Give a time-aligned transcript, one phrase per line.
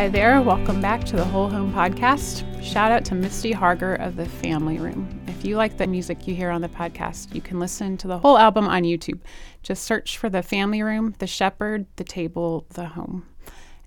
[0.00, 2.42] Hi there, welcome back to the Whole Home Podcast.
[2.62, 5.22] Shout out to Misty Harger of the Family Room.
[5.26, 8.16] If you like the music you hear on the podcast, you can listen to the
[8.16, 9.20] whole album on YouTube.
[9.62, 13.26] Just search for the Family Room, the Shepherd, the Table, the Home.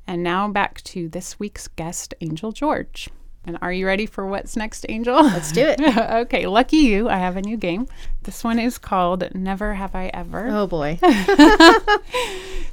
[0.05, 3.09] And now back to this week's guest, Angel George.
[3.45, 5.21] And are you ready for what's next, Angel?
[5.21, 5.79] Let's do it.
[5.97, 7.09] okay, lucky you.
[7.09, 7.87] I have a new game.
[8.23, 10.47] This one is called Never Have I Ever.
[10.49, 10.99] Oh boy.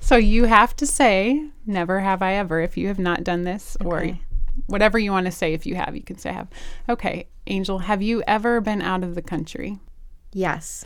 [0.02, 3.76] So you have to say, never have I ever, if you have not done this,
[3.84, 4.18] or
[4.66, 5.52] whatever you want to say.
[5.52, 6.48] If you have, you can say have.
[6.88, 9.78] Okay, Angel, have you ever been out of the country?
[10.32, 10.82] Yes.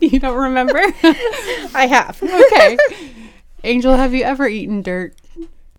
[0.00, 0.78] You don't remember?
[1.74, 2.22] I have.
[2.22, 2.76] okay.
[3.64, 5.16] Angel, have you ever eaten dirt?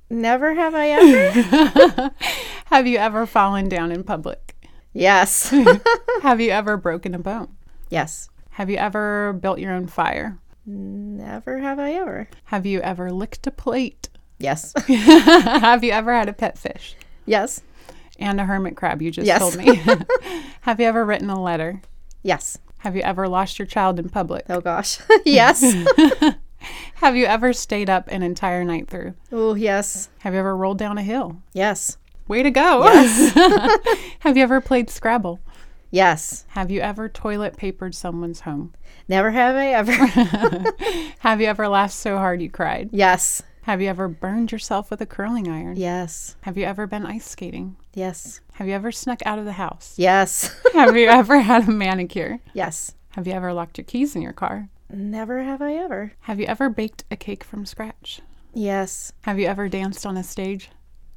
[0.10, 2.12] Never have I ever.
[2.66, 4.56] Have you ever fallen down in public?
[4.94, 5.50] Yes.
[6.22, 7.56] Have you ever broken a bone?
[7.90, 8.30] yes.
[8.52, 10.38] Have you ever built your own fire?
[10.66, 12.30] Never have I ever.
[12.46, 14.08] Have you ever licked a plate?
[14.40, 14.74] Yes.
[14.88, 16.96] have you ever had a pet fish?
[17.26, 17.62] yes.
[18.18, 19.40] And a hermit crab, you just Yes.
[19.40, 19.76] told me.
[20.62, 21.82] have you ever written a letter?
[22.24, 22.58] Yes.
[22.78, 24.46] Have you ever lost your child in public?
[24.50, 25.00] Oh gosh.
[25.26, 25.62] yes.
[26.96, 29.14] Have you ever stayed up an entire night through?
[29.32, 30.10] oh yes.
[30.20, 31.42] Have you ever rolled down a hill?
[31.54, 31.98] Yes.
[32.28, 32.84] Way to go.
[32.86, 33.34] Yes.
[34.20, 35.40] Have you ever played Scrabble?
[35.92, 36.46] Yes.
[36.50, 38.74] Have you ever toilet papered someone's home?
[39.08, 39.94] Never have I ever.
[41.20, 42.90] Have you ever laughed so hard you cried?
[42.92, 43.42] yes.
[43.64, 45.76] Have you ever burned yourself with a curling iron?
[45.76, 46.36] Yes.
[46.42, 47.78] Have you ever been ice skating?
[47.96, 48.40] Yes.
[48.54, 49.96] Have you ever snuck out of the house?
[49.98, 50.56] Yes.
[50.74, 52.40] Have you ever had a manicure?
[52.54, 52.94] yes.
[53.12, 54.70] Have you ever locked your keys in your car?
[54.90, 56.14] Never have I ever.
[56.22, 58.22] Have you ever baked a cake from scratch?
[58.54, 59.12] Yes.
[59.22, 60.70] Have you ever danced on a stage?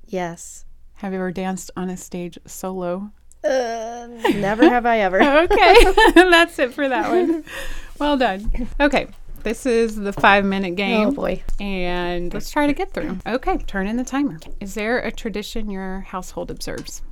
[0.07, 0.65] Yes.
[0.95, 3.13] Have you ever danced on a stage solo?
[3.45, 5.21] Uh, never have I ever.
[5.23, 5.75] Okay,
[6.15, 7.45] that's it for that one.
[7.99, 8.51] Well done.
[8.79, 9.09] Okay,
[9.43, 11.01] this is the five minute game.
[11.01, 11.43] Oh game, boy.
[11.59, 13.19] and let's try to get through.
[13.27, 14.39] Okay, turn in the timer.
[14.61, 17.03] Is there a tradition your household observes?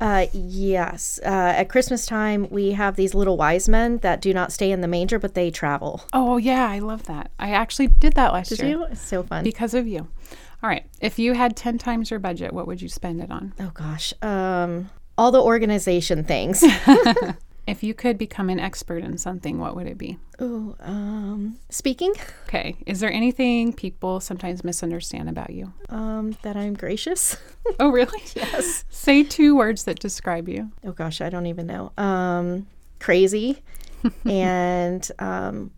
[0.00, 1.18] Uh, yes.
[1.24, 4.80] Uh, at Christmas time, we have these little wise men that do not stay in
[4.80, 6.02] the manger, but they travel.
[6.12, 7.30] Oh, yeah, I love that.
[7.38, 8.84] I actually did that last Did year you?
[8.84, 9.44] It's so fun.
[9.44, 10.08] because of you.
[10.62, 13.54] All right, if you had 10 times your budget, what would you spend it on?
[13.60, 14.12] oh gosh.
[14.22, 16.64] Um, all the organization things.
[17.68, 20.18] If you could become an expert in something, what would it be?
[20.40, 22.14] oh, um, speaking.
[22.46, 25.72] Okay, is there anything people sometimes misunderstand about you?
[25.90, 27.36] Um, that I'm gracious.
[27.80, 28.22] Oh, really?
[28.34, 28.84] yes.
[28.88, 30.72] Say two words that describe you.
[30.84, 31.92] Oh gosh, I don't even know.
[31.98, 32.66] Um,
[32.98, 33.62] crazy,
[34.24, 35.70] and um,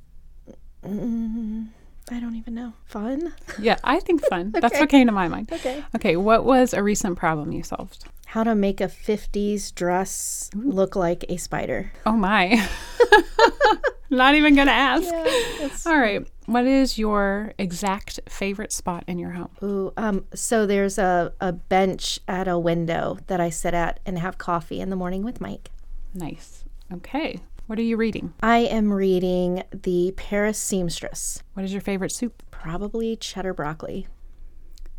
[0.86, 1.66] mm,
[2.12, 2.74] I don't even know.
[2.84, 3.32] Fun.
[3.58, 4.50] Yeah, I think fun.
[4.60, 4.80] That's Okay.
[4.80, 5.50] what came to my mind.
[5.52, 5.82] Okay.
[5.96, 8.04] Okay, what was a recent problem you solved?
[8.30, 11.92] How to make a '50s dress look like a spider.
[12.06, 12.64] Oh my.
[14.10, 15.04] Not even gonna ask.
[15.04, 16.26] it's- All right.
[16.46, 19.50] What is your exact favorite spot in your home?
[19.62, 24.18] Ooh, um, so there's a, a bench at a window that I sit at and
[24.18, 25.70] have coffee in the morning with Mike.
[26.12, 26.64] Nice.
[26.92, 27.38] Okay.
[27.66, 28.34] What are you reading?
[28.42, 32.42] I am reading The Paris Seamstress, What is your favorite soup?
[32.50, 34.08] probably cheddar broccoli,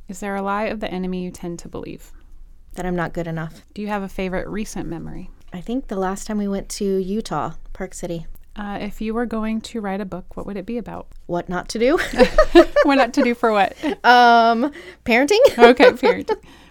[0.08, 2.14] Is there a lie of the enemy you tend to believe?
[2.74, 3.62] That I'm not good enough.
[3.74, 5.30] Do you have a favorite recent memory?
[5.54, 9.26] I think the last time we went to Utah, Park City, Uh, if you were
[9.26, 11.08] going to write a book, what would it be about?
[11.26, 11.98] what not to do?
[12.84, 13.74] what not to do for what?
[14.06, 14.72] um,
[15.06, 15.40] parenting.
[15.58, 16.30] Okay, period.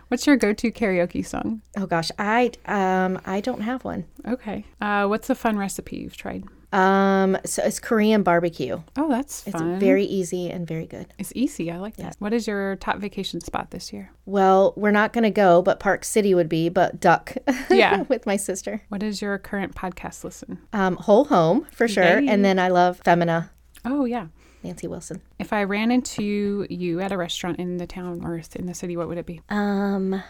[0.09, 1.63] What's your go-to karaoke song?
[1.77, 4.05] Oh gosh, I um I don't have one.
[4.27, 4.65] Okay.
[4.81, 6.45] Uh, what's a fun recipe you've tried?
[6.73, 8.81] Um, so it's Korean barbecue.
[8.97, 9.79] Oh, that's It's fun.
[9.81, 11.13] very easy and very good.
[11.19, 11.71] It's easy.
[11.71, 12.15] I like that.
[12.21, 14.13] What is your top vacation spot this year?
[14.25, 17.35] Well, we're not gonna go, but Park City would be, but Duck.
[17.71, 18.03] Yeah.
[18.03, 18.83] with my sister.
[18.89, 20.59] What is your current podcast listen?
[20.73, 22.29] Um, Whole Home for sure, Yay.
[22.29, 23.51] and then I love Femina,
[23.85, 24.27] Oh, yeah.
[24.63, 25.23] Nancy Wilson.
[25.39, 28.95] If I ran into you at a restaurant in the town or in the city,
[28.97, 29.41] what would it be?
[29.49, 30.23] Um,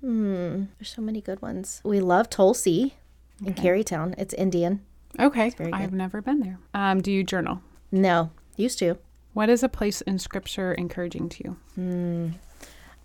[0.00, 1.80] hmm, there's so many good ones.
[1.84, 2.94] We love Tulsi
[3.44, 4.14] in Carytown.
[4.16, 4.80] It's Indian.
[5.18, 5.52] Okay.
[5.72, 6.58] I've never been there.
[6.74, 7.60] Um, do you journal?
[7.90, 8.98] No, used to.
[9.34, 12.32] What is a place in scripture encouraging to you?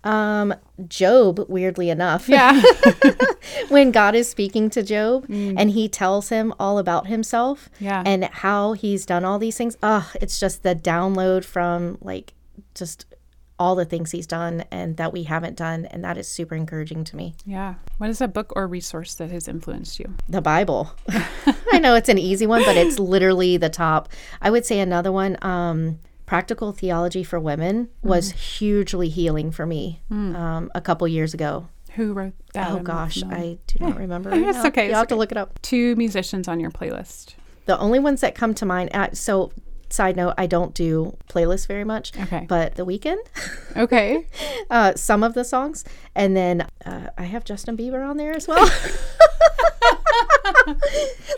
[0.04, 0.54] Um,
[0.86, 2.28] Job, weirdly enough.
[2.28, 2.60] Yeah.
[3.68, 8.02] when God is speaking to Job and he tells him all about himself Yeah.
[8.04, 9.76] and how he's done all these things.
[9.82, 12.34] Oh, it's just the download from like
[12.74, 13.06] just
[13.58, 15.86] all the things he's done and that we haven't done.
[15.86, 17.34] And that is super encouraging to me.
[17.46, 17.74] yeah.
[17.98, 20.14] What is a book or resource that has influenced you?
[20.28, 20.90] The Bible.
[21.72, 24.08] I know it's an easy one, but it's literally the top.
[24.42, 30.00] I would say another one, um, Practical Theology for Women, was hugely healing for me
[30.10, 31.68] um, a couple years ago.
[31.92, 32.72] Who wrote that?
[32.72, 33.22] Oh gosh.
[33.22, 34.30] I do not remember.
[34.34, 34.66] Right It's now.
[34.68, 35.60] okay, You'll it's have to look it up.
[35.62, 37.34] Two musicians on your playlist.
[37.66, 39.52] The only ones that come to mind, uh, so
[39.94, 42.12] side note, I don't do playlists very much.
[42.18, 42.44] Okay.
[42.48, 43.18] But the Weeknd,
[43.76, 44.26] Okay.
[44.70, 48.46] uh, some of the songs, and then uh, I have Justin Bieber on there as
[48.48, 48.68] well.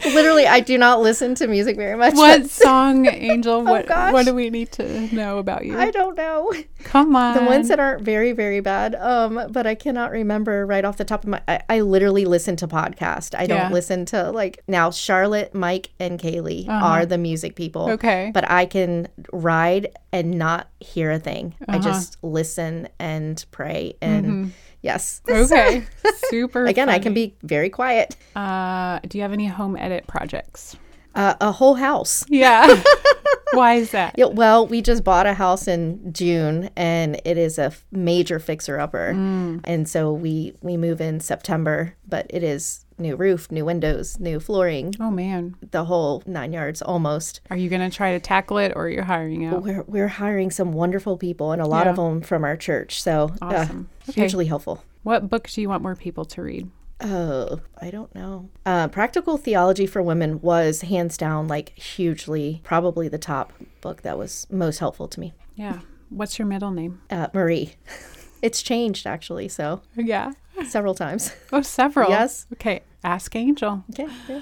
[0.04, 2.14] Literally, I do not listen to music very much.
[2.14, 3.62] What song, Angel?
[3.62, 5.78] What Oh, what do we need to know about you?
[5.78, 6.52] I don't know.
[6.84, 7.36] Come on.
[7.36, 11.04] The ones that aren't very, very bad, um, but I cannot remember right off the
[11.04, 11.42] top of my.
[11.48, 13.34] I, I literally listen to podcast.
[13.36, 14.90] I don't listen to like now.
[14.90, 17.84] Charlotte, Mike, and Kaylee are the music people.
[17.84, 17.92] Uh-huh.
[17.94, 18.30] Okay.
[18.32, 21.54] but I can ride and not hear a thing.
[21.68, 21.82] I Uh-huh.
[21.82, 24.52] just listen and pray and
[24.86, 25.20] yes.
[25.28, 25.84] Okay.
[26.30, 26.64] Super.
[26.64, 28.16] Again, I can be very quiet.
[28.34, 30.76] Uh, do you have any home edit projects?
[31.14, 32.24] Uh, a whole house.
[32.28, 32.82] Yeah.
[33.56, 34.14] Why is that?
[34.16, 38.38] Yeah, well, we just bought a house in June, and it is a f- major
[38.38, 39.60] fixer upper, Mm.
[39.64, 41.94] and so we we move in September.
[42.08, 45.54] But it is new roof, new windows, new flooring, Oh man.
[45.70, 47.40] the whole nine yards almost.
[47.50, 49.62] Are you gonna try to tackle it, or are you're hiring out?
[49.62, 53.02] We're we're hiring some wonderful people, and a lot of them from our church.
[53.02, 53.88] So uh, Awesome.
[54.08, 54.20] Okay.
[54.22, 54.82] hugely helpful.
[55.02, 56.68] What book do you want more people to read?
[57.00, 58.48] Oh, I don't know.
[58.64, 63.52] Uh, Practical Theology for Women was hands down like hugely, probably the top
[63.82, 65.34] book that was most helpful to me.
[65.54, 65.80] Yeah.
[66.08, 67.00] What's your middle name?
[67.10, 67.74] Uh, Marie.
[68.42, 70.32] It's changed actually, so Yeah.
[70.68, 71.32] several times.
[71.52, 72.10] Oh, several.
[72.10, 72.46] Yes.
[72.52, 72.82] Okay.
[73.02, 73.82] Ask Angel.
[73.90, 74.06] Okay.
[74.28, 74.40] yeah.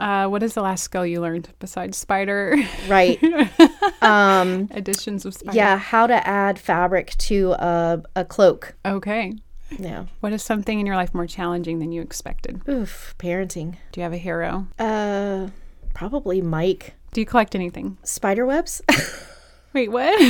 [0.00, 2.56] Uh, what is the last skill you learned besides spider
[2.88, 3.20] Right.
[4.02, 5.56] Um, editions of spider?
[5.56, 8.74] yeah, how to add fabric to a, a cloak.
[8.84, 9.34] Okay.
[9.78, 10.06] Yeah.
[10.20, 12.62] What is something in your life more challenging than you expected?
[12.68, 13.76] Oof, parenting.
[13.92, 14.66] Do you have a hero?
[14.78, 15.48] Uh,
[15.94, 16.94] probably Mike.
[17.12, 17.98] Do you collect anything?
[18.02, 18.82] Spider webs?
[19.72, 20.14] Wait, what?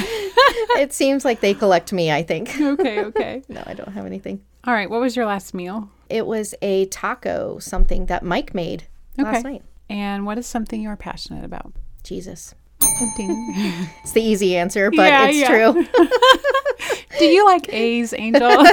[0.79, 2.61] it seems like they collect me, I think.
[2.61, 3.43] okay, okay.
[3.49, 4.41] No, I don't have anything.
[4.65, 4.89] All right.
[4.89, 5.91] What was your last meal?
[6.09, 8.85] It was a taco, something that Mike made
[9.19, 9.63] last night.
[9.89, 11.73] And what is something you are passionate about?
[12.05, 12.55] Jesus.
[14.03, 15.49] It's the easy answer, but Yeah, it's yeah.
[15.73, 15.87] true.
[17.19, 18.41] Do you like A's, Angel?
[18.41, 18.65] no,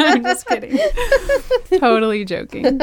[0.00, 0.78] I'm just kidding.
[1.78, 2.80] totally joking.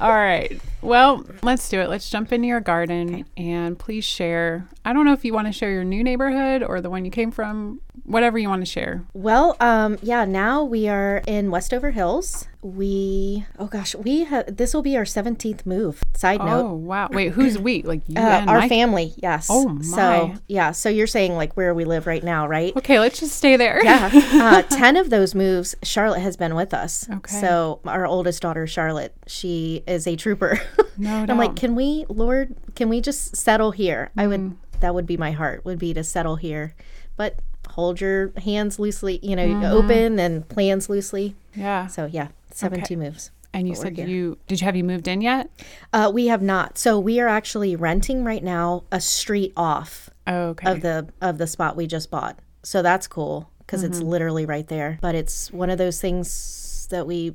[0.00, 0.60] All right.
[0.82, 1.88] Well, let's do it.
[1.88, 4.68] Let's jump into your garden and please share.
[4.84, 7.10] I don't know if you want to share your new neighborhood or the one you
[7.10, 9.04] came from, whatever you want to share.
[9.14, 12.48] Well, um, yeah, now we are in Westover Hills.
[12.62, 16.00] We, oh gosh, we have, this will be our 17th move.
[16.16, 16.64] Side note.
[16.64, 17.08] Oh, wow.
[17.10, 17.82] Wait, who's we?
[17.92, 18.68] Like you Uh, our Mike?
[18.68, 19.48] family, yes.
[19.50, 19.82] Oh, my.
[19.82, 22.74] So, yeah, so you're saying like where we live right now, right?
[22.76, 23.82] Okay, let's just stay there.
[23.84, 24.10] Yeah.
[24.42, 27.08] Uh, 10 of those moves, Charlotte has been with us.
[27.08, 27.40] Okay.
[27.40, 30.60] So, our oldest daughter, Charlotte, she is a trooper.
[30.96, 34.10] No I'm like, can we, Lord, can we just settle here?
[34.16, 34.56] I would, Mm.
[34.80, 36.74] that would be my heart, would be to settle here.
[37.16, 37.38] But
[37.70, 39.64] hold your hands loosely, you know, Mm-hmm.
[39.64, 41.34] open and plans loosely.
[41.54, 41.86] Yeah.
[41.86, 43.30] So, yeah, 17 moves.
[43.54, 45.50] And you said you did you have you moved in yet?
[45.92, 46.78] Uh, we have not.
[46.78, 50.70] So, we are actually renting right now a street off Oh, okay.
[50.72, 52.38] of the of the spot we just bought.
[52.62, 54.98] So that's cool because it's literally right there.
[55.02, 57.34] But it's one of those things that we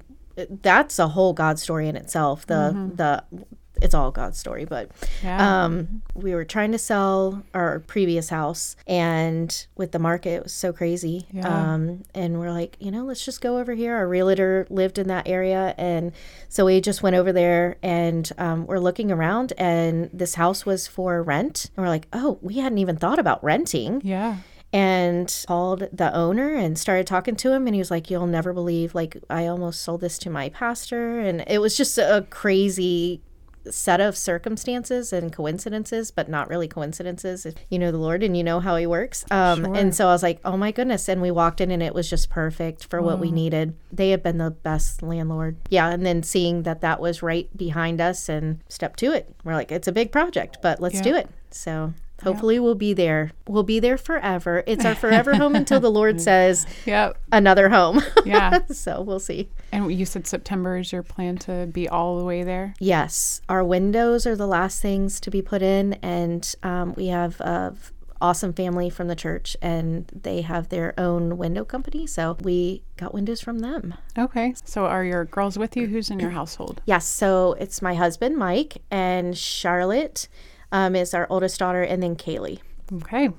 [0.62, 2.46] that's a whole God story in itself.
[2.46, 3.46] The the
[3.80, 4.92] it's all God's story, but
[5.24, 5.66] yeah.
[5.66, 10.54] um we were trying to sell our previous house and with the market it was
[10.54, 11.28] so crazy.
[11.32, 11.74] Yeah.
[11.74, 13.96] Um and we're like, you know, let's just go over here.
[13.96, 16.12] Our realtor lived in that area and
[16.50, 20.88] so we just went over there and um, we're looking around and this house was
[20.88, 21.70] for rent.
[21.76, 24.38] And we're like, oh, we hadn't even thought about renting yeah.
[24.74, 28.52] And called the owner and started talking to him and he was like you'll never
[28.54, 31.20] believe like i almost sold this to my pastor.
[31.20, 33.22] And it was just a crazy
[33.70, 38.38] set of circumstances and coincidences but not really coincidences if you know the lord and
[38.38, 39.26] you know how he works.
[39.30, 39.76] Um, Sure.
[39.76, 42.10] and so i was like oh my goodness and we walked in and it was
[42.10, 43.76] just perfect for what we needed.
[43.92, 45.58] They have been the best landlord.
[45.70, 49.56] Yeah and then seeing that that was right behind us and step to it we're
[49.56, 51.02] like it's a big project but let's Yeah.
[51.04, 51.30] do it.
[51.52, 51.94] So
[52.24, 53.32] Hopefully, we'll be there.
[53.48, 54.64] We'll be there forever.
[54.66, 57.18] It's our forever home until the Lord says Yep.
[57.32, 58.02] another home.
[58.26, 58.66] Yeah.
[58.72, 59.50] so we'll see.
[59.72, 62.74] And you said September is your plan to be all the way there?
[62.80, 67.40] Yes, our windows are the last things to be put in, and um, we have
[67.42, 72.08] a f- awesome family from the church, and they have their own window company.
[72.08, 73.94] So we got windows from them.
[74.18, 74.56] Okay.
[74.66, 75.86] So are your girls with you?
[75.86, 76.82] Who's in your household?
[76.86, 80.28] Yes, so it's my husband Mike and Charlotte
[80.72, 82.60] um, is our oldest daughter, and then Kaylee.
[83.04, 83.30] Okay.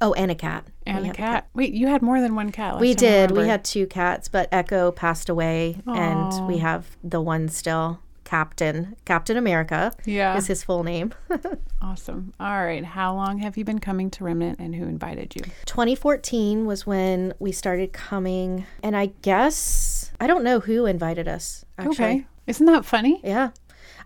[0.00, 0.66] Oh, and a cat.
[0.86, 1.48] And We a cat.
[1.54, 3.30] Wait, you had more than one cat last We did.
[3.30, 8.00] We had two cats, but Echo passed away, and we have the one still.
[8.24, 10.38] Captain Captain America Yeah.
[10.38, 11.12] is his full name.
[11.82, 12.32] Awesome.
[12.38, 12.84] All right.
[12.84, 15.42] How long have you been coming to Remnant and who invited you?
[15.66, 21.64] 2014 was when we started coming, and I guess I don't know who invited us.
[21.78, 22.26] Actually, Okay.
[22.46, 23.20] Isn't that funny?
[23.24, 23.50] yeah.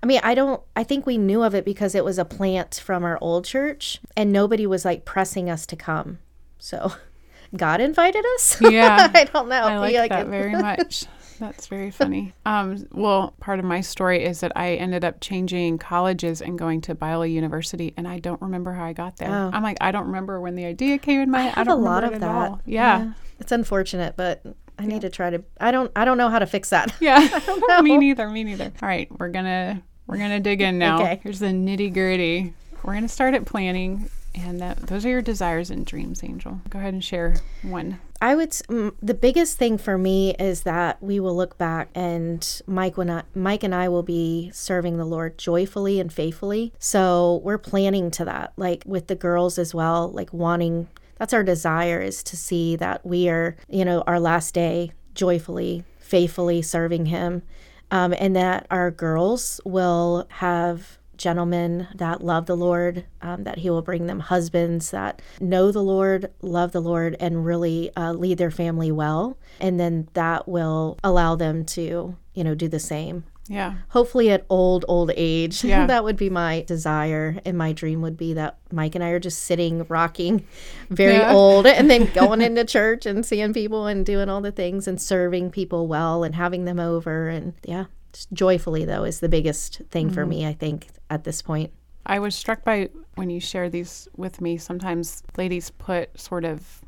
[0.02, 2.80] I mean, I don't, I think we knew of it because it was a plant
[2.84, 6.18] from our old church and nobody was like pressing us to come.
[6.58, 6.92] So
[7.56, 8.60] God invited us?
[8.70, 9.10] Yeah.
[9.14, 9.62] I don't know.
[9.62, 11.04] I like, Be that very much.
[11.38, 12.32] That's very funny.
[12.46, 16.80] Um, well, part of my story is that I ended up changing colleges and going
[16.82, 19.28] to Biola University, and I don't remember how I got there.
[19.30, 19.50] Oh.
[19.52, 21.52] I'm like, I don't remember when the idea came in my I head.
[21.56, 22.22] I have don't a lot of that.
[22.22, 22.62] all.
[22.64, 23.12] Yeah.
[23.38, 24.42] It's unfortunate, but
[24.78, 26.94] I need to try to, I don't, I don't know how to fix that.
[27.00, 27.18] Yeah.
[27.68, 27.82] know.
[27.82, 28.28] me neither.
[28.28, 28.72] Me neither.
[28.82, 31.00] All right, we're gonna we're gonna dig in now.
[31.00, 31.20] Okay.
[31.22, 32.52] Here's the nitty gritty.
[32.82, 36.60] We're gonna start at planning, and that, those are your desires and dreams, Angel.
[36.70, 37.98] Go ahead and share one.
[38.22, 38.48] I would.
[38.50, 42.96] s- mm, The biggest thing for me is that we will look back, and Mike,
[42.96, 46.72] when I, Mike and I will be serving the Lord joyfully and faithfully.
[46.78, 50.88] So we're planning to that, like with the girls as well, like wanting.
[51.18, 55.84] That's our desire is to see that we are, you know, our last day joyfully,
[55.98, 57.42] faithfully serving Him,
[57.90, 63.70] um, and that our girls will have gentlemen that love the Lord, um, that He
[63.70, 68.38] will bring them husbands that know the Lord, love the Lord, and really uh, lead
[68.38, 69.38] their family well.
[69.60, 73.24] And then that will allow them to, you know, do the same.
[73.48, 73.74] Yeah.
[73.88, 75.64] Hopefully at old, old age.
[75.64, 75.86] Yeah.
[75.88, 77.38] that would be my desire.
[77.44, 80.46] And my dream would be that Mike and I are just sitting, rocking,
[80.90, 81.32] very Yeah.
[81.32, 85.00] old, and then going into church and seeing people and doing all the things and
[85.00, 87.28] serving people well and having them over.
[87.28, 87.84] And yeah,
[88.32, 90.30] joyfully, though, is the biggest thing for mm-hmm.
[90.30, 91.72] me, I think, at this point.
[92.04, 94.58] I was struck by when you share these with me.
[94.58, 96.80] Sometimes ladies put sort of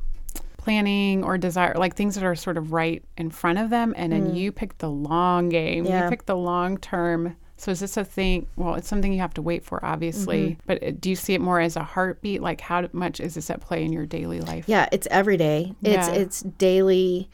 [0.68, 4.12] planning or desire, like things that are sort of right in front of them, and
[4.12, 5.86] then you pick the long game.
[5.86, 6.04] Yeah.
[6.04, 7.36] You pick the long term.
[7.56, 8.46] So is this a thing?
[8.54, 10.58] Well, it's something you have to wait for, obviously.
[10.66, 12.42] But uh, do you see it more as a heartbeat?
[12.42, 14.66] Like how much is this at play in your daily life?
[14.68, 15.74] Yeah, it's every day.
[15.82, 16.12] It's Yeah.
[16.12, 17.30] it's daily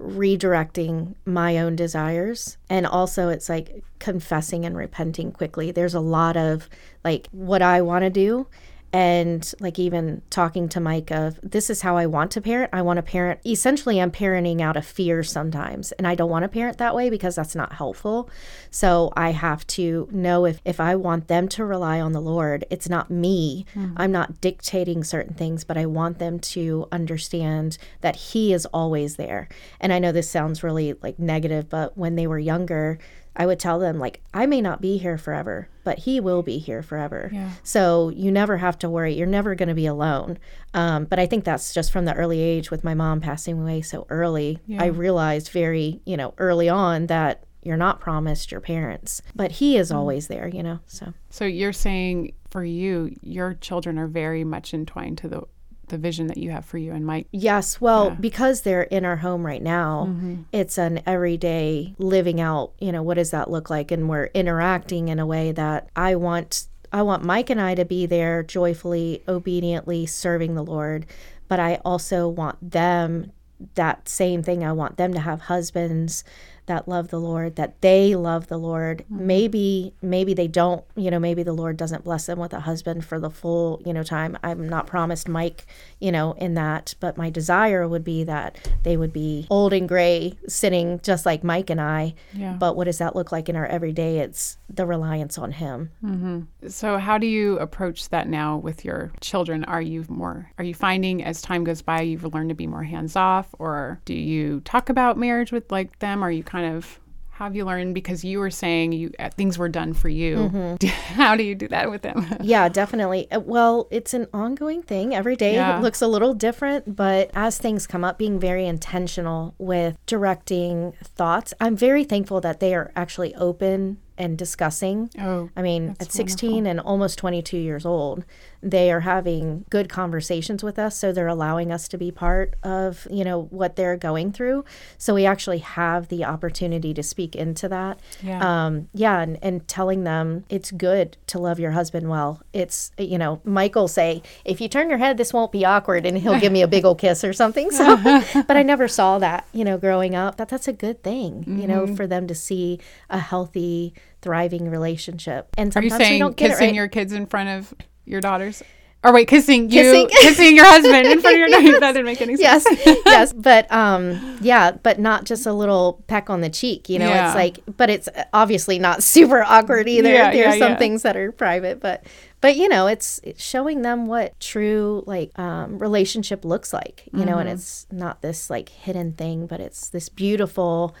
[0.00, 5.72] redirecting my own desires and also it's like confessing and repenting quickly.
[5.72, 6.68] There's a lot of
[7.04, 8.46] like what I want to do
[8.92, 12.70] and like even talking to Mike of this is how I want to parent.
[12.72, 16.42] I want to parent essentially I'm parenting out of fear sometimes and I don't want
[16.42, 18.28] to parent that way because that's not helpful.
[18.70, 22.64] So I have to know if if I want them to rely on the Lord,
[22.70, 23.64] it's not me.
[23.74, 23.94] Mm-hmm.
[23.96, 29.16] I'm not dictating certain things, but I want them to understand that he is always
[29.16, 29.48] there.
[29.80, 32.98] And I know this sounds really like negative, but when they were younger,
[33.40, 36.58] I would tell them like I may not be here forever, but he will be
[36.58, 37.30] here forever.
[37.32, 37.52] Yeah.
[37.62, 39.14] So you never have to worry.
[39.14, 40.36] You're never going to be alone.
[40.74, 43.80] Um, but I think that's just from the early age with my mom passing away
[43.80, 44.58] so early.
[44.78, 49.78] I realized very, you know, early on that you're not promised your parents, but he
[49.78, 50.80] is always there, you know.
[50.86, 55.42] So So you're saying for you, your children are very much entwined to the
[55.90, 57.26] the vision that you have for you and Mike.
[57.30, 58.14] Yes, well, Yeah.
[58.14, 60.42] because they're in our home right now, mm-hmm.
[60.52, 65.08] it's an everyday living out, you know, what does that look like and we're interacting
[65.08, 69.22] in a way that I want I want Mike and I to be there joyfully,
[69.28, 71.06] obediently serving the Lord,
[71.46, 73.30] but I also want them
[73.74, 74.64] that same thing.
[74.64, 76.24] I want them to have husbands
[76.66, 79.04] that love the Lord, that they love the Lord.
[79.04, 79.26] Mm-hmm.
[79.26, 83.04] Maybe maybe they don't, you know, maybe the Lord doesn't bless them with a husband
[83.04, 84.38] for the full, you know, time.
[84.42, 85.66] I'm not promised Mike,
[85.98, 89.88] you know, in that, but my desire would be that they would be old and
[89.88, 92.14] gray sitting just like Mike and I.
[92.32, 92.54] Yeah.
[92.54, 94.18] But what does that look like in our everyday?
[94.18, 95.90] It's the reliance on him.
[96.04, 96.68] Mm-hmm.
[96.68, 99.64] So how do you approach that now with your children?
[99.64, 102.84] Are you more are you finding as time goes by you've learned to be more
[102.84, 106.22] hands off or do you talk about marriage with like them?
[106.22, 106.98] Are you kind of
[107.30, 110.36] have you learned because you were saying you uh, things were done for you.
[110.36, 110.86] Mm-hmm.
[111.14, 112.26] How do you do that with them?
[112.42, 113.30] Yeah, definitely.
[113.32, 115.14] Uh, Well, it's an ongoing thing.
[115.14, 115.78] Every day Yeah.
[115.78, 120.92] it looks a little different, but as things come up, being very intentional with directing
[121.02, 121.54] thoughts.
[121.60, 125.08] I'm very thankful that they are actually open and discussing.
[125.18, 128.26] oh, I mean, at 16 and almost 22 years old,
[128.62, 130.96] they are having good conversations with us.
[130.96, 134.64] So they're allowing us to be part of, you know, what they're going through.
[134.98, 137.98] So we actually have the opportunity to speak into that.
[138.22, 138.40] Yeah.
[138.66, 139.20] Um, yeah.
[139.20, 142.42] And, and telling them it's good to love your husband well.
[142.52, 146.04] It's, you know, Michael say, if you turn your head, this won't be awkward.
[146.04, 147.70] And he'll give me a big old kiss or something.
[147.70, 147.96] So,
[148.46, 150.36] but I never saw that, you know, growing up.
[150.36, 151.94] That that's a good thing, you know, Mm-hmm.
[151.94, 155.48] for them to see a healthy, thriving relationship.
[155.56, 156.74] And Are you sometimes we saying don't get it kissing right.
[156.74, 157.74] your kids in front of
[158.10, 158.62] your daughters?
[159.02, 161.80] Or wait, kissing you, Kissing- kissing, your husband in front of your daughters?
[161.80, 162.66] That didn't make any sense.
[162.84, 166.90] yes, yes, but um, yeah, but not just a little peck on the cheek.
[166.90, 167.28] You know, Yeah.
[167.28, 170.12] it's like, but it's obviously not super awkward either.
[170.12, 172.04] Yeah, There's yeah, some things that are private, but
[172.42, 177.04] but you know, it's, it's showing them what true like um, relationship looks like.
[177.14, 177.54] You know, and Mm-hmm.
[177.56, 180.94] it's not this like hidden thing, but it's this beautiful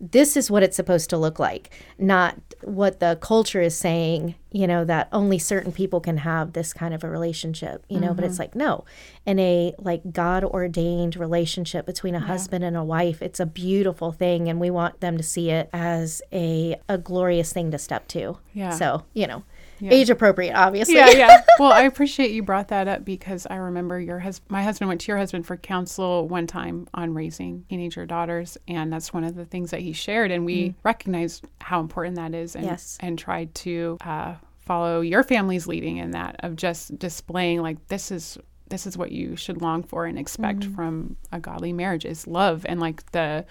[0.00, 4.66] this is what it's supposed to look like, not what the culture is saying, you
[4.66, 8.16] know, that only certain people can have this kind of a relationship, you know, mm-hmm.
[8.16, 8.42] but it's mm-hmm.
[8.42, 8.84] like, no,
[9.26, 12.26] in a like God ordained relationship between a yeah.
[12.26, 14.48] husband and a wife, it's a beautiful thing.
[14.48, 18.38] And we want them to see it as a, a glorious thing to step to.
[18.54, 18.70] Yeah.
[18.70, 19.44] So, you know,
[19.80, 19.92] yeah.
[19.92, 20.94] age appropriate, obviously.
[20.94, 21.44] Yeah, yeah.
[21.58, 24.50] well, I appreciate you brought that up because I remember your husband.
[24.50, 28.92] My husband went to your husband for counsel one time on raising teenager daughters, and
[28.92, 30.74] that's one of the things that he shared, and we mm.
[30.82, 32.98] recognized how important that is, and yes.
[33.00, 34.34] and tried to uh,
[34.70, 39.10] follow your family's leading in that of just displaying like this is this is what
[39.10, 40.74] you should long for and expect mm-hmm.
[40.74, 43.44] from a godly marriage is love and like the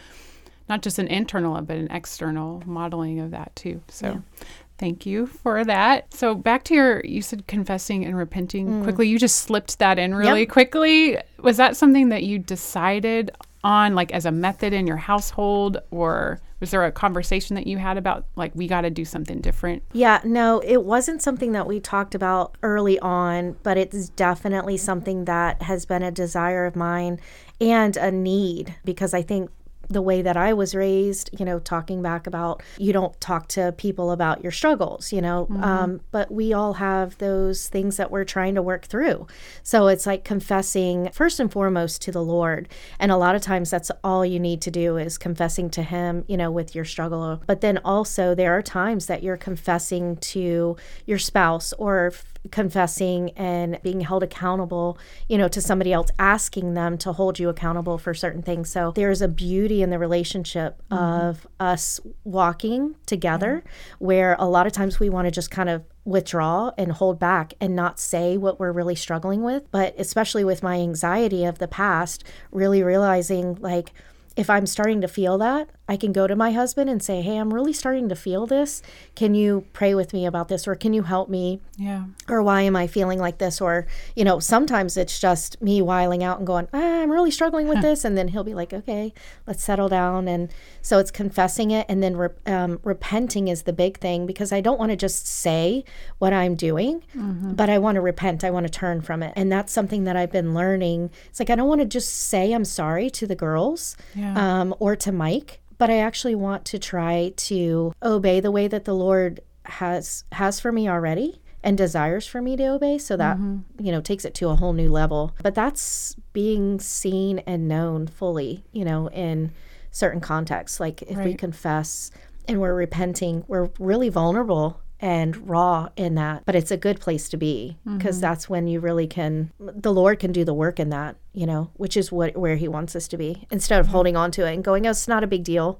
[0.70, 4.46] not just an internal but an external modeling of that too so yeah.
[4.80, 6.14] Thank you for that.
[6.14, 8.84] So back to your, you said confessing and repenting mm.
[8.84, 9.10] quickly.
[9.10, 10.50] You just slipped that in really yep.
[10.50, 11.18] quickly.
[11.40, 13.32] Was that something that you decided
[13.62, 17.78] on, like as a method in your household, or was there a conversation that you
[17.78, 19.84] had about like we got to do something different?
[19.92, 25.26] Yeah, no, it wasn't something that we talked about early on, but it's definitely something
[25.26, 27.20] that has been a desire of mine
[27.60, 29.50] and a need because I think
[29.90, 33.72] the way that I was raised, you know, talking back about you don't talk to
[33.74, 35.64] people about your struggles, you know, mm-hmm.
[35.64, 39.26] um, but we all have those things that we're trying to work through.
[39.64, 42.70] So it's like confessing first and foremost to the Lord.
[43.00, 46.24] And a lot of times that's all you need to do is confessing to Him,
[46.28, 47.42] you know, with your struggle.
[47.48, 52.14] But then also there are times that you're confessing to your spouse or
[52.52, 57.50] confessing and being held accountable, you know, to somebody else, asking them to hold you
[57.50, 58.70] accountable for certain things.
[58.70, 61.28] So there's a beauty in the relationship mm-hmm.
[61.28, 63.72] of us walking together yeah.
[64.00, 67.54] where a lot of times we want to just kind of withdraw and hold back
[67.62, 69.70] and not say what we're really struggling with.
[69.72, 73.92] But especially with my anxiety of the past, really realizing like,
[74.36, 77.38] if I'm starting to feel that, I can go to my husband and say, Hey,
[77.38, 78.84] I'm really starting to feel this.
[79.16, 80.68] Can you pray with me about this?
[80.68, 81.62] Or can you help me?
[81.78, 82.06] Yeah.
[82.30, 83.60] Or why am I feeling like this?
[83.60, 87.68] Or, you know, sometimes it's just me whiling out and going, ah, I'm really struggling
[87.68, 88.06] with this.
[88.06, 89.12] And then he'll be like, Okay,
[89.48, 90.28] let's settle down.
[90.28, 91.88] And so it's confessing it.
[91.90, 95.26] And then re- um, repenting is the big thing because I don't want to just
[95.26, 95.84] say
[96.20, 97.54] what I'm doing, mm-hmm.
[97.54, 98.44] but I want to repent.
[98.44, 99.34] I want to turn from it.
[99.36, 101.10] And that's something that I've been learning.
[101.30, 104.62] It's like, I don't want to just say I'm sorry to the girls yeah.
[104.62, 108.86] um, or to Mike but I actually want to try to obey the way that
[108.86, 113.38] the Lord has has for me already and desires for me to obey so that
[113.38, 113.84] mm-hmm.
[113.84, 118.08] you know takes it to a whole new level but that's being seen and known
[118.08, 119.52] fully you know in
[119.92, 121.26] certain contexts like if right.
[121.26, 122.12] we confess
[122.48, 127.30] and we're repenting we're really vulnerable and raw in that but it's a good place
[127.30, 128.22] to be because mm-hmm.
[128.22, 131.70] that's when you really can the lord can do the work in that you know
[131.76, 133.94] which is what where he wants us to be instead of mm-hmm.
[133.94, 135.80] holding on to it and going oh it's not a big deal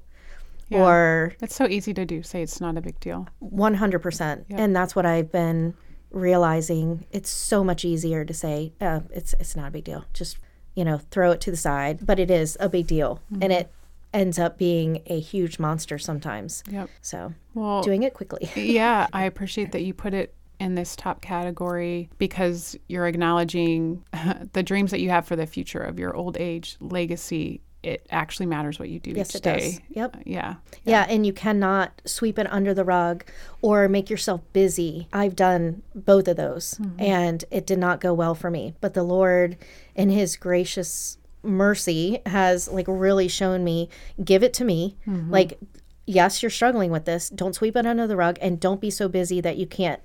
[0.70, 0.80] yeah.
[0.80, 4.96] or it's so easy to do say it's not a big deal 100% and that's
[4.96, 5.74] what i've been
[6.12, 10.38] realizing it's so much easier to say uh, it's it's not a big deal just
[10.76, 13.44] you know throw it to the side but it is a big deal mm-hmm.
[13.44, 13.72] and it
[14.14, 16.64] ends up being a huge monster sometimes.
[16.70, 16.90] Yep.
[17.02, 18.50] So, well, doing it quickly.
[18.56, 24.04] yeah, I appreciate that you put it in this top category because you're acknowledging
[24.54, 28.46] the dreams that you have for the future of your old age legacy it actually
[28.46, 29.56] matters what you do yes, each day.
[29.56, 29.82] It does.
[29.90, 30.18] Yep.
[30.26, 30.34] Yeah.
[30.36, 30.56] yeah.
[30.84, 31.06] Yeah.
[31.08, 33.24] And you cannot sweep it under the rug
[33.62, 35.08] or make yourself busy.
[35.14, 37.00] I've done both of those mm-hmm.
[37.00, 38.74] and it did not go well for me.
[38.82, 39.58] But the Lord,
[39.96, 43.90] in His gracious mercy has like really shown me
[44.24, 45.32] give it to me mm-hmm.
[45.32, 45.60] like
[46.06, 49.08] yes you're struggling with this don't sweep it under the rug and don't be so
[49.08, 50.02] busy that you can't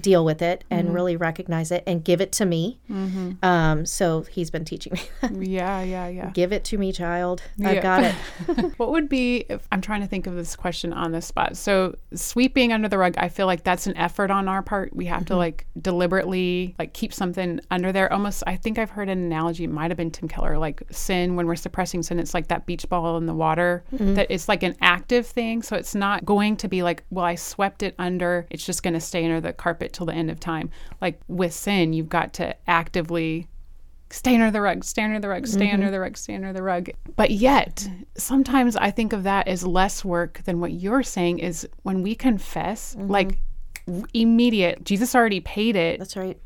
[0.00, 0.94] deal with it and mm-hmm.
[0.94, 2.78] really recognize it and give it to me.
[2.90, 3.44] Mm-hmm.
[3.44, 5.46] Um, so he's been teaching me.
[5.54, 6.30] yeah, yeah, yeah.
[6.30, 7.42] Give it to me, child.
[7.56, 7.70] Yeah.
[7.70, 8.14] I've got it.
[8.78, 11.56] what would be if I'm trying to think of this question on the spot?
[11.56, 14.94] So sweeping under the rug, I feel like that's an effort on our part.
[14.94, 15.26] We have mm-hmm.
[15.26, 18.12] to like deliberately like keep something under there.
[18.12, 19.64] Almost, I think I've heard an analogy.
[19.64, 21.36] It might have been Tim Keller, like sin.
[21.36, 23.84] When we're suppressing sin, it's like that beach ball in the water.
[23.94, 24.14] Mm-hmm.
[24.14, 25.62] That it's like an active thing.
[25.62, 28.46] So it's not going to be like, well, I swept it under.
[28.50, 30.70] It's just going to stay under the carpet it till the end of time.
[31.00, 33.48] Like with sin, you've got to actively
[34.10, 35.74] stay under the rug, stay under the rug, stay mm-hmm.
[35.74, 36.90] under the rug, stay under the rug.
[37.16, 41.68] But yet, sometimes I think of that as less work than what you're saying is
[41.82, 43.10] when we confess, mm-hmm.
[43.10, 43.38] like
[44.14, 45.98] immediate, Jesus already paid it.
[45.98, 46.38] That's right.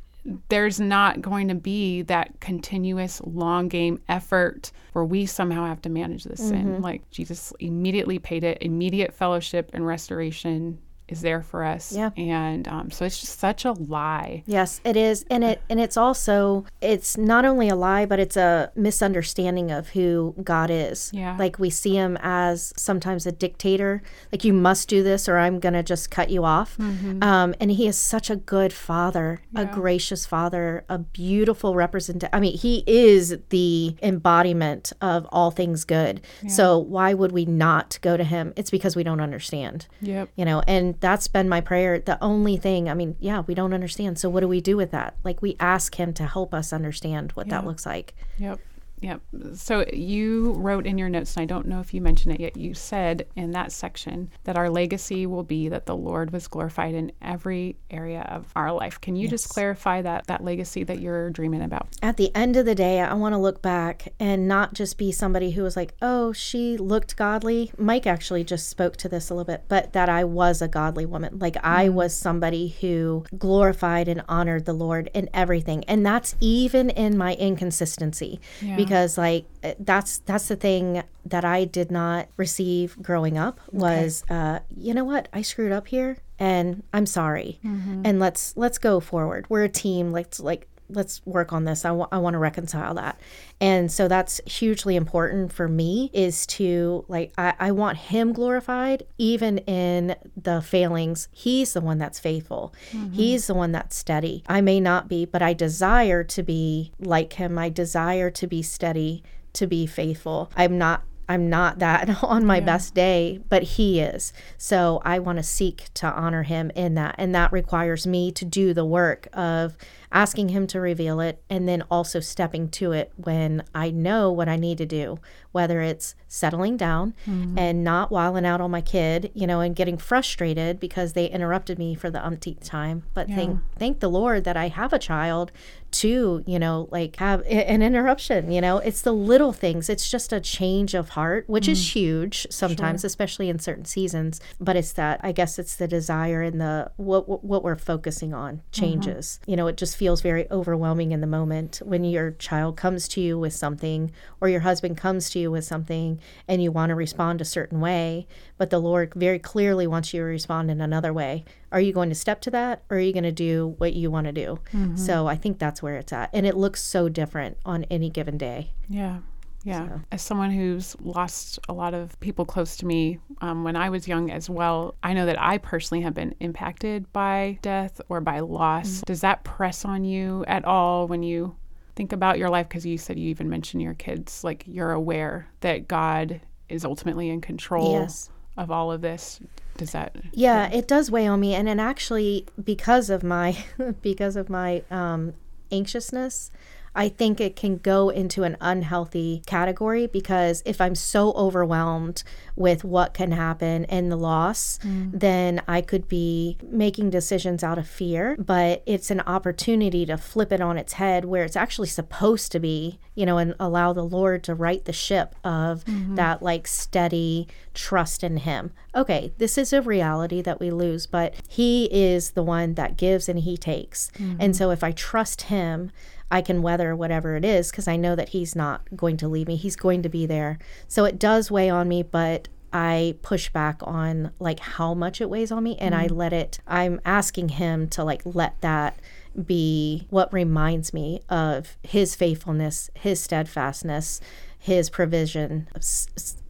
[0.48, 5.88] There's not going to be that continuous long game effort where we somehow have to
[5.88, 6.48] manage this mm-hmm.
[6.48, 6.82] sin.
[6.82, 10.78] Like Jesus immediately paid it, immediate fellowship and restoration
[11.10, 11.92] is there for us.
[11.92, 12.10] Yeah.
[12.16, 14.42] And um, so it's just such a lie.
[14.46, 15.24] Yes, it is.
[15.30, 19.88] And it and it's also it's not only a lie, but it's a misunderstanding of
[19.90, 21.10] who God is.
[21.12, 21.36] Yeah.
[21.38, 25.58] Like we see him as sometimes a dictator, like you must do this or I'm
[25.58, 26.78] gonna just cut you off.
[26.80, 32.30] Um, and he is such a good father, a gracious father, a beautiful representative.
[32.32, 36.20] I mean, he is the embodiment of all things good.
[36.48, 38.52] So why would we not go to him?
[38.56, 40.30] It's because we don't understand Yep.
[40.36, 41.98] you know and that's been my prayer.
[41.98, 44.18] The only thing i mean yeah we don't understand.
[44.18, 45.16] So what do we do with that?
[45.24, 48.14] Like we ask him to help us understand what that looks like.
[48.38, 48.60] Yep.
[49.00, 49.20] Yep.
[49.54, 52.56] So you wrote in your notes, and I don't know if you mentioned it yet,
[52.56, 56.94] you said in that section that our legacy will be that the Lord was glorified
[56.94, 59.00] in every area of our life.
[59.00, 61.88] Can you just clarify that that legacy that you're dreaming about?
[62.02, 65.12] at the end of the day i want to look back and not just be
[65.12, 69.34] somebody who was like oh she looked godly mike actually just spoke to this a
[69.34, 71.92] little bit but that i was a godly woman like i mm.
[71.92, 77.34] was somebody who glorified and honored the lord in everything and that's even in my
[77.34, 78.76] inconsistency Yeah.
[78.76, 84.24] because like uh, that's that's the thing that i did not receive growing up was
[84.30, 85.28] uh, you know what?
[85.32, 87.58] I screwed up here and i'm sorry.
[88.06, 89.46] And let's let's go forward.
[89.48, 90.10] We're a team.
[90.12, 91.84] Let's like let's work on this.
[91.84, 93.20] I wa- I want to reconcile that.
[93.60, 99.04] And so that's hugely important for me is to like I, I want him glorified
[99.18, 101.28] even in the failings.
[101.32, 102.74] He's the one that's faithful.
[102.92, 103.12] Mm-hmm.
[103.12, 104.42] He's the one that's steady.
[104.48, 107.58] I may not be but i desire to be like him.
[107.58, 109.22] I desire to be steady
[109.52, 110.50] to be faithful.
[110.56, 114.32] I'm not I'm not that on my best day, but he is.
[114.58, 117.14] So I want to seek to honor him in that.
[117.18, 119.76] And that requires me to do the work of
[120.12, 124.48] asking him to reveal it and then also stepping to it when I know what
[124.48, 125.18] I need to do,
[125.52, 127.58] whether it's settling down mm-hmm.
[127.58, 131.78] and not wilding out on my kid, you know, and getting frustrated because they interrupted
[131.78, 133.02] me for the umpteenth time.
[133.14, 135.50] But thank thank the Lord that I have a child
[135.92, 138.78] to, you know, like have an interruption, you know.
[138.78, 139.88] It's the little things.
[139.88, 141.98] It's just a change of heart, which is mm-hmm.
[141.98, 146.60] huge sometimes, especially in certain seasons, but it's that I guess it's the desire and
[146.60, 148.70] the what what, what we're focusing on mm-hmm.
[148.70, 149.40] changes.
[149.46, 153.20] You know, it just feels very overwhelming in the moment when your child comes to
[153.20, 154.10] you with something
[154.40, 157.80] or your husband comes to you with something and you want to respond a certain
[157.80, 161.44] way, but the Lord very clearly wants you to respond in another way.
[161.70, 164.10] Are you going to step to that or are you going to do what you
[164.10, 164.58] want to do?
[164.72, 164.96] Mm-hmm.
[164.96, 166.30] So I think that's where it's at.
[166.32, 168.70] And it looks so different on any given day.
[168.88, 169.18] Yeah.
[169.64, 169.98] Yeah.
[170.10, 174.08] As someone who's lost a lot of people close to me um, when I was
[174.08, 178.40] young as well, I know that I personally have been impacted by death or by
[178.40, 179.02] loss.
[179.06, 181.56] Does that press on you at all when you
[181.94, 182.68] think about your life?
[182.68, 187.28] Because you said you even mentioned your kids, like you're aware that God is ultimately
[187.28, 188.30] in control Yes.
[188.56, 189.40] of all of this.
[189.76, 190.16] Does that?
[190.32, 193.56] Yeah, it does weigh on me, and and actually because of my
[194.02, 195.34] because of my um,
[195.72, 196.50] anxiousness,
[196.94, 202.22] I think it can go into an unhealthy category because if I'm so overwhelmed
[202.56, 205.10] with what can happen and the loss, mm.
[205.12, 208.36] then I could be making decisions out of fear.
[208.38, 212.60] But it's an opportunity to flip it on its head where it's actually supposed to
[212.60, 216.16] be, you know, and allow the Lord to right the ship of mm-hmm.
[216.16, 218.72] that like steady trust in Him.
[218.94, 223.28] Okay, this is a reality that we lose, but He is the one that gives
[223.28, 224.10] and He takes.
[224.18, 224.52] And mm-hmm.
[224.52, 225.92] so if I trust Him,
[226.30, 229.48] I can weather whatever it is because I know that he's not going to leave
[229.48, 229.56] me.
[229.56, 230.58] He's going to be there.
[230.88, 235.28] So it does weigh on me, but I push back on like how much it
[235.28, 236.16] weighs on me and I mm-hmm.
[236.16, 239.00] let it I'm asking him to like let that
[239.44, 244.20] be what reminds me of his faithfulness, his steadfastness,
[244.58, 245.68] his provision.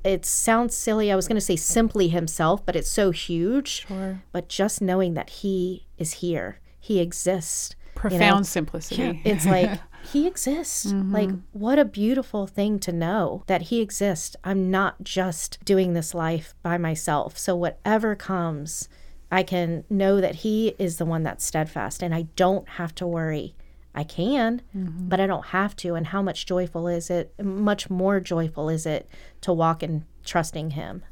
[0.04, 1.12] It sounds silly.
[1.12, 3.86] I was going to say simply himself, but it's so huge.
[3.86, 4.22] Sure.
[4.32, 7.76] But just knowing that he is here, he exists.
[8.00, 9.20] Profound simplicity.
[9.24, 9.78] It's like
[10.12, 10.86] he exists.
[10.86, 11.12] Mm-hmm.
[11.12, 14.36] Like what a beautiful thing to know that he exists.
[14.42, 17.36] I'm not just doing this life by myself.
[17.36, 18.88] So whatever comes,
[19.30, 23.06] I can know that he is the one that's steadfast and I don't have to
[23.06, 23.54] worry.
[23.94, 25.08] I can, mm-hmm.
[25.08, 25.94] but I don't have to.
[25.94, 27.34] And how much joyful is it?
[27.42, 29.08] Much more joyful is it
[29.42, 31.02] to walk in trusting him.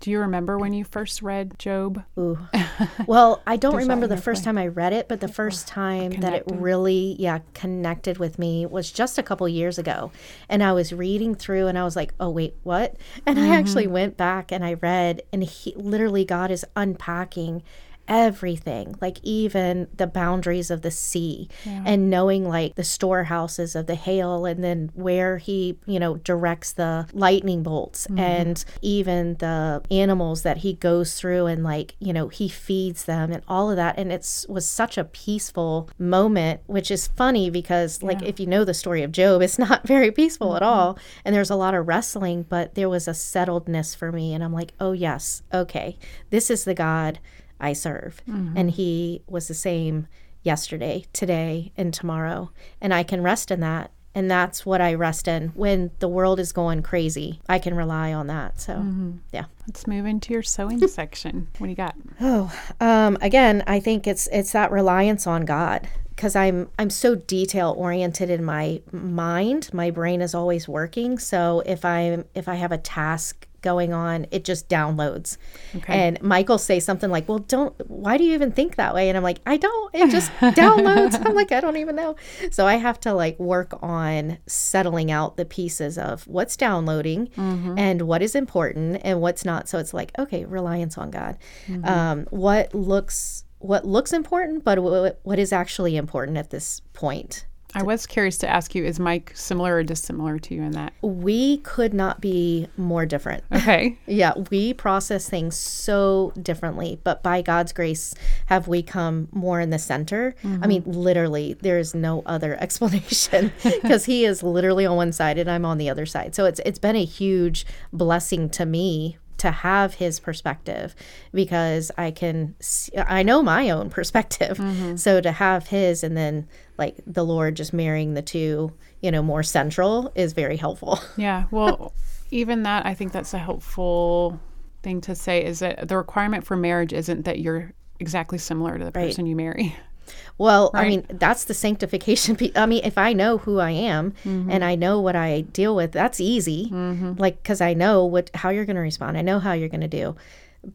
[0.00, 2.04] Do you remember when you first read Job?
[2.18, 2.38] Ooh.
[3.06, 6.34] Well, I don't remember the first time I read it, but the first time that
[6.34, 10.12] it really, yeah, connected with me was just a couple years ago.
[10.48, 12.96] And I was reading through and I was like, oh, wait, what?
[13.26, 13.92] And I actually Mm-hmm.
[13.92, 17.62] went back and I read, and he literally, God is unpacking
[18.08, 21.82] everything, like even the boundaries of the sea yeah.
[21.84, 26.72] and knowing like the storehouses of the hail and then where he, you know, directs
[26.72, 28.18] the lightning bolts mm-hmm.
[28.18, 33.30] and even the animals that he goes through and like, you know, he feeds them
[33.30, 33.98] and all of that.
[33.98, 38.64] And it was such a peaceful moment, which is funny because, like, if you know
[38.64, 40.56] the story of Job, it's not very peaceful mm-hmm.
[40.56, 40.98] at all.
[41.24, 44.32] And there's a lot of wrestling, but there was a settledness for me.
[44.32, 45.98] And I'm like, oh, yes, okay,
[46.30, 47.18] this is the God
[47.60, 48.22] I serve.
[48.28, 48.56] Mm-hmm.
[48.56, 50.06] And he was the same
[50.42, 52.50] yesterday, today, and tomorrow.
[52.80, 53.90] And I can rest in that.
[54.14, 57.40] And that's what I rest in when the world is going crazy.
[57.48, 58.60] I can rely on that.
[58.60, 59.18] So, mm-hmm.
[59.32, 59.44] yeah.
[59.66, 61.48] Let's move into your sewing section.
[61.58, 61.94] What do you got?
[62.20, 67.14] Oh, um, again, I think it's it's that reliance on God because I'm I'm so
[67.14, 69.70] detail oriented in my mind.
[69.72, 71.18] My brain is always working.
[71.18, 75.36] So if I'm if I have a task going on, it just downloads.
[75.76, 75.92] Okay.
[75.92, 77.74] And Michael say something like, "Well, don't.
[77.88, 79.94] Why do you even think that way?" And I'm like, "I don't.
[79.94, 82.16] It just downloads." I'm like, "I don't even know."
[82.50, 87.78] So I have to like work on settling out the pieces of what's downloading mm-hmm.
[87.78, 89.68] and what is important and what's not.
[89.68, 91.38] So it's like, okay, reliance on God.
[91.66, 91.84] Mm-hmm.
[91.84, 97.46] Um, what looks what looks important, but what, what is actually important at this point.
[97.74, 100.92] I was curious to ask you is Mike similar or dissimilar to you in that?
[101.02, 103.44] We could not be more different.
[103.58, 103.98] Okay.
[104.06, 108.14] yeah, we process things so differently, but by God's grace
[108.46, 110.34] have we come more in the center.
[110.42, 110.64] Mm-hmm.
[110.64, 115.38] I mean, literally, there is no other explanation because he is literally on one side
[115.38, 116.34] and I'm on the other side.
[116.34, 120.94] So it's it's been a huge blessing to me to have his perspective
[121.32, 124.58] because I can see, I know my own perspective.
[124.58, 124.96] Mm-hmm.
[124.96, 129.22] So to have his and then like the Lord just marrying the two, you know,
[129.22, 131.00] more central is very helpful.
[131.16, 131.44] Yeah.
[131.50, 131.92] Well,
[132.30, 134.38] even that I think that's a helpful
[134.82, 138.84] thing to say is that the requirement for marriage isn't that you're exactly similar to
[138.84, 139.30] the person right.
[139.30, 139.76] you marry.
[140.36, 140.86] Well, right.
[140.86, 142.36] I mean, that's the sanctification.
[142.56, 144.50] I mean, if I know who I am mm-hmm.
[144.50, 146.70] and I know what I deal with, that's easy.
[146.70, 147.14] Mm-hmm.
[147.16, 149.16] Like, because I know what how you're going to respond.
[149.18, 150.16] I know how you're going to do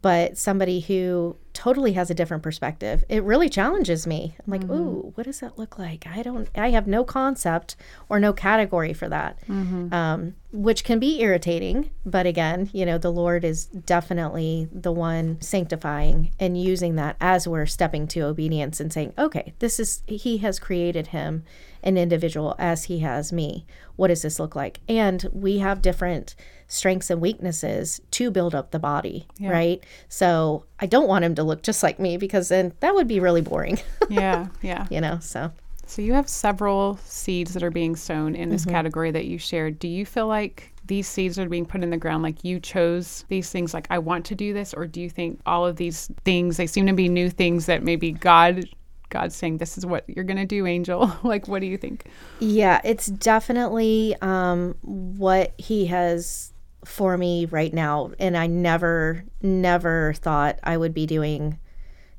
[0.01, 4.73] but somebody who totally has a different perspective it really challenges me i'm like mm-hmm.
[4.73, 7.75] ooh what does that look like i don't i have no concept
[8.09, 9.93] or no category for that mm-hmm.
[9.93, 15.39] um, which can be irritating but again you know the lord is definitely the one
[15.41, 20.37] sanctifying and using that as we're stepping to obedience and saying okay this is he
[20.37, 21.43] has created him
[21.83, 23.65] an individual as he has me
[23.95, 26.35] what does this look like and we have different
[26.73, 29.51] strengths and weaknesses to build up the body, yeah.
[29.51, 29.83] right?
[30.09, 33.19] So I don't want him to look just like me because then that would be
[33.19, 33.79] really boring.
[34.09, 34.87] yeah, yeah.
[34.89, 35.51] You know, so.
[35.85, 38.71] So you have several seeds that are being sown in this mm-hmm.
[38.71, 39.77] category that you shared.
[39.77, 43.23] Do you feel like these seeds are being put in the ground like you chose
[43.29, 46.11] these things like I want to do this or do you think all of these
[46.25, 48.65] things they seem to be new things that maybe God
[49.09, 51.13] God's saying this is what you're going to do, angel?
[51.23, 52.07] like what do you think?
[52.39, 56.52] Yeah, it's definitely um, what he has
[56.85, 58.11] for me right now.
[58.19, 61.59] And I never, never thought I would be doing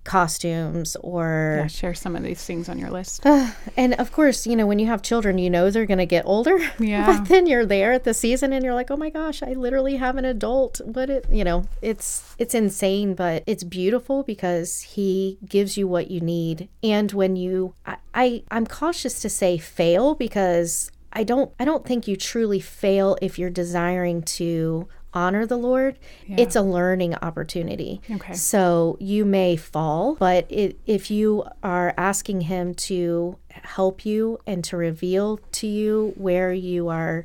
[0.05, 3.25] costumes or yeah, share some of these things on your list.
[3.27, 6.07] Uh, and of course, you know, when you have children, you know they're going to
[6.07, 6.59] get older.
[6.85, 7.07] Yeah.
[7.07, 9.97] but then you're there at the season and you're like, "Oh my gosh, I literally
[9.97, 15.39] have an adult." But it, you know, it's it's insane, but it's beautiful because he
[15.49, 16.69] gives you what you need.
[16.83, 21.87] And when you I, I I'm cautious to say fail because I don't I don't
[21.87, 25.97] think you truly fail if you're desiring to honor the Lord.
[26.27, 26.37] Yeah.
[26.41, 28.01] It's a learning opportunity.
[28.11, 28.35] Okay.
[28.35, 34.65] So you may fall, but it, if you are asking him to help you and
[34.65, 37.25] to reveal to you where you are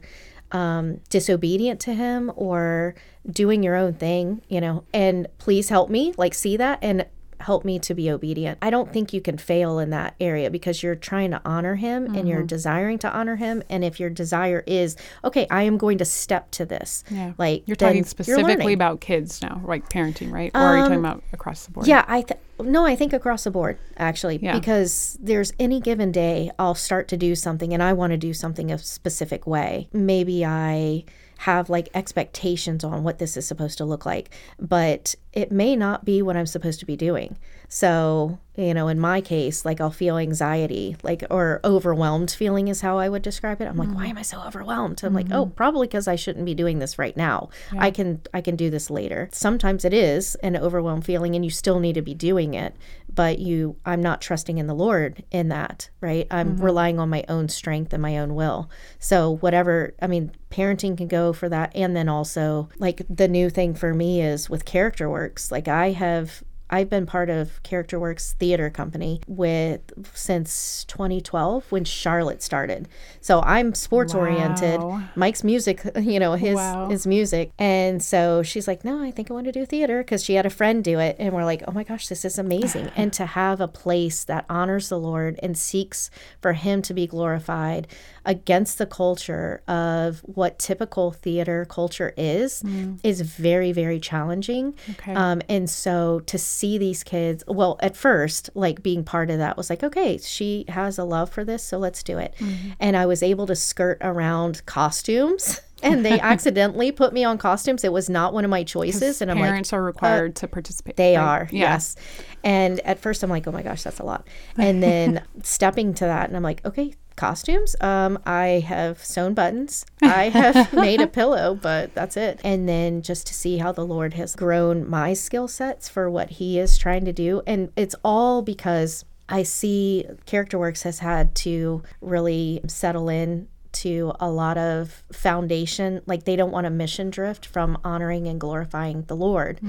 [0.51, 2.95] um, disobedient to him or
[3.29, 7.05] doing your own thing, you know, and please help me, like see that and
[7.39, 8.57] help me to be obedient.
[8.61, 12.05] I don't think you can fail in that area because you're trying to honor him
[12.05, 12.15] mm-hmm.
[12.15, 12.47] and you're mm-hmm.
[12.47, 13.63] desiring to honor him.
[13.69, 17.03] And if your desire is, okay, I am going to step to this.
[17.09, 17.33] Yeah.
[17.37, 20.51] Like you're talking specifically you're about kids now, like parenting, right?
[20.53, 21.87] Or um, are you talking um, about across the board?
[21.87, 24.53] Yeah, I th- no, I think across the board actually, yeah.
[24.53, 28.33] because there's any given day I'll start to do something and I want to do
[28.33, 29.87] something a specific way.
[29.93, 31.05] Maybe I
[31.39, 36.03] have like expectations on what this is supposed to look like, but it may not
[36.03, 37.37] be what I'm supposed to be doing.
[37.69, 42.81] So, you know, in my case, like I'll feel anxiety, like, or overwhelmed feeling is
[42.81, 43.65] how I would describe it.
[43.65, 43.97] I'm like, mm-hmm.
[43.97, 45.01] why am I so overwhelmed?
[45.01, 45.15] I'm mm-hmm.
[45.15, 45.53] like, oh, mm-hmm.
[45.53, 47.49] probably because I shouldn't be doing this right now.
[47.71, 47.83] Yeah.
[47.83, 49.29] I can, I can do this later.
[49.31, 52.75] Sometimes it is an overwhelmed feeling and you still need to be doing it,
[53.13, 56.27] but you, I'm not trusting in the Lord in that, right?
[56.29, 56.63] I'm mm-hmm.
[56.63, 58.69] relying on my own strength and my own will.
[58.99, 61.71] So, whatever, I mean, parenting can go for that.
[61.75, 65.51] And then also, like, the new thing for me is with Character Works.
[65.51, 69.81] Like, I have I've been part of Character Works Theater Company with
[70.13, 72.87] since 2012 when Charlotte started.
[73.21, 74.79] So I'm sports oriented.
[75.15, 76.89] Mike's music, you know, his Wow.
[76.89, 77.51] his music.
[77.57, 80.45] And so she's like, "No, I think I want to do theater because she had
[80.45, 83.25] a friend do it." And we're like, "Oh my gosh, this is amazing." and to
[83.25, 87.87] have a place that honors the Lord and seeks for him to be glorified
[88.25, 92.63] against the culture of what typical theater culture is
[93.03, 94.75] is very very challenging.
[94.91, 95.13] Okay.
[95.13, 99.57] Um, and so to see these kids, well, at first, like being part of that
[99.57, 102.33] was like, okay, she has a love for this, so let's do it.
[102.39, 102.71] Mm-hmm.
[102.79, 105.61] And I was able to skirt around costumes.
[105.81, 107.85] And they accidentally put me on costumes.
[107.85, 109.21] It was not one of my choices.
[109.21, 110.97] And I'm like, Parents are required to participate.
[110.97, 111.23] they right?
[111.23, 111.71] are, Yeah.
[111.71, 111.95] yes.
[112.43, 114.27] And at first, I'm like, oh my gosh, that's a lot.
[114.57, 117.75] And then stepping to that, and I'm like, okay, costumes.
[117.81, 119.85] Um, I have sewn buttons.
[120.01, 122.39] I have made a pillow, but that's it.
[122.43, 126.31] And then just to see how the Lord has grown my skill sets for what
[126.31, 131.35] He is trying to do, and it's all because I see Character Works has had
[131.35, 137.09] to really settle in to a lot of foundation like they don't want a mission
[137.09, 139.59] drift from honoring and glorifying the lord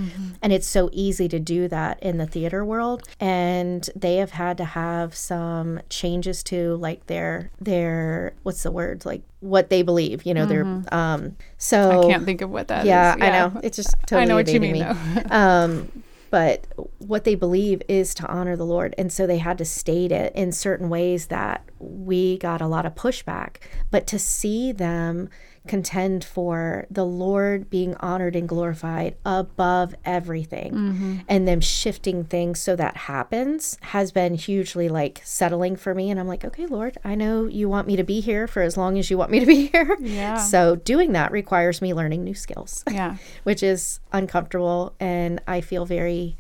[0.42, 4.56] and it's so easy to do that in the theater world and they have had
[4.56, 10.24] to have some changes to like their their what's the word like what they believe
[10.26, 12.86] you know their um so I can't think of what that is.
[12.88, 13.60] yeah, I know.
[13.62, 14.80] It's just totally I know what you mean, me.
[14.82, 15.22] though.
[15.30, 16.66] um, but
[16.98, 18.94] what they believe is to honor the Lord.
[18.96, 22.86] And so they had to state it in certain ways that we got a lot
[22.86, 23.56] of pushback.
[23.90, 25.28] But to see them
[25.66, 31.16] contend for the Lord being honored and glorified above everything mm-hmm.
[31.29, 36.11] and them shifting things so that happens has been hugely like settling for me.
[36.11, 38.77] And I'm like, okay, Lord, I know you want me to be here for as
[38.77, 39.96] long as you want me to be here.
[40.01, 40.37] Yeah.
[40.37, 43.16] So doing that requires me learning new skills Yeah.
[43.42, 46.37] which is uncomfortable and I feel very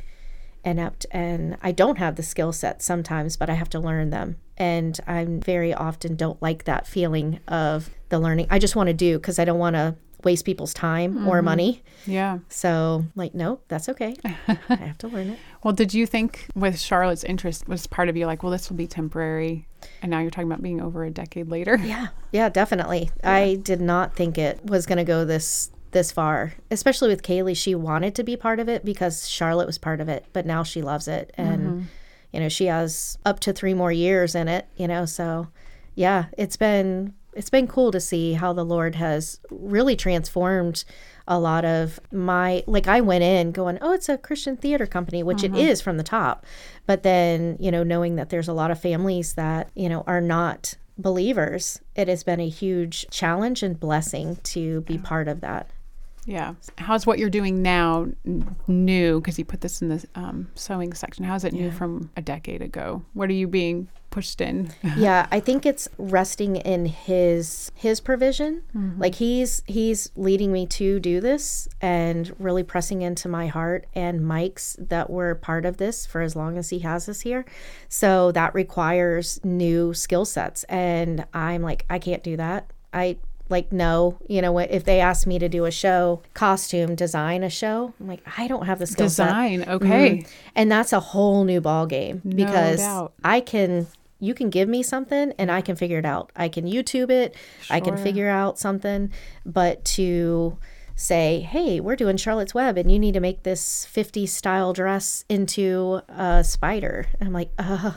[0.64, 4.36] inept and I don't have the skill set sometimes but I have to learn them
[4.56, 8.94] and I very often don't like that feeling of the learning I just want to
[8.94, 11.44] do because I don't want to waste people's time or mm-hmm.
[11.46, 12.38] money Yeah.
[12.50, 14.14] so like no that's okay
[14.48, 18.16] I have to learn it Well, did you think with Charlotte's interest was part of
[18.16, 19.66] you like, well, this will be temporary,
[20.00, 21.76] and now you're talking about being over a decade later?
[21.76, 23.10] Yeah, yeah, definitely.
[23.22, 27.56] I did not think it was going to go this this far, especially with Kaylee.
[27.56, 30.62] She wanted to be part of it because Charlotte was part of it, but now
[30.62, 31.82] she loves it, and mm-hmm.
[32.32, 34.66] you know she has up to three more years in it.
[34.76, 35.48] You know, so
[35.94, 40.84] yeah, it's been it's been cool to see how the Lord has really transformed
[41.28, 45.22] a lot of my like I went in going, "Oh, it's a Christian theater company,"
[45.22, 46.44] which it is from the top.
[46.86, 50.20] But then, you know, knowing that there's a lot of families that, you know, are
[50.20, 55.70] not believers, it has been a huge challenge and blessing to be part of that.
[56.26, 56.54] Yeah.
[56.78, 58.06] How's what you're doing now
[58.66, 59.20] new?
[59.20, 61.24] Because you put this in the um, sewing section.
[61.24, 63.02] How's it new from a decade ago?
[63.14, 64.72] What are you being pushed in?
[64.96, 68.62] yeah, I think it's resting in his his provision.
[68.76, 69.00] Mm-hmm.
[69.00, 74.26] Like he's he's leading me to do this and really pressing into my heart and
[74.26, 77.44] Mike's that we're part of this for as long as he has us here.
[77.88, 82.70] So that requires new skill sets and I'm like I can't do that.
[82.92, 83.16] I
[83.48, 87.42] like no, you know what if they asked me to do a show, costume, design
[87.42, 89.26] a show, I'm like I don't have the skill set.
[89.26, 89.64] Design.
[89.68, 90.10] Okay.
[90.18, 90.30] Mm-hmm.
[90.54, 93.12] And that's a whole new ball game because doubt.
[93.24, 93.86] I can
[94.20, 96.30] you can give me something and I can figure it out.
[96.36, 97.34] I can YouTube it,
[97.70, 99.10] I can figure out something,
[99.44, 100.58] but to
[100.94, 105.24] say, "Hey, we're doing Charlotte's Web and you need to make this 50 style dress
[105.28, 107.92] into a spider." I'm like, "Uh,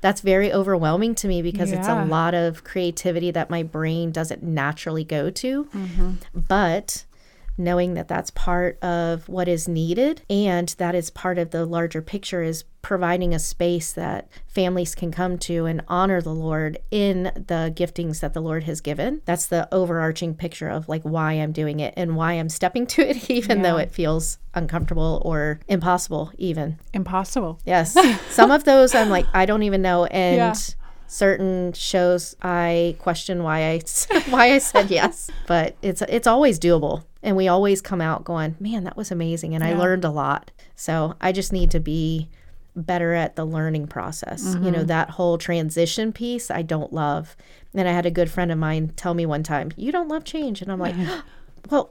[0.00, 4.42] that's very overwhelming to me because it's a lot of creativity that my brain doesn't
[4.42, 6.10] naturally go to." Mm-hmm.
[6.48, 7.04] But
[7.58, 12.02] knowing that that's part of what is needed and that is part of the larger
[12.02, 17.24] picture is providing a space that families can come to and honor the Lord in
[17.34, 19.22] the giftings that the Lord has given.
[19.24, 23.02] That's the overarching picture of like why I'm doing it and why I'm stepping to
[23.08, 26.78] it, even though it feels uncomfortable or impossible, even.
[26.94, 27.58] Impossible.
[27.64, 27.96] Yes.
[28.30, 30.04] Some of those I'm like, I don't even know.
[30.04, 30.54] And Yeah.
[31.08, 33.80] certain shows I question why I
[34.30, 35.28] why I said yes.
[35.48, 37.02] But it's it's always doable.
[37.26, 40.52] And we always come out going, Man, that was amazing and I learned a lot.
[40.76, 42.28] So I just need to be
[42.76, 44.54] better at the learning process.
[44.54, 44.86] You know, mm-hmm.
[44.86, 47.36] that whole transition piece I don't love.
[47.74, 50.22] And I had a good friend of mine tell me one time, You don't love
[50.22, 50.62] change.
[50.62, 50.94] And I'm like,
[51.70, 51.90] Well,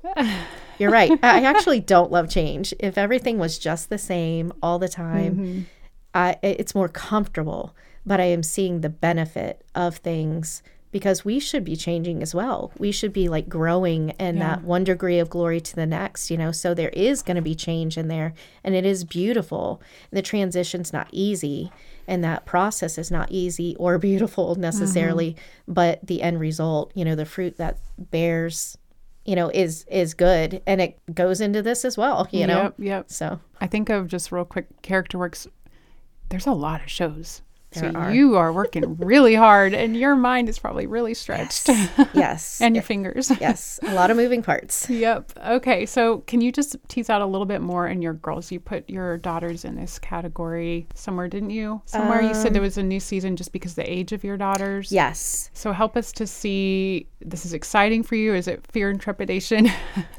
[0.79, 1.11] you're right.
[1.21, 2.73] I actually don't love change.
[2.79, 5.61] If everything was just the same all the time, mm-hmm.
[6.13, 7.75] I, it's more comfortable.
[8.05, 10.63] But I am seeing the benefit of things
[10.95, 12.71] because we should be changing as well.
[12.77, 14.47] We should be like growing and Yeah.
[14.47, 16.53] that one degree of glory to the next, you know.
[16.53, 18.33] So there is going to be change in there
[18.63, 19.81] and it is beautiful.
[20.11, 21.69] The transition's not easy
[22.07, 25.73] and that process is not easy or beautiful necessarily, mm-hmm.
[25.73, 28.77] but the end result, you know, the fruit that bears,
[29.25, 32.61] you know, is is good and it goes into this as well, you know.
[32.63, 33.11] Yep, yep.
[33.11, 35.45] So I think of just real quick character works.
[36.29, 37.41] There's a lot of shows.
[37.71, 38.13] There so are.
[38.13, 41.67] you are working really hard and your mind is probably really stretched.
[42.13, 42.59] yes.
[42.61, 43.31] and your fingers.
[43.41, 44.89] yes, a lot of moving parts.
[44.89, 45.33] Yep.
[45.45, 45.85] Okay.
[45.85, 48.51] So, can you just tease out a little bit more in your girls?
[48.51, 51.81] You put your daughters in this category somewhere, didn't you?
[51.85, 54.37] Somewhere you said there um, was a new season just because the age of your
[54.37, 54.91] daughters.
[54.91, 55.49] Yes.
[55.53, 58.33] So, help us to see this is exciting for you.
[58.33, 59.69] Is it fear and trepidation?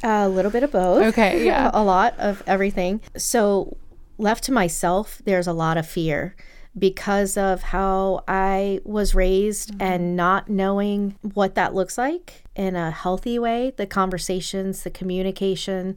[0.02, 1.04] A little bit of both.
[1.06, 1.70] Okay, yeah.
[1.72, 3.00] a lot of everything.
[3.16, 3.76] So,
[4.18, 6.34] left to myself, there's a lot of fear
[6.78, 9.82] because of how I was raised mm-hmm.
[9.82, 15.96] and not knowing what that looks like in a healthy way, the conversations, the communication.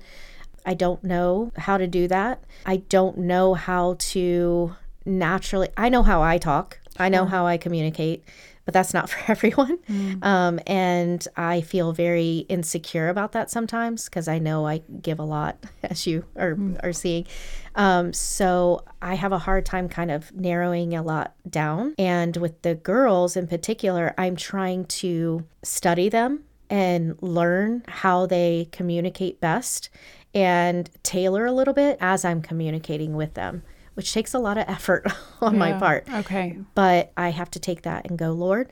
[0.65, 2.43] I don't know how to do that.
[2.65, 4.75] I don't know how to
[5.05, 8.23] naturally, I know how I talk, I know how I communicate,
[8.69, 9.79] but that's not for everyone.
[10.21, 15.23] Um, and I feel very insecure about that sometimes because I know I give a
[15.23, 17.25] lot, as you are, are seeing.
[17.73, 21.95] Um, so I have a hard time kind of narrowing a lot down.
[21.97, 28.69] And with the girls in particular, I'm trying to study them and learn how they
[28.71, 29.89] communicate best
[30.35, 33.63] and tailor a little bit as I'm communicating with them,
[33.99, 35.05] which takes a lot of effort
[35.41, 36.07] on my part.
[36.09, 36.57] Okay.
[36.73, 38.71] But I have to take that and go, Lord,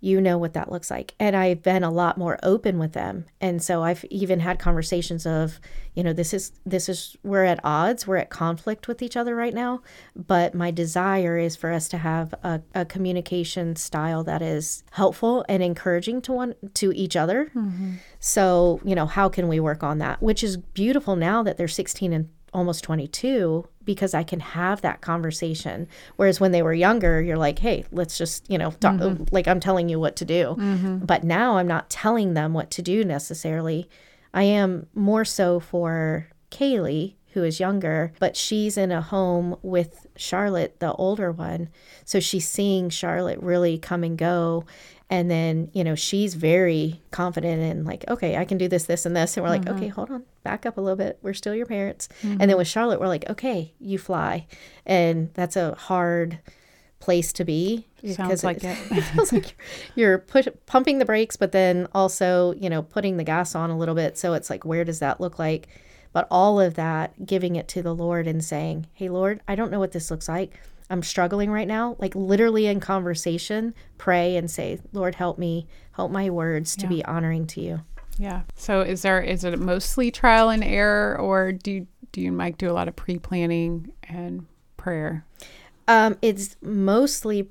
[0.00, 1.14] you know what that looks like.
[1.20, 3.26] And I've been a lot more open with them.
[3.42, 5.60] And so I've even had conversations of,
[5.92, 9.36] you know, this is this is we're at odds, we're at conflict with each other
[9.36, 9.82] right now.
[10.16, 15.44] But my desire is for us to have a, a communication style that is helpful
[15.46, 17.50] and encouraging to one to each other.
[17.54, 17.96] Mm-hmm.
[18.18, 20.22] So, you know, how can we work on that?
[20.22, 25.00] Which is beautiful now that they're 16 and almost 22 because I can have that
[25.00, 25.88] conversation.
[26.16, 29.24] Whereas when they were younger, you're like, hey, let's just, you know, talk, mm-hmm.
[29.30, 30.56] like I'm telling you what to do.
[30.58, 30.98] Mm-hmm.
[30.98, 33.88] But now I'm not telling them what to do necessarily.
[34.32, 40.06] I am more so for Kaylee, who is younger, but she's in a home with
[40.16, 41.68] Charlotte, the older one.
[42.04, 44.64] So she's seeing Charlotte really come and go.
[45.10, 49.04] And then, you know, she's very confident and like, okay, I can do this, this,
[49.04, 49.36] and this.
[49.36, 49.76] And we're like, mm-hmm.
[49.76, 51.18] okay, hold on, back up a little bit.
[51.22, 52.08] We're still your parents.
[52.22, 52.58] And then mm-hmm.
[52.58, 54.46] with Charlotte, we're like, okay, you fly.
[54.86, 56.38] And that's a hard
[57.00, 57.86] place to be.
[58.12, 58.78] Sounds like it.
[58.90, 59.56] it feels like
[59.94, 63.76] you're push, pumping the brakes, but then also, you know, putting the gas on a
[63.76, 64.16] little bit.
[64.16, 65.68] So it's like, where does that look like?
[66.14, 69.70] But all of that, giving it to the Lord and saying, hey, Lord, I don't
[69.70, 70.58] know what this looks like.
[70.94, 71.96] I'm struggling right now.
[71.98, 76.88] Like literally in conversation, pray and say, Lord, help me, help my words to Yeah.
[76.88, 77.80] be honoring to you.
[78.16, 78.42] Yeah.
[78.54, 82.36] So is there is it mostly trial and error or do you, do you and
[82.36, 85.26] Mike do a lot of pre-planning and prayer?
[85.88, 87.50] Um, it's mostly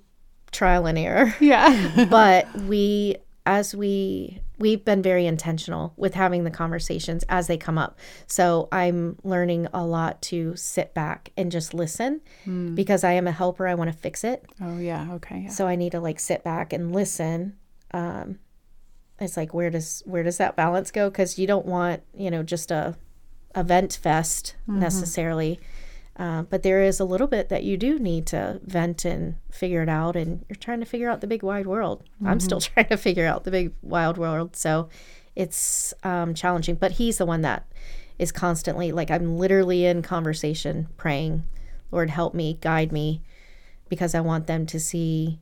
[0.54, 1.36] trial and error.
[1.42, 2.08] Yeah.
[2.10, 7.78] but we as we we've been very intentional with having the conversations as they come
[7.78, 7.98] up.
[8.28, 12.22] So i'm learning a lot to sit back and just listen
[12.76, 13.68] because i am a helper.
[13.68, 14.46] I want to fix it.
[14.62, 15.12] Oh yeah.
[15.14, 15.42] Okay.
[15.46, 15.50] Yeah.
[15.50, 17.58] so i need to like sit back and listen.
[17.92, 18.40] Um
[19.20, 21.10] it's like where does where does that balance go?
[21.10, 22.96] Because you don't want you know just a
[23.56, 25.60] event fest necessarily
[26.18, 29.82] uh, but there is a little bit that you do need to vent and figure
[29.82, 32.04] it out and you're trying to figure out the big wide world.
[32.26, 34.90] I'm still trying to figure out the big wild world so
[35.36, 36.76] it's um, challenging.
[36.76, 37.66] But he's the one that
[38.20, 41.44] is constantly like i'm literally in conversation praying
[41.90, 43.20] lord help me guide me
[43.90, 45.40] because i want them to see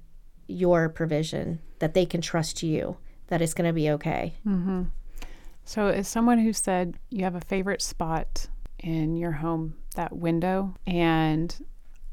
[0.47, 2.97] your provision that they can trust you
[3.27, 4.33] that it's going to be okay.
[5.63, 8.47] So, as someone who said you have a favorite spot
[8.79, 11.55] in your home, that window, and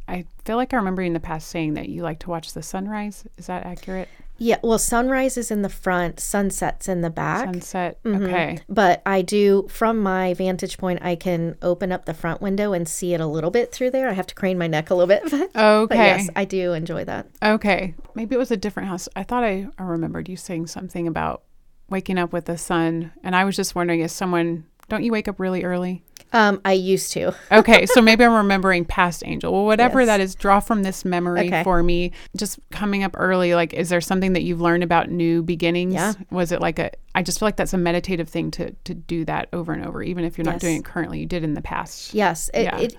[0.06, 2.52] I feel like I remember you in the past saying that you like to watch
[2.54, 3.24] the sunrise.
[3.36, 4.08] Is that accurate?
[4.40, 8.00] yeah well sunrise is in the front sunsets in the back Sunset.
[8.04, 8.22] Mm-hmm.
[8.26, 8.58] Okay.
[8.68, 12.88] But I do, from my vantage point, I can open up the front window and
[12.88, 14.08] see it a little bit through there.
[14.08, 15.24] I have to crane my neck a little bit.
[15.52, 15.86] But, Okay.
[15.88, 17.26] but yes, I do enjoy that.
[17.42, 17.94] Okay.
[18.14, 19.08] Maybe it was a different house.
[19.16, 21.42] I thought I, I remembered you saying something about
[21.90, 24.66] waking up with the sun, and I was just wondering, is someone?
[24.88, 26.02] Don't you wake up really early?
[26.32, 27.34] Um, I used to.
[27.52, 29.50] Okay, so maybe I'm remembering past Angel.
[29.50, 30.06] Well, whatever Yes.
[30.08, 31.64] that is, draw from this memory Okay.
[31.64, 32.12] for me.
[32.36, 35.94] Just coming up early, like, is there something that you've learned about new beginnings?
[35.94, 36.12] Yeah.
[36.30, 36.90] Was it like a?
[37.14, 40.02] I just feel like that's a meditative thing to to do that over and over,
[40.02, 40.60] even if you're not Yes.
[40.60, 41.20] doing it currently.
[41.20, 42.12] You did in the past.
[42.14, 42.50] Yes.
[42.52, 42.78] It, Yeah.
[42.78, 42.96] it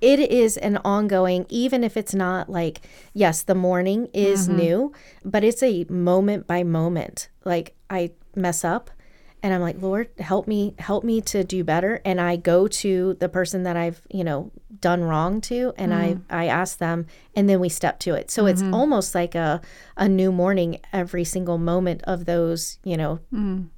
[0.00, 2.82] it is an ongoing, even if it's not like,
[3.14, 4.92] yes, the morning is new,
[5.24, 7.28] but it's a moment by moment.
[7.44, 8.90] Like I mess up
[9.46, 12.00] and I'm like, Lord, help me, help me to do better.
[12.04, 16.14] And I go to the person that I've, you know, done wrong to and I,
[16.14, 16.34] mm-hmm.
[16.34, 18.28] I ask them and then we step to it.
[18.28, 18.74] So it's mm-hmm.
[18.74, 19.60] almost like a,
[19.96, 23.68] a new morning every single moment of those, you know, mm.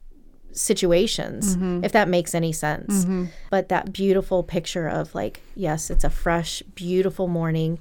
[0.52, 1.84] situations, mm-hmm.
[1.84, 3.04] if that makes any sense.
[3.50, 7.78] But that beautiful picture of like, yes, it's a fresh, beautiful morning.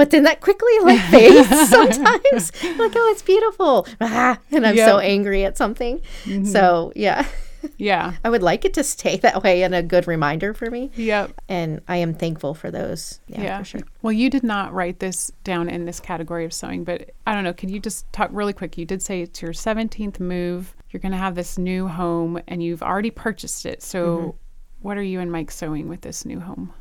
[0.00, 2.52] But then that quickly like fades sometimes.
[2.78, 3.86] like, oh, it's beautiful.
[4.00, 6.00] Ah, and I'm so angry at something.
[6.44, 7.26] So yeah.
[7.76, 8.14] Yeah.
[8.24, 10.90] I would like it to stay that way and a good reminder for me.
[10.96, 11.32] Yep.
[11.50, 13.20] And I am thankful for those.
[13.28, 13.58] Yeah, Yeah.
[13.58, 13.80] for sure.
[14.00, 17.44] Well, you did not write this down in this category of sewing, but I don't
[17.44, 17.52] know.
[17.52, 18.78] Can you just talk really quick?
[18.78, 20.74] You did say it's your 17th move.
[20.90, 23.82] You're going to have this new home and you've already purchased it.
[23.82, 24.30] So, Mm-hmm.
[24.80, 26.72] what are you and Mike sewing with this new home?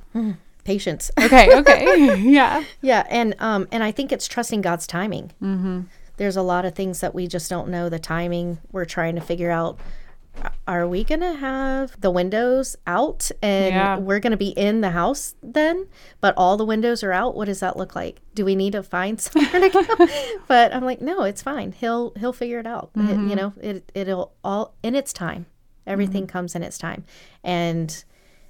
[0.70, 1.10] Patience.
[1.20, 1.56] Okay.
[1.60, 2.16] Okay.
[2.30, 2.64] yeah.
[2.82, 5.32] Yeah, and um, and I think it's trusting God's timing.
[5.42, 5.82] Mm-hmm.
[6.18, 8.60] There's a lot of things that we just don't know the timing.
[8.72, 9.80] We're trying to figure out:
[10.68, 13.98] Are we gonna have the windows out, and Yeah.
[13.98, 15.88] we're gonna be in the house then?
[16.22, 17.36] But all the windows are out.
[17.36, 18.22] What does that look like?
[18.36, 20.08] Do we need to find somewhere to go?
[20.48, 21.72] but I'm like, no, it's fine.
[21.72, 22.92] He'll he'll figure it out.
[22.96, 25.48] It- you know, it it'll all in its time.
[25.88, 27.04] Everything comes in its time,
[27.44, 28.04] and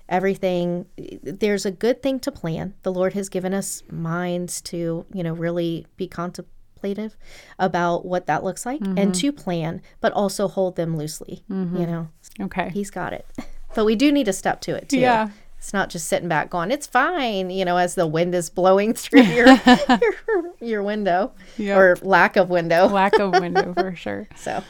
[0.09, 0.85] everything
[1.23, 5.33] there's a good thing to plan the lord has given us minds to you know
[5.33, 7.15] really be contemplative
[7.57, 9.11] about what that looks like and mm-hmm.
[9.11, 11.77] to plan but also hold them loosely mm-hmm.
[11.77, 12.07] you know
[12.41, 12.69] Okay.
[12.73, 13.25] he's got it
[13.75, 15.29] but we do need to step to it too Yeah.
[15.57, 18.93] it's not just sitting back going it's fine you know as the wind is blowing
[19.03, 21.77] through your your, your window Yep.
[21.77, 24.27] or lack of window Lack of window for sure.
[24.35, 24.63] so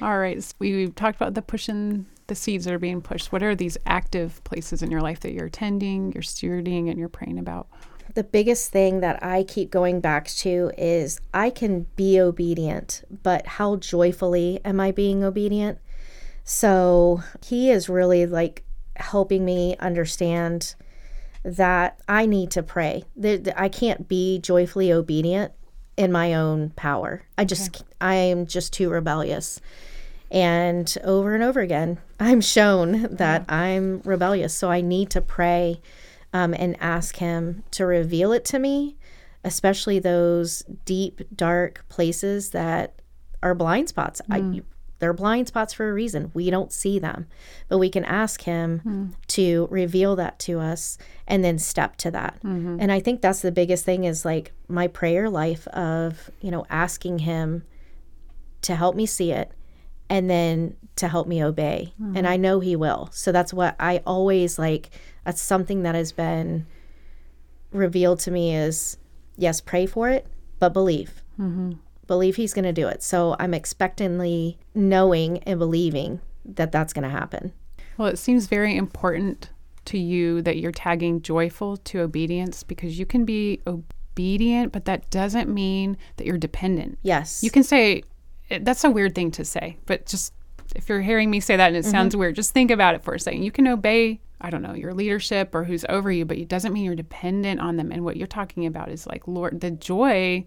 [0.00, 0.42] All right.
[0.42, 3.32] So we, we've talked about the pushing the seeds that are being pushed.
[3.32, 7.08] What are these active places in your life that you're attending, you're stewarding, and you're
[7.08, 7.68] praying about?
[8.16, 13.46] the biggest thing that I keep going back to is I can be obedient, but
[13.46, 15.78] how joyfully am I being obedient?
[16.42, 18.64] So he is really like
[18.96, 20.74] helping me understand
[21.44, 23.04] that I need to pray.
[23.16, 25.52] That that I can't be joyfully obedient
[25.98, 27.22] in my own power.
[27.36, 29.60] I just I am just too rebellious.
[30.30, 34.54] And over and over again, I'm shown that I'm rebellious.
[34.54, 35.80] So I need to pray
[36.32, 38.96] um, and ask Him to reveal it to me,
[39.44, 43.00] especially those deep, dark places that
[43.42, 44.20] are blind spots.
[44.28, 44.64] I, mm.
[44.98, 46.32] they're blind spots for a reason.
[46.34, 47.26] We don't see them,
[47.68, 49.06] but we can ask Him hmm.
[49.28, 50.98] to reveal that to us
[51.28, 52.40] and then step to that.
[52.42, 52.78] Mm-hmm.
[52.80, 56.66] And I think that's the biggest thing is like my prayer life of, you know,
[56.68, 57.62] asking Him
[58.62, 59.52] to help me see it
[60.08, 61.92] and then to help me obey.
[61.98, 62.16] Hmm.
[62.16, 63.08] And I know he will.
[63.12, 64.90] So that's what I always like
[65.24, 66.66] that's something that has been
[67.72, 68.96] revealed to me is
[69.36, 70.26] yes, pray for it,
[70.58, 71.22] but believe.
[71.38, 71.72] Mm-hmm.
[72.06, 73.02] Believe he's going to do it.
[73.02, 77.52] So I'm expectantly knowing and believing that that's going to happen.
[77.98, 79.50] Well, it seems very important
[79.86, 85.10] to you that you're tagging joyful to obedience because you can be obedient, but that
[85.10, 86.98] doesn't mean that you're dependent.
[87.02, 87.42] Yes.
[87.42, 88.02] You can say,
[88.48, 90.32] that's a weird thing to say, but just
[90.74, 92.20] if you're hearing me say that and it sounds mm-hmm.
[92.20, 93.42] weird, just think about it for a second.
[93.42, 96.72] You can obey, I don't know, your leadership or who's over you, but it doesn't
[96.72, 97.92] mean you're dependent on them.
[97.92, 100.44] And what you're talking about is like, Lord, the joy,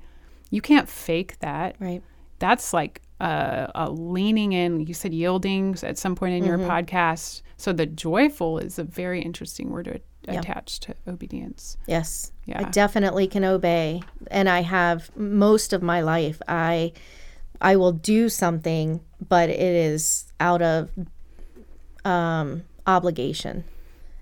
[0.49, 2.03] you can't fake that right.
[2.39, 4.81] that's like a, a leaning in.
[4.81, 6.69] You said yielding at some point in your mm-hmm.
[6.69, 7.41] podcast.
[7.57, 11.77] So the joyful is a very interesting word to attach to obedience.
[11.87, 12.31] Yes.
[12.53, 16.93] I definitely can obey and I have most of my life I
[17.61, 20.89] I will do something but it is out of
[22.05, 23.63] um obligation.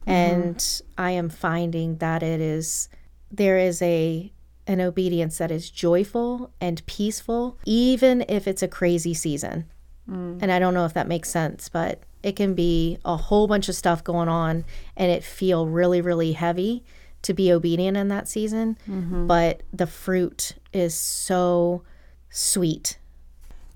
[0.01, 0.09] Mm-hmm.
[0.09, 2.89] And I am finding that it is
[3.31, 4.31] there is a
[4.65, 9.65] an obedience that is joyful and peaceful even if it's a crazy season.
[10.09, 10.39] Mm.
[10.41, 13.69] And I don't know if that makes sense, but it can be a whole bunch
[13.69, 14.65] of stuff going on
[14.95, 16.83] and it feel really, really heavy
[17.21, 18.77] to be obedient in that season.
[18.89, 19.27] Mm-hmm.
[19.27, 21.83] But the fruit is so
[22.29, 22.97] sweet.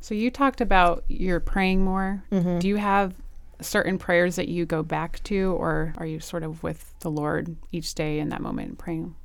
[0.01, 2.23] So you talked about you're praying more.
[2.31, 2.59] Mm-hmm.
[2.59, 3.13] Do you have
[3.61, 7.55] certain prayers that you go back to, or are you sort of with the Lord
[7.71, 9.15] each day in that moment praying?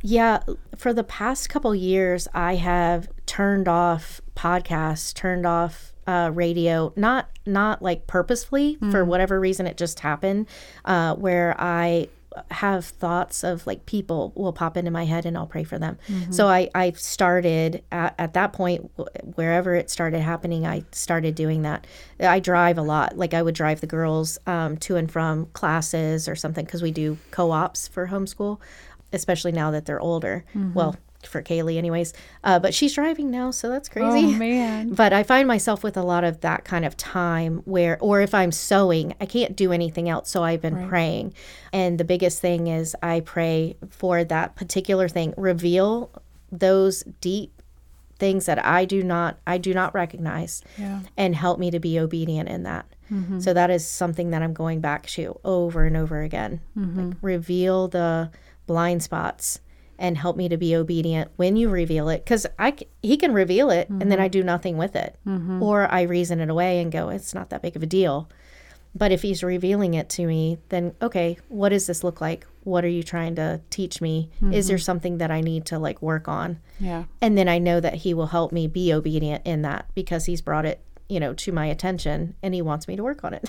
[0.00, 0.40] Yeah,
[0.76, 7.28] for the past couple years, I have turned off podcasts, turned off uh, radio, not
[7.46, 9.66] not like purposefully for whatever reason.
[9.66, 10.46] It just happened
[10.84, 12.08] uh, where I
[12.50, 15.98] have thoughts of like people will pop into my head and I'll pray for them.
[16.30, 18.90] So I I started at, at that point
[19.36, 20.66] wherever it started happening.
[20.66, 21.86] I started doing that.
[22.20, 23.16] I drive a lot.
[23.16, 26.90] Like I would drive the girls um, to and from classes or something because we
[26.90, 28.60] do co-ops for homeschool
[29.14, 30.42] especially now that they're older.
[30.72, 30.96] Well,
[31.26, 32.12] for Kaylee, anyways.
[32.44, 34.34] Uh, but she's driving now, so that's crazy.
[34.34, 34.90] Oh man.
[34.94, 38.34] But I find myself with a lot of that kind of time where, or if
[38.34, 40.30] I'm sewing, I can't do anything else.
[40.30, 41.34] So I've been praying.
[41.72, 46.10] And the biggest thing is I pray for that particular thing, reveal
[46.50, 47.62] those deep
[48.18, 51.00] things that I do not, I do not recognize Yeah.
[51.16, 52.86] and help me to be obedient in that.
[53.40, 56.60] So that is something that I'm going back to over and over again.
[56.74, 58.30] Like reveal the
[58.66, 59.60] blind spots
[60.02, 63.70] and help me to be obedient when you reveal it because i he can reveal
[63.70, 64.32] it and then I mm-hmm.
[64.32, 65.62] do nothing with it mm-hmm.
[65.62, 68.28] or I reason it away and go it's not that big of a deal.
[68.94, 72.46] But if he's revealing it to me, then okay, what does this look like?
[72.64, 74.28] What are you trying to teach me?
[74.52, 74.82] Is there mm-hmm.
[74.82, 76.58] something that I need to like work on?
[76.78, 77.04] Yeah.
[77.20, 80.42] and then I know that he will help me be obedient in that because he's
[80.42, 83.48] brought it, you know, to my attention and he wants me to work on it.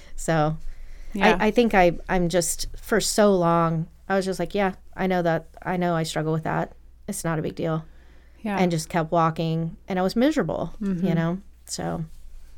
[0.16, 0.56] so
[1.14, 1.36] Yeah.
[1.40, 5.06] I, I think I I'm just for so long I was just like, yeah, I
[5.06, 6.72] know that I know I struggle with that.
[7.06, 7.84] It's not a big deal.
[8.42, 8.58] yeah.
[8.58, 11.14] And just kept walking and I was miserable, you mm-hmm.
[11.14, 11.38] know.
[11.64, 12.04] So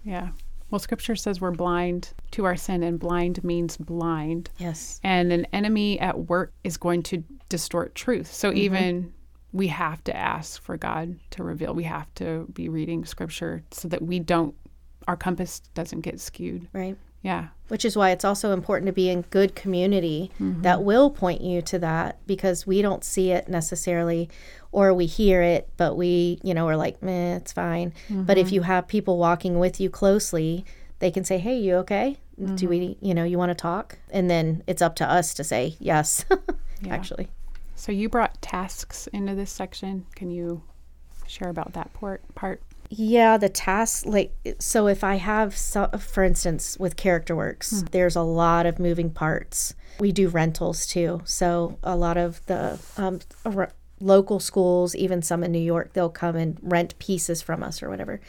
[0.04, 0.30] yeah.
[0.70, 4.50] Well, scripture says we're blind to our sin, and blind means blind.
[4.58, 5.00] yes.
[5.02, 8.32] And an enemy at work is going to distort truth.
[8.32, 8.58] So mm-hmm.
[8.58, 9.14] even
[9.52, 11.74] we have to ask for God to reveal.
[11.74, 14.54] We have to be reading scripture so that we don't,
[15.08, 16.68] our compass doesn't get skewed.
[16.72, 16.96] Right.
[17.22, 17.48] Yeah.
[17.68, 20.62] Which is why it's also important to be in good community mm-hmm.
[20.62, 24.28] that will point you to that because we don't see it necessarily
[24.72, 27.92] or we hear it, but we, you know, we're like, meh, it's fine.
[28.08, 28.54] But if mm-hmm.
[28.54, 30.64] you have people walking with you closely,
[31.00, 32.18] they can say, hey, you okay?
[32.54, 33.04] Do we, mm-hmm.
[33.04, 33.98] you know, you want to talk?
[34.10, 36.24] And then it's up to us to say yes,
[36.82, 36.94] Yeah.
[36.94, 37.28] actually.
[37.74, 40.06] So you brought tasks into this section.
[40.14, 40.62] Can you
[41.26, 42.22] share about that part?
[42.34, 42.62] part?
[42.92, 47.86] Yeah, the tasks like so if I have so, for instance with character works, hmm.
[47.92, 49.74] there's a lot of moving parts.
[50.00, 51.22] We do rentals too.
[51.24, 56.10] So a lot of the um, ar- local schools, even some in New York, they'll
[56.10, 58.20] come and rent pieces from us or whatever,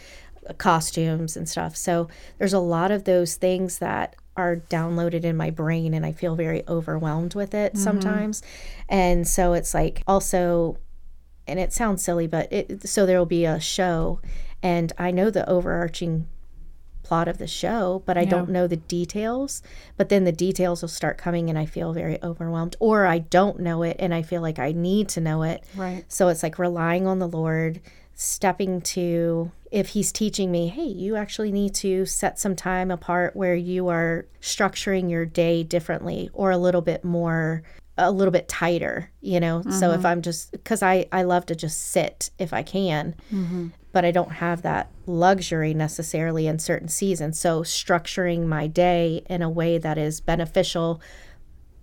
[0.48, 1.76] uh, costumes and stuff.
[1.76, 2.08] So
[2.38, 6.36] there's a lot of those things that are downloaded in my brain and I feel
[6.36, 7.84] very overwhelmed with it mm-hmm.
[7.84, 8.44] sometimes.
[8.88, 10.78] And so it's like also
[11.48, 14.22] and it sounds silly, but it so there will be a show,
[14.64, 16.28] and I know the overarching
[17.04, 19.62] plot of the show, but I don't know the details.
[19.98, 23.60] But then the details will start coming, and I feel very overwhelmed, or I don't
[23.60, 25.64] know it, and I feel like I need to know it.
[25.76, 26.06] Right.
[26.08, 27.82] So it's like relying on the Lord,
[28.14, 33.36] stepping to if He's teaching me, hey, you actually need to set some time apart
[33.36, 37.64] where you are structuring your day differently or a little bit more
[38.02, 39.62] a little bit tighter, you know.
[39.64, 40.06] So if mm-hmm.
[40.08, 43.68] I'm just because I I love to just sit if I can, mm-hmm.
[43.92, 47.40] but I don't have that luxury necessarily in certain seasons.
[47.40, 51.02] So structuring my day in a way that is beneficial,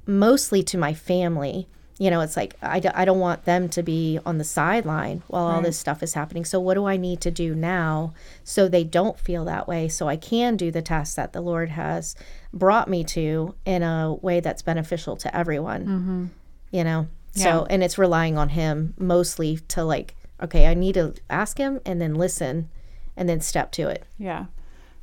[0.06, 1.68] mostly to my family.
[1.98, 5.24] You know, it's like I, d- I don't want them to be on the sideline
[5.26, 6.44] while all this stuff is happening.
[6.44, 9.88] So, what do I need to do now so they don't feel that way?
[9.88, 12.14] So, I can do the tasks that the Lord has
[12.52, 15.82] brought me to in a way that's beneficial to everyone.
[15.82, 16.26] Mm-hmm.
[16.70, 21.14] You know, so, and it's relying on Him mostly to like, okay, I need to
[21.28, 22.68] ask Him and then listen
[23.16, 24.04] and then step to it.
[24.18, 24.46] Yeah.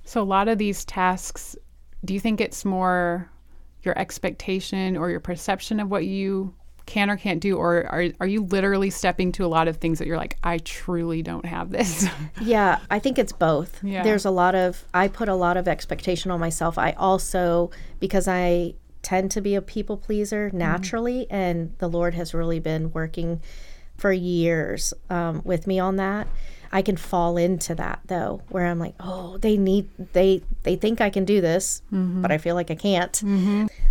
[0.06, 1.56] So a lot of these tasks,
[2.04, 3.30] do you think it's more
[3.84, 6.54] your expectation or your perception of what you
[6.86, 10.00] can or can't do, or are are you literally stepping to a lot of things
[10.00, 12.08] that you're like, I truly don't have this?
[12.42, 13.84] Yeah, I think it's both.
[13.84, 14.04] Yeah.
[14.04, 16.78] There's a lot of I put a lot of expectation on myself.
[16.78, 22.34] I also because I tend to be a people pleaser naturally and the Lord has
[22.34, 23.40] really been working
[23.98, 26.28] for years um, with me on that.
[26.72, 31.02] I can fall into that though, where I'm like, oh, they need they they think
[31.02, 31.82] I can do this,
[32.22, 33.22] but I feel like I can't.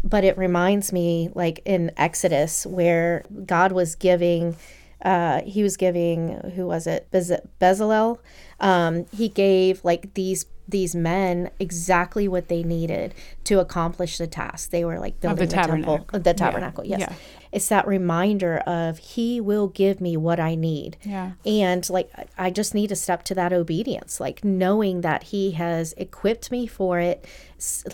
[0.02, 4.56] But it reminds me, like in Exodus, where God was giving,
[5.04, 8.18] uh, He was giving who was it, Bez- Bezalel?
[8.60, 14.70] Um, he gave like these these men exactly what they needed to accomplish the task.
[14.70, 16.20] They were like building the, temple, tabernacle.
[16.20, 16.84] the tabernacle.
[16.86, 17.12] Yes, Yeah.
[17.52, 20.96] it's that reminder of He will give me what I need.
[21.02, 21.32] Yeah.
[21.44, 25.50] And like, I- I just need to step to that obedience, like knowing that He
[25.52, 27.26] has equipped me for it,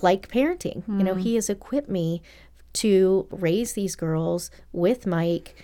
[0.01, 0.85] like parenting.
[0.87, 1.21] You know, hmm.
[1.21, 2.23] He has equipped me
[2.75, 5.57] to raise these girls with Mike,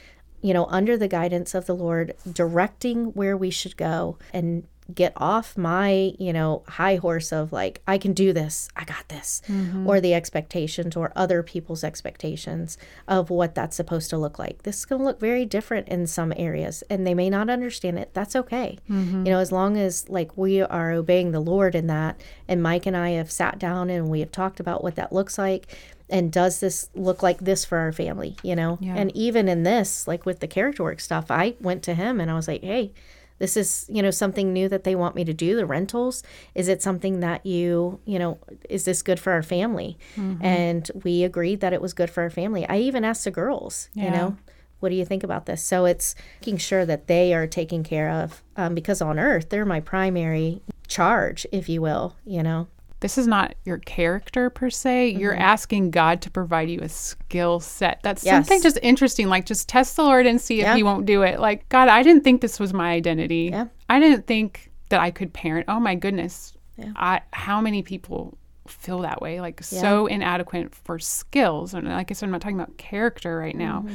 [0.43, 4.65] you know, under the guidance of the Lord, directing where we should go and
[4.95, 9.09] get off my, you know, high horse of like, I can do this, I got
[9.09, 9.87] this, mm-hmm.
[9.87, 12.79] or the expectations or other people's expectations
[13.09, 14.63] of what that's supposed to look like.
[14.63, 17.99] This is going to look very different in some areas and they may not understand
[17.99, 18.11] it.
[18.15, 18.79] That's okay.
[18.89, 19.27] Mm-hmm.
[19.27, 22.87] You know, as long as like we are obeying the Lord in that, and Mike
[22.87, 25.67] and I have sat down and we have talked about what that looks like.
[26.09, 28.95] and does this look like this for our family you know Yeah.
[28.95, 32.31] and even in this like with the character work stuff i went to him and
[32.31, 32.93] i was like hey
[33.39, 36.23] this is you know something new that they want me to do the rentals?
[36.55, 39.99] Is it something that you you know is this good for our family?
[40.17, 40.45] Mm-hmm.
[40.45, 42.67] and we agreed that it was good for our family.
[42.69, 44.37] I even asked the girls you know
[44.79, 45.63] what do you think about this?
[45.65, 49.65] So it's making sure that they are taken care of um, because on earth they're
[49.65, 52.69] my primary charge if you will you know
[53.01, 55.11] this is not your character per se.
[55.11, 58.01] You're asking God to provide you a skill set.
[58.03, 58.27] That's Mm-hmm.
[58.27, 58.47] Yes.
[58.47, 59.29] something just interesting.
[59.29, 60.77] Like, just test the Lord and see if Yeah.
[60.77, 61.39] He won't do it.
[61.39, 63.51] Like, God, I didn't think this was my identity.
[63.53, 63.67] Yeah.
[63.91, 65.67] I didn't think that I could parent.
[65.69, 66.55] Oh my goodness.
[66.79, 66.93] Yeah.
[66.97, 69.41] I how many people feel that way?
[69.41, 71.75] Like, so inadequate for skills.
[71.75, 73.81] And like I said, I'm not talking about character right now.
[73.87, 73.95] Mm-hmm.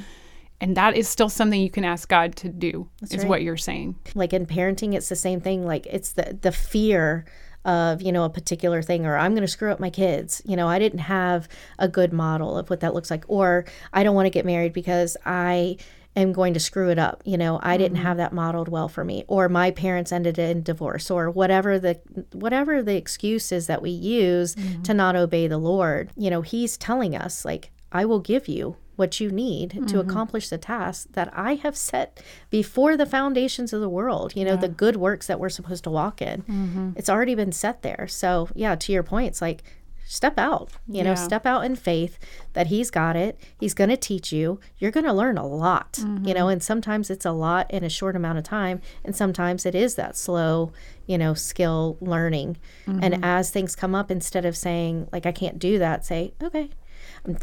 [0.62, 2.88] And that is still something you can ask God to do.
[3.02, 3.28] is right.
[3.28, 3.96] what you're saying.
[4.14, 7.26] like in parenting it's the same thing like it's the the fear
[7.66, 10.42] of you know a particular thing or i'm going to screw up my kids.
[10.46, 11.48] You know i didn't have
[11.78, 13.24] a good model of what that looks like.
[13.28, 15.78] Or i don't want to get married because i
[16.16, 17.22] am going to screw it up.
[17.26, 18.06] You know i didn't mm-hmm.
[18.06, 19.24] have that modeled well for me.
[19.28, 21.12] Or my parents ended in divorce.
[21.12, 22.00] Or whatever the
[22.34, 24.82] whatever the excuse is that we use mm-hmm.
[24.84, 26.12] to not obey the lord.
[26.16, 29.98] You know he's telling us like i will give you what you need to mm-hmm.
[29.98, 32.22] accomplish the task that I have set
[32.52, 34.36] before the foundations of the world.
[34.36, 36.44] You know, the good works that we're supposed to walk in.
[36.44, 36.92] Mm-hmm.
[36.96, 38.08] It's already been set there.
[38.08, 39.64] So, yeah, to your point, it's like
[40.06, 42.20] step out, you know, step out in faith
[42.54, 43.40] that he's got it.
[43.60, 44.60] He's going to teach you.
[44.78, 46.50] You're going to learn a lot, you know, mm-hmm.
[46.50, 48.82] and sometimes it's a lot in a short amount of time.
[49.04, 50.74] And sometimes it is that slow,
[51.08, 52.58] you know, skill learning.
[52.86, 56.70] And as things come up, instead of saying, like, I can't do that, say, okay,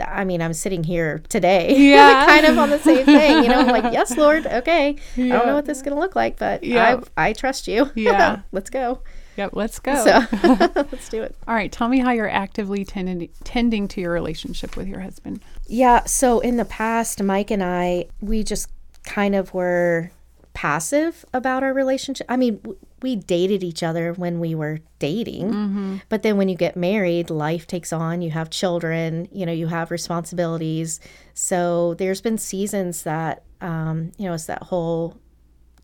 [0.04, 2.26] I mean, I'm sitting here today, Yeah.
[2.26, 3.44] kind of on the same thing.
[3.44, 4.96] You know, I'm like, yes, Lord, okay.
[5.16, 7.00] I don't know what this is going to look like, but Yeah.
[7.16, 7.90] I, I trust you.
[7.96, 8.40] Yeah.
[8.52, 9.00] let's go.
[9.36, 9.94] Yep, let's go.
[10.04, 10.26] So
[10.90, 11.36] let's do it.
[11.46, 15.40] All right, tell me how you're actively tending, tending to your relationship with your husband.
[15.68, 16.04] Yeah.
[16.06, 18.68] So in the past, Mike and I, we just
[19.04, 20.10] kind of were
[20.54, 22.26] passive about our relationship.
[22.28, 22.60] I mean,
[23.03, 25.51] we dated each other when we were dating,
[26.09, 28.22] but then when you get married, life takes on.
[28.22, 31.01] You have children, you know, you have responsibilities.
[31.34, 35.16] So there's been seasons that, um, you know, it's that whole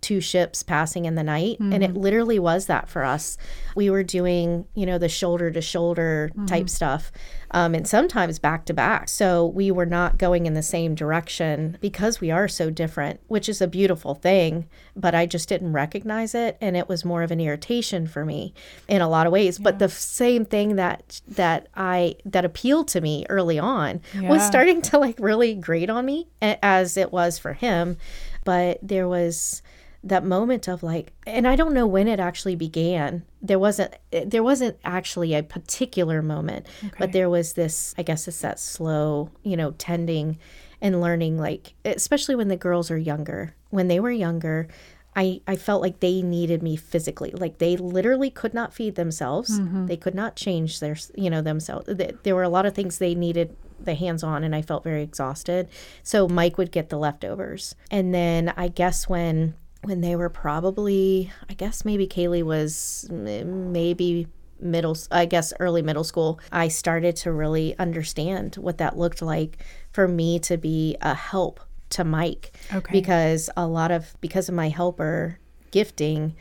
[0.09, 3.39] two ships passing in the night and it literally was that for us.
[3.75, 7.11] We were doing you know the shoulder to shoulder type stuff
[7.51, 9.09] um, and sometimes back to back.
[9.09, 13.49] So we were not going in the same direction because we are so different which
[13.49, 17.31] is a beautiful thing but i just didn't recognize it and it was more of
[17.31, 18.53] an irritation for me
[18.89, 19.59] in a lot of ways.
[19.59, 24.01] But the same thing that that i that appealed to me early on
[24.31, 26.29] was starting to like really grate on me
[26.63, 27.97] as it was for him.
[28.45, 29.63] But there was
[30.05, 33.25] that moment of like and i don't know when it actually began.
[33.41, 36.67] There wasn't eh, there wasn't actually a particular moment
[36.99, 40.39] but there was this i guess it's that slow you know tending
[40.81, 43.55] and learning like especially when the girls are younger.
[43.71, 44.69] When they were younger
[45.17, 47.31] I, I felt like they needed me physically.
[47.31, 49.61] Like they literally could not feed themselves.
[49.61, 49.87] Mm-hmm.
[49.87, 51.89] They could not change their you know themselves.
[52.23, 55.03] There were a lot of things they needed the hands on and I felt very
[55.03, 55.69] exhausted.
[56.03, 57.75] So Mike would get the leftovers.
[57.91, 64.27] And then I guess when when they were probably I guess maybe Kaylee was maybe
[64.61, 69.59] middle I guess early middle school, I started to really understand what that looked like
[69.93, 71.61] for me to be a help
[71.91, 72.93] to Mike Okay.
[72.93, 75.39] because a lot of because of my helper
[75.71, 76.35] gifting,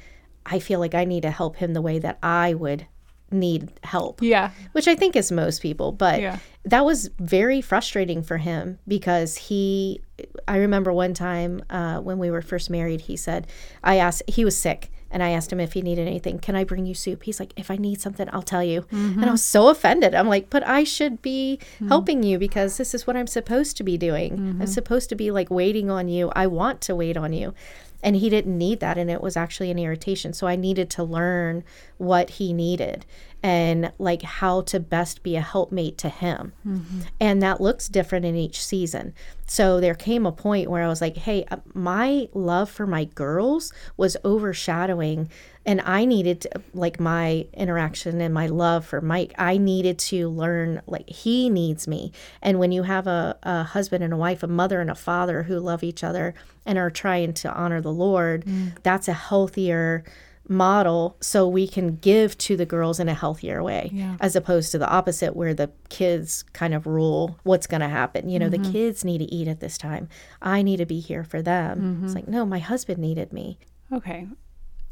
[0.45, 2.87] I feel like I need to help him the way that I would
[3.33, 4.51] need help Yeah.
[4.71, 6.37] which I think is most people, but Yeah.
[6.65, 10.01] that was very frustrating for him because he,
[10.47, 13.47] I remember one time uh, when we were first married, he said,
[13.83, 14.89] I asked, he was sick.
[15.11, 16.39] And I asked him if he needed anything.
[16.39, 17.21] Can I bring you soup?
[17.21, 18.87] He's like, if I need something, I'll tell you.
[18.89, 19.31] And I mm-hmm.
[19.31, 20.15] was so offended.
[20.15, 21.87] I'm like, but I should be mm-hmm.
[21.87, 24.33] helping you because this is what I'm supposed to be doing.
[24.33, 24.65] I'm mm-hmm.
[24.65, 26.31] supposed to be like waiting on you.
[26.35, 27.53] I want to wait on you
[28.03, 30.33] and he didn't need that and it was actually an irritation.
[30.33, 31.63] So i needed to learn
[31.97, 33.05] what he needed
[33.43, 36.53] and like how to best be a helpmate to him.
[37.19, 39.13] And that looks different in each season.
[39.45, 43.03] So there came a point where i was like hey uh, my love for my
[43.03, 45.29] girls was overshadowing
[45.65, 49.33] and i needed to, like my interaction and my love for mike.
[49.37, 52.11] I needed to learn like he needs me.
[52.41, 55.43] And when you have a, a husband and a wife a mother and a father
[55.43, 56.33] who love each other
[56.65, 58.45] and are trying to honor the lord
[58.83, 60.03] that's a healthier
[60.47, 64.17] model so we can give to the girls in a healthier way Yeah.
[64.19, 68.29] as opposed to the opposite where the kids kind of rule what's going to happen.
[68.29, 68.71] You know the mm-hmm.
[68.71, 70.09] kids need to eat at this time.
[70.41, 71.79] I need to be here for them.
[71.79, 72.05] Mm-hmm.
[72.05, 73.57] It's like no my husband needed me.
[73.91, 74.27] Okay.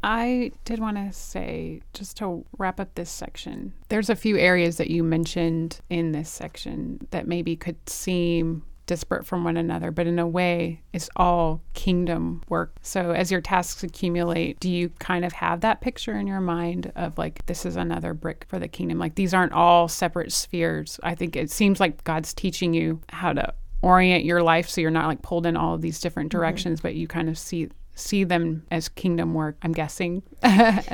[0.04, 4.76] I did want to say, just to wrap up this section, there's a few areas
[4.78, 10.06] that you mentioned in this section that maybe could seem disparate from one another, but
[10.06, 12.74] in a way, it's all kingdom work.
[12.82, 16.92] So, as your tasks accumulate, do you kind of have that picture in your mind
[16.96, 18.98] of like, this is another brick for the kingdom?
[18.98, 20.98] Like, these aren't all separate spheres.
[21.02, 24.90] I think it seems like God's teaching you how to orient your life so you're
[24.90, 26.88] not like pulled in all of these different directions, mm-hmm.
[26.88, 30.22] but you kind of see see them as kingdom work i'm guessing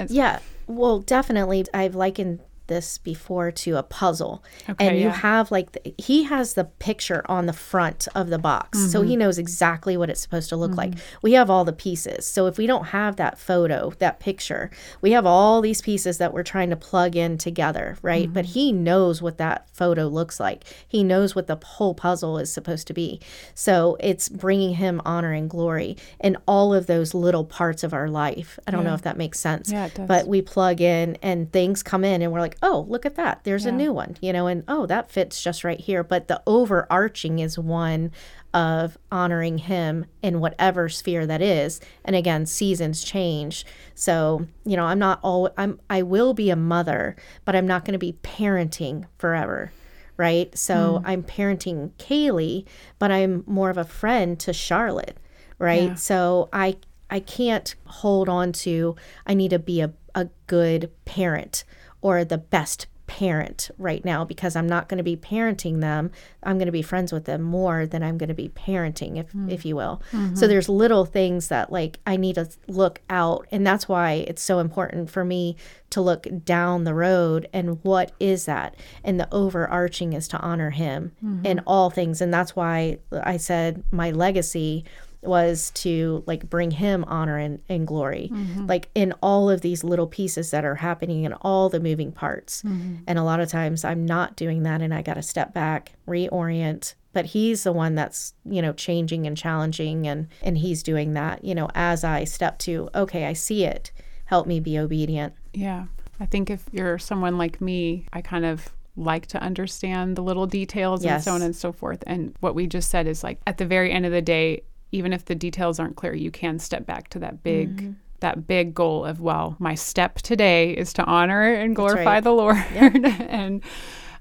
[0.09, 5.13] yeah well definitely i've likened this before to a puzzle okay, and you yeah.
[5.13, 8.89] have like the, he has the picture on the front of the box mm-hmm.
[8.89, 9.21] so he mm-hmm.
[9.21, 10.93] knows exactly what it's supposed to look mm-hmm.
[10.93, 14.71] like we have all the pieces so if we don't have that photo that picture
[15.01, 18.35] we have all these pieces that we're trying to plug in together right mm-hmm.
[18.35, 22.53] but he knows what that photo looks like he knows what the whole puzzle is
[22.53, 23.21] supposed to be
[23.55, 28.09] so it's bringing him honor and glory in all of those little parts of our
[28.09, 28.91] life i don't yeah.
[28.91, 30.07] know if that makes sense yeah, it does.
[30.07, 33.45] but we plug in and things come in and we're like oh, look at that.
[33.45, 33.71] There's yeah.
[33.71, 36.03] a new one, you know, and oh, that fits just right here.
[36.03, 38.11] But the overarching is one
[38.55, 41.81] of honoring him in whatever sphere that is.
[42.05, 43.65] And again, seasons change.
[43.95, 47.85] So, you know, I'm not all I'm I will be a mother, but I'm not
[47.85, 49.73] going to be parenting forever.
[50.17, 50.57] Right.
[50.59, 51.03] So mm.
[51.05, 52.67] I'm parenting Kaylee,
[52.99, 55.17] but I'm more of a friend to Charlotte.
[55.59, 55.91] Right.
[55.91, 55.95] Yeah.
[55.95, 56.77] So I
[57.11, 58.97] I can't hold on to
[59.27, 61.65] I need to be a, a good parent
[62.01, 66.13] or the best parent right now because I'm not going to be parenting them.
[66.43, 69.33] I'm going to be friends with them more than I'm going to be parenting, if
[69.33, 69.51] mm.
[69.51, 70.01] if you will.
[70.13, 70.37] Mm-hmm.
[70.37, 74.43] So there's little things that like I need to look out, and that's why it's
[74.43, 75.57] so important for me
[75.91, 80.71] to look down the road and what is that, and the overarching is to honor
[80.71, 81.47] Him mm-hmm.
[81.47, 84.85] in all things, and that's why I said my legacy
[85.23, 88.67] was to like bring him honor and, and glory mm-hmm.
[88.67, 92.63] like in all of these little pieces that are happening in all the moving parts
[92.63, 92.97] mm-hmm.
[93.07, 95.93] and a lot of times i'm not doing that and i got to step back
[96.07, 101.15] reorient but he's the one that's you know changing and challenging and and he's doing
[101.15, 103.91] that you know as i step to okay i see it
[104.27, 105.87] help me be obedient yeah
[106.21, 110.47] i think if you're someone like me i kind of like to understand the little
[110.47, 111.15] details yes.
[111.15, 112.03] and so on and so forth.
[112.07, 114.63] And what we just said is like at the very end of the day,
[114.93, 117.93] even if the details aren't clear, you can step back to that big mm-hmm.
[118.21, 122.25] that big goal of well, my step today is to honor and glorify right.
[122.25, 122.57] the Lord.
[122.75, 122.95] Yep.
[123.29, 123.63] and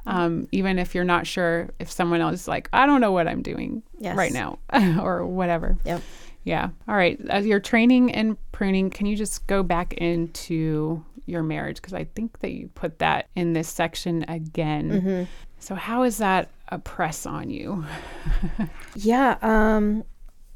[0.05, 3.28] um, even if you're not sure if someone else is like, I don't know what
[3.28, 4.15] I'm doing yes.
[4.15, 4.59] right now
[5.01, 5.78] or whatever.
[5.84, 6.01] Yep.
[6.45, 6.70] Yeah.
[6.88, 7.20] All right.
[7.30, 11.76] As you're training and pruning, can you just go back into your marriage?
[11.76, 14.89] Because I think that you put that in this section again.
[14.89, 15.24] Mm-hmm.
[15.59, 17.84] So, how is that a press on you?
[18.95, 19.38] yeah.
[19.41, 20.05] Um,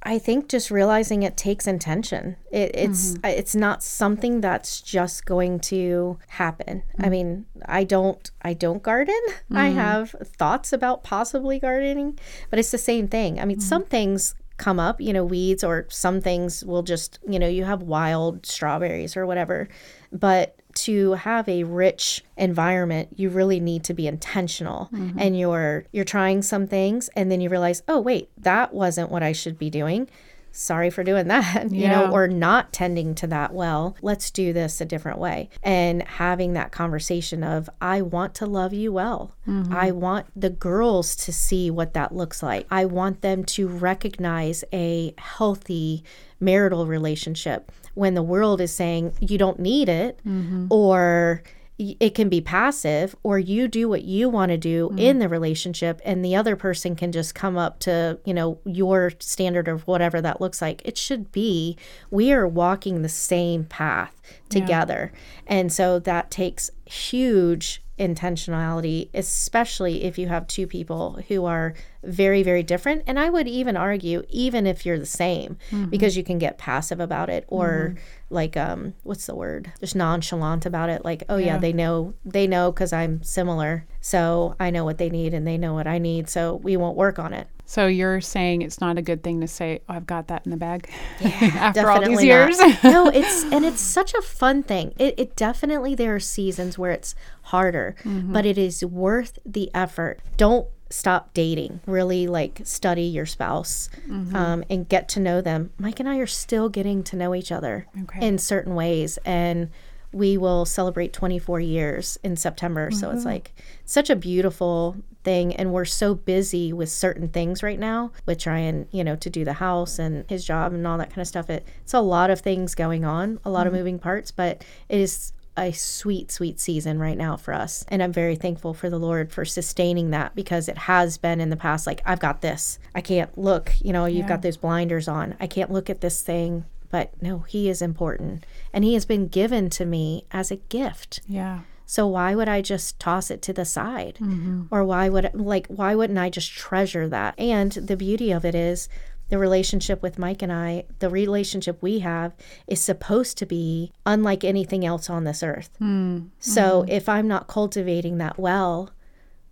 [0.03, 2.37] I think just realizing it takes intention.
[2.51, 3.25] It, it's mm-hmm.
[3.25, 6.83] it's not something that's just going to happen.
[6.93, 7.05] Mm-hmm.
[7.05, 9.21] I mean, I don't I don't garden.
[9.27, 9.57] Mm-hmm.
[9.57, 12.17] I have thoughts about possibly gardening,
[12.49, 13.39] but it's the same thing.
[13.39, 13.67] I mean, mm-hmm.
[13.67, 17.65] some things come up, you know, weeds or some things will just, you know, you
[17.65, 19.67] have wild strawberries or whatever.
[20.11, 25.17] But to have a rich environment you really need to be intentional mm-hmm.
[25.19, 29.23] and you're you're trying some things and then you realize oh wait that wasn't what
[29.23, 30.07] i should be doing
[30.51, 31.91] sorry for doing that you yeah.
[31.91, 36.53] know or not tending to that well let's do this a different way and having
[36.53, 39.73] that conversation of i want to love you well mm-hmm.
[39.73, 44.63] i want the girls to see what that looks like i want them to recognize
[44.73, 46.03] a healthy
[46.39, 50.67] marital relationship when the world is saying you don't need it mm-hmm.
[50.69, 51.43] or
[51.77, 54.99] it can be passive or you do what you want to do mm.
[54.99, 59.11] in the relationship and the other person can just come up to you know your
[59.19, 61.75] standard of whatever that looks like it should be
[62.11, 65.19] we are walking the same path together yeah.
[65.47, 72.41] and so that takes huge intentionality, especially if you have two people who are very,
[72.41, 73.03] very different.
[73.05, 75.85] And I would even argue, even if you're the same, mm-hmm.
[75.85, 78.33] because you can get passive about it or mm-hmm.
[78.33, 79.71] like, um, what's the word?
[79.79, 81.05] Just nonchalant about it.
[81.05, 83.85] Like, oh, yeah, yeah they know, they know because I'm similar.
[84.01, 86.27] So I know what they need and they know what I need.
[86.27, 87.47] So we won't work on it.
[87.71, 90.51] So you're saying it's not a good thing to say, "Oh, I've got that in
[90.51, 90.89] the bag."
[91.21, 92.59] Yeah, after all these years.
[92.83, 94.93] no, it's and it's such a fun thing.
[94.99, 98.33] It, it definitely there are seasons where it's harder, mm-hmm.
[98.33, 100.19] but it is worth the effort.
[100.35, 101.79] Don't stop dating.
[101.85, 104.35] Really, like study your spouse mm-hmm.
[104.35, 105.71] um, and get to know them.
[105.79, 108.27] Mike and I are still getting to know each other okay.
[108.27, 109.69] in certain ways, and
[110.13, 112.91] we will celebrate 24 years in September.
[112.91, 113.29] So it's mm-hmm.
[113.29, 113.53] like
[113.85, 115.55] such a beautiful thing.
[115.55, 119.45] And we're so busy with certain things right now with trying, you know, to do
[119.45, 121.49] the house and his job and all that kind of stuff.
[121.49, 123.79] It, it's a lot of things going on, a lot of mm-hmm.
[123.79, 127.85] moving parts, but it is a sweet, sweet season right now for us.
[127.89, 131.49] And I'm very thankful for the Lord for sustaining that because it has been in
[131.49, 132.79] the past like, I've got this.
[132.95, 134.29] I can't look, you know, you've Yeah.
[134.29, 135.35] got those blinders on.
[135.39, 136.65] I can't look at this thing.
[136.89, 138.45] But no, He is important.
[138.73, 141.21] And He has been given to me as a gift.
[141.27, 141.61] Yeah.
[141.85, 144.17] So why would I just toss it to the side?
[144.21, 144.63] Mm-hmm.
[144.71, 147.37] Or why would like why wouldn't I just treasure that?
[147.37, 148.87] And the beauty of it is
[149.27, 152.33] the relationship with Mike and I, the relationship we have
[152.67, 155.69] is supposed to be unlike anything else on this earth.
[155.79, 156.27] Hmm.
[156.39, 156.91] So mm-hmm.
[156.91, 158.91] if I'm not cultivating that well,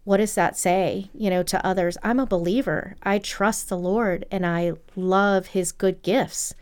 [0.03, 1.97] what does that say, you know, to others?
[2.03, 2.95] I'm a believer.
[3.03, 6.53] I trust the Lord and I love his good gifts.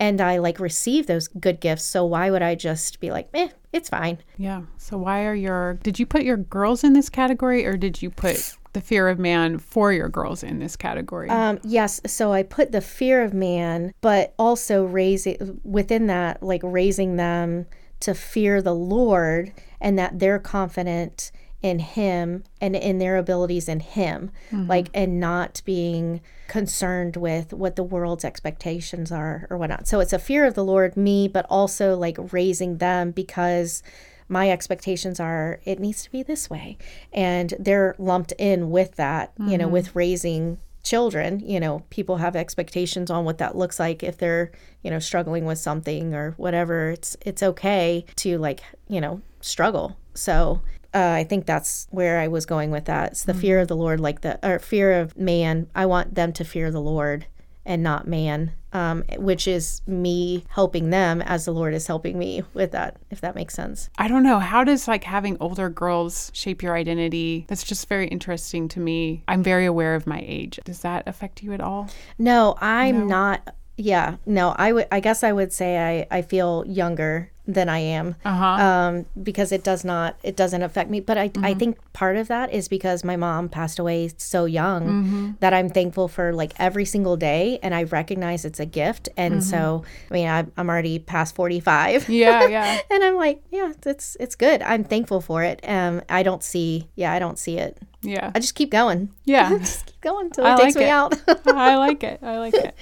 [0.00, 1.84] And I like receive those good gifts.
[1.84, 4.18] So why would I just be like, eh, it's fine?
[4.38, 4.62] Yeah.
[4.76, 8.10] So why are your did you put your girls in this category or did you
[8.10, 11.30] put the fear of man for your girls in this category?
[11.30, 12.00] Um, yes.
[12.06, 17.66] So I put the fear of man, but also raising within that, like raising them
[18.00, 21.32] to fear the Lord and that they're confident
[21.64, 24.68] in Him and in their abilities in Him, mm-hmm.
[24.68, 29.88] like, and not being concerned with what the world's expectations are or whatnot.
[29.88, 33.82] So it's a fear of the Lord, me, but also like raising them because
[34.28, 36.76] my expectations are it needs to be this way.
[37.14, 39.72] And they're lumped in with that you know mm-hmm.
[39.72, 41.40] with raising children.
[41.40, 44.52] You know people have expectations on what that looks like if they're
[44.82, 46.90] you know struggling with something or whatever.
[46.90, 49.96] It's it's okay to like you know struggle.
[50.14, 50.60] So
[50.94, 53.12] uh, I think that's where I was going with that.
[53.12, 55.68] It's the fear of the Lord, like the or fear of man.
[55.74, 57.26] I want them to fear the Lord
[57.66, 62.42] and not man, um, which is me helping them as the Lord is helping me
[62.52, 62.96] with that.
[63.10, 63.88] If that makes sense.
[63.98, 64.38] I don't know.
[64.38, 67.46] How does like having older girls shape your identity?
[67.48, 69.24] That's just very interesting to me.
[69.26, 70.60] I'm very aware of my age.
[70.64, 71.90] Does that affect you at all?
[72.18, 73.56] No, I'm not.
[73.76, 74.54] Yeah, no.
[74.56, 74.86] I would.
[74.92, 78.14] I guess I would say I I feel younger than I am.
[78.24, 78.44] Uh huh.
[78.64, 82.28] um, because it does not it doesn't affect me but I, I think part of
[82.28, 86.84] that is because my mom passed away so young that i'm thankful for like every
[86.84, 90.98] single day and i recognize it's a gift and so i mean I, i'm already
[90.98, 92.78] past 45 yeah, yeah.
[92.90, 96.88] and i'm like yeah it's it's good i'm thankful for it um i don't see
[96.96, 98.30] yeah i don't see it Yeah.
[98.34, 99.50] i just keep going Yeah.
[99.58, 100.90] just keep going until it I takes like me it.
[100.90, 102.20] out I like it.
[102.22, 102.74] I like it.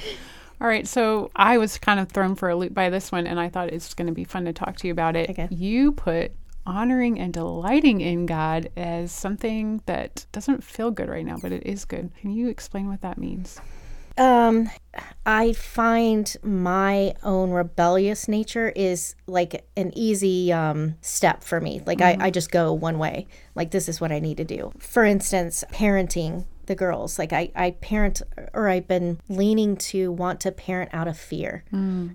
[0.63, 0.87] All right.
[0.87, 3.71] So I was kind of thrown for a loop by this one, and I thought
[3.71, 5.29] it's going to be fun to talk to you about it.
[5.31, 5.49] Okay.
[5.51, 6.31] You put
[6.65, 11.67] honoring and delighting in God as something that doesn't feel good right now, but it
[11.67, 12.13] is good.
[12.21, 13.61] Can you explain what that means?
[14.17, 14.71] Um,
[15.27, 21.83] I find my own rebellious nature is like an easy um, step for me.
[21.85, 23.27] Like I, I just go one way.
[23.57, 24.71] Like this is what I need to do.
[24.79, 27.19] For instance, parenting the girls.
[27.19, 31.65] Like I, I parent or I've been leaning to want to parent out of fear.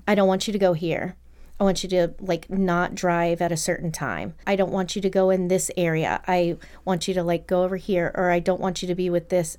[0.07, 1.15] I don't want you to go here.
[1.59, 4.35] I want you to like not drive at a certain time.
[4.45, 6.21] I don't want you to go in this area.
[6.27, 9.09] I want you to like go over here, or I don't want you to be
[9.09, 9.57] with this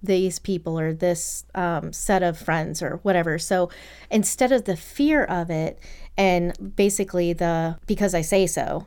[0.00, 3.36] these people or this um, set of friends or whatever.
[3.36, 3.68] So
[4.12, 5.78] instead of the fear of it
[6.16, 8.86] and basically the because I say so,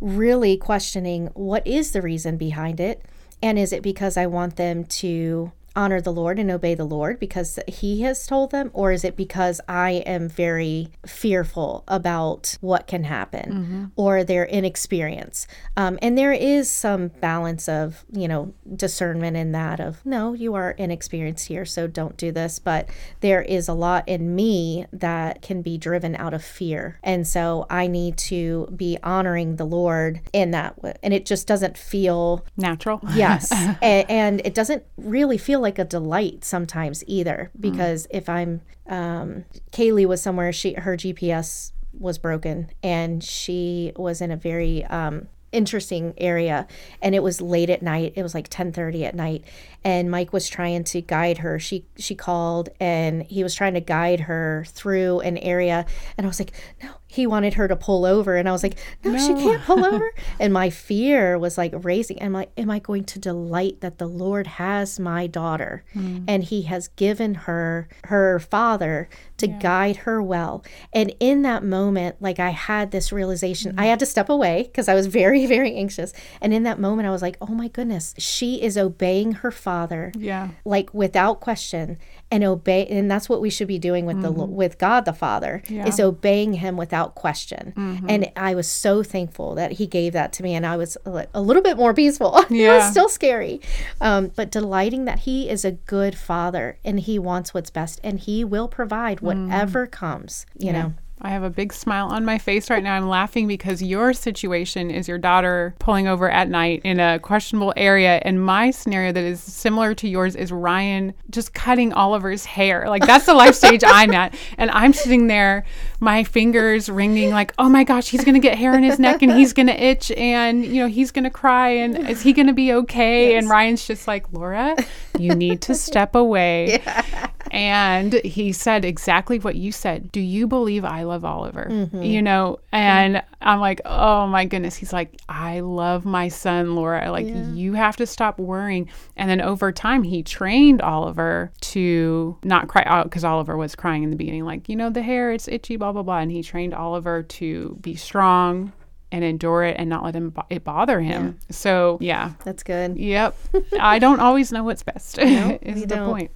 [0.00, 3.04] really questioning what is the reason behind it,
[3.42, 7.18] and is it because I want them to honor the Lord and obey the Lord
[7.18, 12.86] because He has told them, or is it because I am very fearful about what
[12.86, 15.46] can happen or their inexperience?
[15.76, 20.54] Um, and there is some balance of, you know, discernment in that of, no, you
[20.54, 22.58] are inexperienced here, so don't do this.
[22.58, 22.88] But
[23.20, 26.98] there is a lot in me that can be driven out of fear.
[27.02, 30.76] And so I need to be honoring the Lord in that.
[30.76, 33.00] w- And it just doesn't feel Natural.
[33.14, 33.50] Yes.
[33.82, 39.44] and, and it doesn't really feel like a delight sometimes either because if I'm um
[39.70, 45.28] Kaylee was somewhere she her GPS was broken and she was in a very um
[45.52, 46.66] interesting area
[47.02, 49.44] and it was late at night it was like 10:30 at night
[49.84, 51.58] and Mike was trying to guide her.
[51.58, 55.84] She she called and he was trying to guide her through an area
[56.16, 56.52] and I was like
[56.82, 59.84] no he wanted her to pull over and I was like no, she can't pull
[59.84, 60.10] over.
[60.40, 64.06] And my fear was like raising am I am I going to delight that the
[64.06, 65.84] Lord has my daughter?
[65.92, 66.24] Hmm.
[66.26, 70.64] And he has given her her father to guide her well.
[70.92, 73.78] And in that moment like I had this realization.
[73.78, 76.12] I had to step away because I was very very anxious.
[76.40, 80.12] And in that moment I was like oh my goodness she is obeying her father
[80.16, 80.48] Yeah.
[80.64, 81.98] like without question
[82.30, 84.54] and obey and that's what we should be doing with the mm-hmm.
[84.54, 85.86] with God the Father Yeah.
[85.86, 87.72] is obeying him without without question.
[88.08, 91.40] And I was so thankful that he gave that to me, and I was a,
[91.40, 92.38] little bit more peaceful.
[92.50, 92.76] it Yeah.
[92.76, 93.60] was still scary,
[94.00, 98.20] um, but delighting that he is a good father and he wants what's best, and
[98.20, 100.46] he will provide whatever comes.
[100.58, 100.92] You know.
[101.24, 102.96] I have a big smile on my face right now.
[102.96, 107.72] I'm laughing because your situation is your daughter pulling over at night in a questionable
[107.76, 108.20] area.
[108.24, 112.88] And my scenario that is similar to yours is Ryan just cutting Oliver's hair.
[112.88, 114.34] Like that's the life stage I'm at.
[114.58, 115.64] And I'm sitting there,
[116.00, 119.22] my fingers wringing, like, oh my gosh, he's going to get hair in his neck
[119.22, 121.68] and he's going to itch and, you know, he's going to cry.
[121.68, 123.36] And is he going to be okay?
[123.36, 124.76] And Ryan's just like, Laura,
[125.18, 126.82] you need to step away.
[127.52, 130.10] And he said exactly what you said.
[130.10, 131.68] Do you believe I love Oliver?
[131.70, 132.02] Mm-hmm.
[132.02, 134.74] You know, and I'm like, oh my goodness.
[134.74, 137.12] He's like, I love my son, Laura.
[137.12, 138.88] Like, you have to stop worrying.
[139.18, 144.02] And then over time, he trained Oliver to not cry out because Oliver was crying
[144.02, 146.20] in the beginning, like, you know, the hair, it's itchy, blah, blah, blah.
[146.20, 148.72] And he trained Oliver to be strong
[149.12, 151.38] and endure it and not let him bo- it bother him.
[151.50, 152.32] So, yeah.
[152.44, 152.96] That's good.
[152.96, 153.36] Yep.
[153.78, 155.18] I don't always know what's best.
[155.20, 156.08] is the don't.
[156.08, 156.30] point.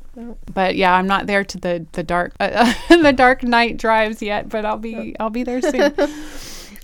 [0.55, 4.49] But yeah, I'm not there to the the dark uh, the dark night drives yet,
[4.49, 5.93] but I'll be I'll be there soon.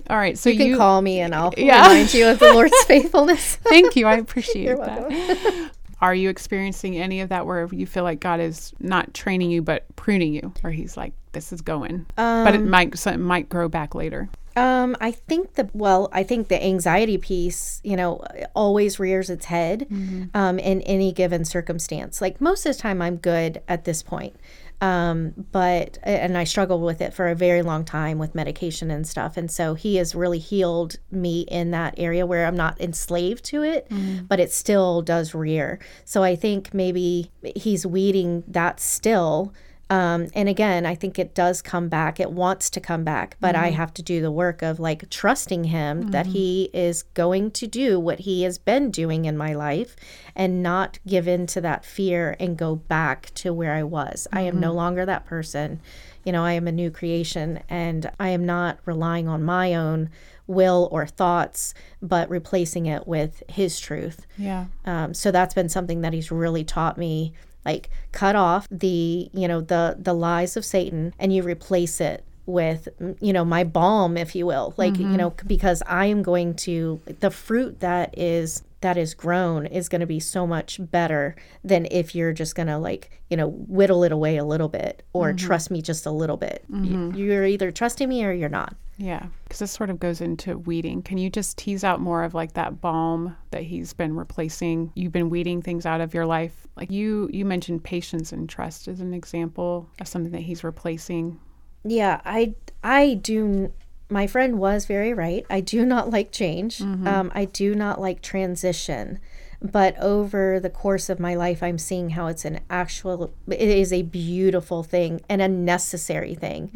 [0.09, 1.87] All right, so You can you, call me and I'll Yeah.
[1.87, 3.55] remind you of the Lord's faithfulness.
[3.55, 4.05] thank you.
[4.05, 5.71] I appreciate You're that.
[6.01, 9.61] Are you experiencing any of that where you feel like God is not training you
[9.61, 13.47] but pruning you, where He's like, "This is going," but it might so it might
[13.47, 14.27] grow back later.
[14.55, 18.23] Um, I think the well, I think the anxiety piece, you know,
[18.53, 19.87] always rears its head
[20.33, 22.21] um, in any given circumstance.
[22.21, 24.35] Like most of the time, I'm good at this point,
[24.79, 29.07] um, but and I struggled with it for a very long time with medication and
[29.07, 29.37] stuff.
[29.37, 33.63] And so he has really healed me in that area where I'm not enslaved to
[33.63, 33.87] it,
[34.27, 35.79] but it still does rear.
[36.05, 39.53] So I think maybe he's weeding that still.
[39.89, 42.19] Um, and again, I think it does come back.
[42.19, 45.65] It wants to come back, but I have to do the work of like trusting
[45.65, 49.95] him that he is going to do what he has been doing in my life
[50.35, 54.27] and not give in to that fear and go back to where I was.
[54.31, 55.79] I am no longer that person.
[56.23, 60.09] You know, I am a new creation and I am not relying on my own
[60.47, 64.25] will or thoughts, but replacing it with his truth.
[64.37, 64.65] Yeah.
[64.85, 67.33] Um, so that's been something that he's really taught me.
[67.65, 72.23] Like cut off the you know the the lies of Satan and you replace it
[72.45, 72.89] with
[73.21, 74.73] you know my balm if you will.
[74.77, 75.15] Like you mm-hmm.
[75.15, 80.01] know because i am going to the fruit that is that is grown is going
[80.01, 84.03] to be so much better than if you're just going to like you know whittle
[84.03, 85.45] it away a little bit or mm-hmm.
[85.45, 86.63] trust me just a little bit.
[86.69, 87.17] Y- mm-hmm.
[87.17, 91.01] you're either trusting me or you're not Yeah, because this sort of goes into weeding.
[91.01, 94.91] Can you just tease out more of like that balm that he's been replacing?
[94.95, 96.67] You've been weeding things out of your life.
[96.75, 101.39] Like you, you mentioned patience and trust as an example of something that he's replacing.
[101.83, 103.73] Yeah, I I do.
[104.09, 105.45] My friend was very right.
[105.49, 106.81] I do not like change.
[106.81, 109.19] Um, I do not like transition.
[109.63, 113.33] But over the course of my life, I'm seeing how it's an actual.
[113.47, 116.69] It is a beautiful thing and a necessary thing.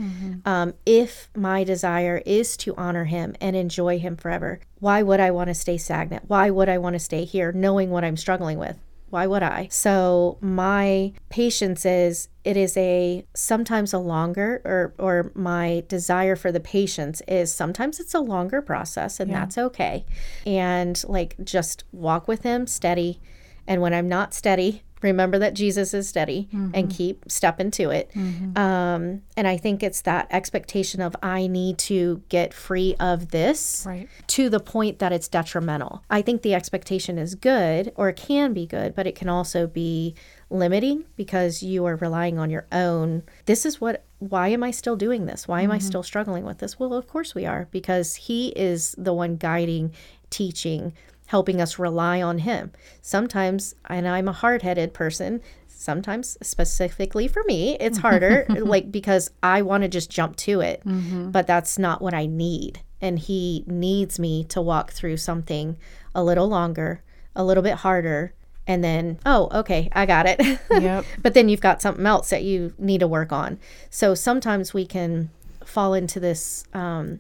[0.46, 5.32] Um, if my desire is to honor Him and enjoy Him forever, why would I
[5.32, 6.30] want to stay stagnant?
[6.30, 8.78] Why would I want to stay here, knowing what I'm struggling with?
[9.10, 9.68] Why would I?
[9.72, 16.52] So my patience is it is a sometimes a longer or or my desire for
[16.52, 20.06] the patience is sometimes it's a longer process and that's okay.
[20.46, 23.20] And like just walk with him steady
[23.68, 26.88] and when I'm not steady, remember that Jesus is steady and mm-hmm.
[26.88, 28.12] keep stepping to it.
[28.14, 28.58] Mm-hmm.
[28.58, 33.84] Um, and I think it's that expectation of I need to get free of this
[33.86, 34.10] Right.
[34.28, 36.04] to the point that it's detrimental.
[36.10, 39.68] I think the expectation is good or it can be good, but it can also
[39.68, 40.16] be
[40.50, 43.24] limiting because you are relying on your own.
[43.46, 45.48] This is what why am I still doing this?
[45.48, 45.86] Why am I mm-hmm.
[45.86, 46.80] still struggling with this?
[46.80, 49.94] Well, of course we are because he is the one guiding,
[50.32, 50.94] teaching,
[51.28, 52.72] helping us rely on him.
[53.02, 59.62] Sometimes, and I'm a hard-headed person, sometimes specifically for me, it's harder like because I
[59.62, 60.82] want to just jump to it.
[61.32, 62.82] But that's not what I need.
[63.00, 65.78] And he needs me to walk through something
[66.16, 67.04] a little longer,
[67.36, 68.34] a little bit harder,
[68.66, 70.42] and then, oh, okay, I got it.
[70.72, 71.06] Yep.
[71.22, 73.60] but then you've got something else that you need to work on.
[73.90, 75.30] So sometimes we can
[75.66, 77.20] fall into this um,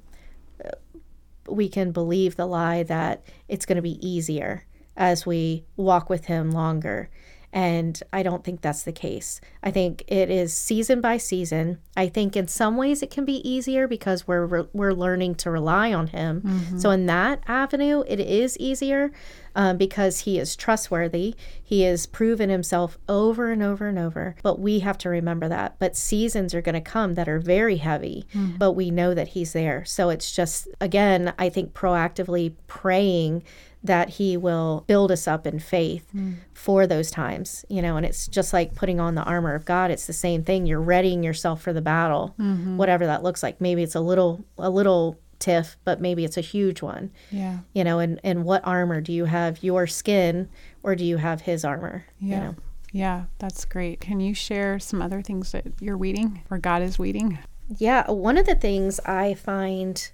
[1.48, 4.66] we can believe the lie that it's going to be easier
[4.96, 7.10] as we walk with him longer.
[7.54, 9.40] And I don't think that's the case.
[9.64, 11.80] I think it is season by season.
[11.96, 15.94] I think in some ways it can be easier because we're we're learning to rely
[15.94, 16.42] on him.
[16.42, 16.80] Mm-hmm.
[16.80, 19.12] So in that avenue, it is easier.
[19.58, 21.36] Um, because he is trustworthy.
[21.62, 24.36] He has proven himself over and over and over.
[24.44, 25.78] But we have to remember that.
[25.80, 28.58] But seasons are going to come that are very heavy, mm-hmm.
[28.58, 29.84] but we know that he's there.
[29.84, 33.44] So it's just, again, I think proactively praying
[33.84, 36.36] that he will build us up in faith mm.
[36.52, 39.92] for those times you know and it's just like putting on the armor of god
[39.92, 42.76] it's the same thing you're readying yourself for the battle mm-hmm.
[42.76, 46.42] whatever that looks like maybe it's a little a little tiff but maybe it's a
[46.42, 47.12] huge one.
[47.32, 47.60] Yeah.
[47.74, 49.02] You know and and what armor?
[49.02, 50.50] Do you have your skin
[50.84, 52.06] or do you have his armor?
[52.20, 52.36] Yeah.
[52.36, 52.56] you know?
[52.92, 54.00] yeah that's great.
[54.00, 57.38] Can you share some other things that you're weeding or god is weeding?
[57.78, 60.12] Yeah one of the things i find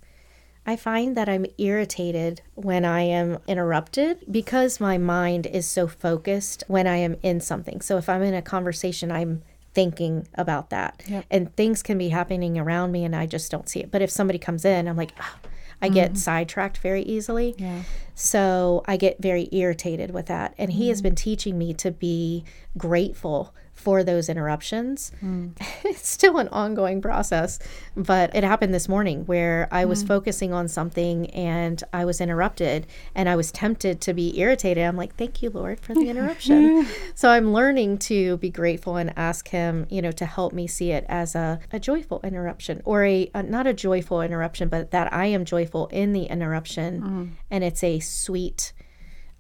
[0.66, 6.64] I find that I'm irritated when I am interrupted because my mind is so focused
[6.68, 7.82] when I am in something.
[7.82, 9.44] So if I'm in a conversation, I'm
[9.74, 11.04] thinking about that.
[11.08, 11.26] Yep.
[11.32, 13.92] And things can be happening around me and I just don't see it.
[13.92, 15.36] But if somebody comes in, I'm like, oh,
[15.82, 16.18] I get mm-hmm.
[16.18, 17.56] sidetracked very easily.
[17.58, 17.84] Yeah.
[18.16, 20.54] So I get very irritated with that.
[20.58, 20.90] And he mm-hmm.
[20.90, 22.46] has been teaching me to be
[22.78, 25.12] grateful for those interruptions.
[25.22, 25.54] Mm.
[25.86, 27.60] It's still an ongoing process,
[27.96, 30.08] but it happened this morning where I was mm.
[30.08, 34.84] focusing on something and I was interrupted and I was tempted to be irritated.
[34.84, 36.88] I'm like, thank you, Lord, for the interruption.
[37.16, 40.92] so I'm learning to be grateful and ask Him, you know, to help me see
[40.92, 45.14] it as a, a joyful interruption or a, a not a joyful interruption, but that
[45.14, 47.30] I am joyful in the interruption mm.
[47.52, 48.74] and it's a sweet,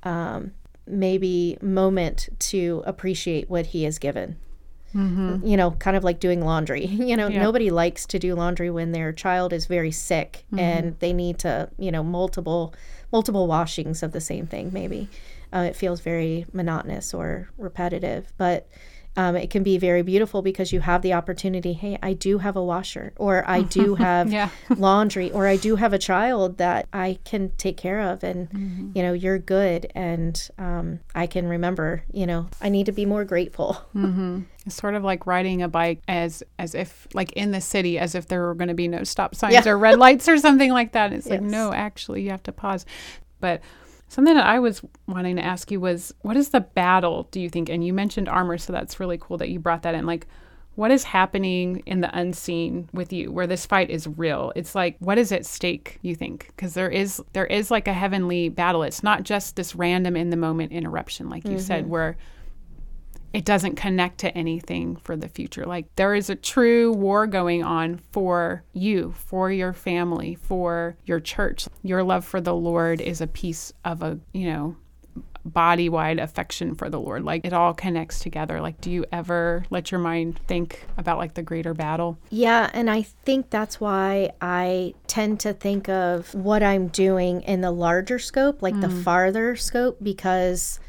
[0.03, 0.51] um,
[0.85, 4.37] maybe moment to appreciate what he has given.
[4.95, 5.45] Mm-hmm.
[5.45, 6.85] You know, kind of like doing laundry.
[7.03, 7.41] You know, yeah.
[7.41, 10.59] nobody likes to do laundry when their child is very sick mm-hmm.
[10.59, 12.73] and they need to, you know, multiple
[13.11, 14.71] multiple washings of the same thing.
[14.73, 15.09] Maybe
[15.53, 18.67] uh, it feels very monotonous or repetitive, but
[19.15, 22.55] um, it can be very beautiful because you have the opportunity hey i do have
[22.55, 24.49] a washer or i do have yeah.
[24.77, 28.91] laundry or i do have a child that i can take care of and mm-hmm.
[28.95, 33.05] you know you're good and um, i can remember you know i need to be
[33.05, 34.41] more grateful mm-hmm.
[34.65, 38.15] It's sort of like riding a bike as as if like in the city as
[38.15, 39.67] if there were going to be no stop signs yeah.
[39.67, 41.11] or red lights or something like that.
[41.11, 41.31] It's yes.
[41.31, 42.85] like no, actually you have to pause.
[43.41, 43.61] But
[44.07, 47.49] Something that I was wanting to ask you was what is the battle, do you
[47.49, 47.69] think?
[47.69, 50.05] And you mentioned armor, so that's really cool that you brought that in.
[50.05, 50.27] Like,
[50.75, 54.95] what is happening in the unseen with you where this fight is real it's like
[54.99, 58.83] what is at stake you think because there is there is like a heavenly battle
[58.83, 61.59] it's not just this random in the moment interruption like you mm-hmm.
[61.59, 62.17] said where
[63.33, 65.65] it doesn't connect to anything for the future.
[65.65, 71.19] Like there is a true war going on for you, for your family, for your
[71.19, 71.67] church.
[71.81, 74.75] Your love for the Lord is a piece of a, you know,
[75.45, 77.23] body wide affection for the Lord.
[77.23, 78.61] Like it all connects together.
[78.61, 82.17] Like, do you ever let your mind think about like the greater battle?
[82.29, 82.69] Yeah.
[82.71, 87.71] And I think that's why I tend to think of what I'm doing in the
[87.71, 88.81] larger scope, like mm.
[88.81, 90.79] the farther scope, because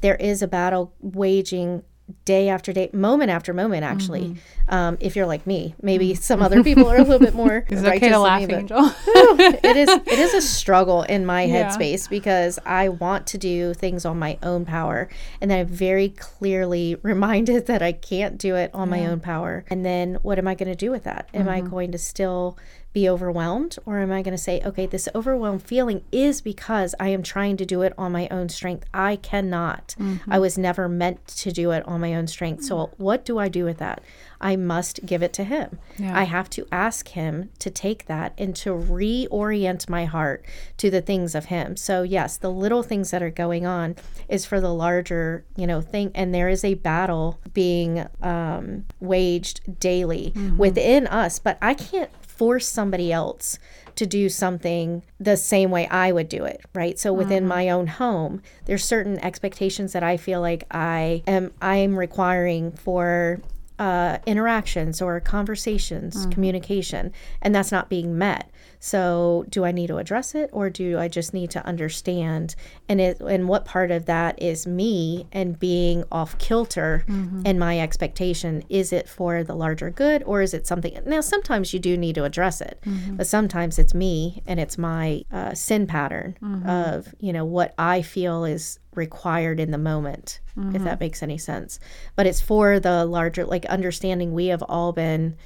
[0.00, 1.84] there is a battle waging
[2.24, 3.84] day after day, moment after moment.
[3.84, 4.74] Actually, mm-hmm.
[4.74, 6.22] um, if you're like me, maybe mm-hmm.
[6.22, 7.64] some other people are a little bit more.
[7.68, 8.78] Is okay to laugh, me, Angel?
[9.06, 9.88] it is.
[9.88, 11.70] It is a struggle in my yeah.
[11.70, 15.08] headspace because I want to do things on my own power,
[15.40, 18.96] and then I'm very clearly reminded that I can't do it on yeah.
[18.96, 19.64] my own power.
[19.68, 21.28] And then what am I going to do with that?
[21.34, 21.50] Am mm-hmm.
[21.50, 22.58] I going to still
[22.92, 23.78] be overwhelmed?
[23.86, 27.56] Or am I going to say, okay, this overwhelmed feeling is because I am trying
[27.58, 28.86] to do it on my own strength?
[28.92, 29.94] I cannot.
[29.98, 30.32] Mm-hmm.
[30.32, 32.64] I was never meant to do it on my own strength.
[32.64, 32.90] So, mm.
[32.96, 34.02] what do I do with that?
[34.42, 35.78] I must give it to Him.
[35.98, 36.18] Yeah.
[36.18, 40.44] I have to ask Him to take that and to reorient my heart
[40.78, 41.76] to the things of Him.
[41.76, 43.94] So, yes, the little things that are going on
[44.28, 46.10] is for the larger, you know, thing.
[46.14, 50.56] And there is a battle being um, waged daily mm-hmm.
[50.56, 52.10] within us, but I can't
[52.42, 53.56] force somebody else
[53.94, 56.98] to do something the same way I would do it, right?
[56.98, 57.48] So within mm-hmm.
[57.48, 63.40] my own home, there's certain expectations that I feel like I am I'm requiring for
[63.78, 66.30] uh, interactions or conversations, mm-hmm.
[66.32, 68.50] communication, and that's not being met.
[68.84, 72.56] So, do I need to address it or do I just need to understand
[72.88, 77.46] and it and what part of that is me and being off kilter mm-hmm.
[77.46, 78.64] in my expectation?
[78.68, 82.16] Is it for the larger good or is it something now sometimes you do need
[82.16, 82.80] to address it.
[82.84, 83.16] Mm-hmm.
[83.16, 86.68] But sometimes it's me and it's my uh, sin pattern mm-hmm.
[86.68, 90.98] of, you know, what I feel is required in the moment, if that mm-hmm.
[90.98, 91.78] makes any sense.
[92.16, 95.36] But it's for the larger like understanding we have all been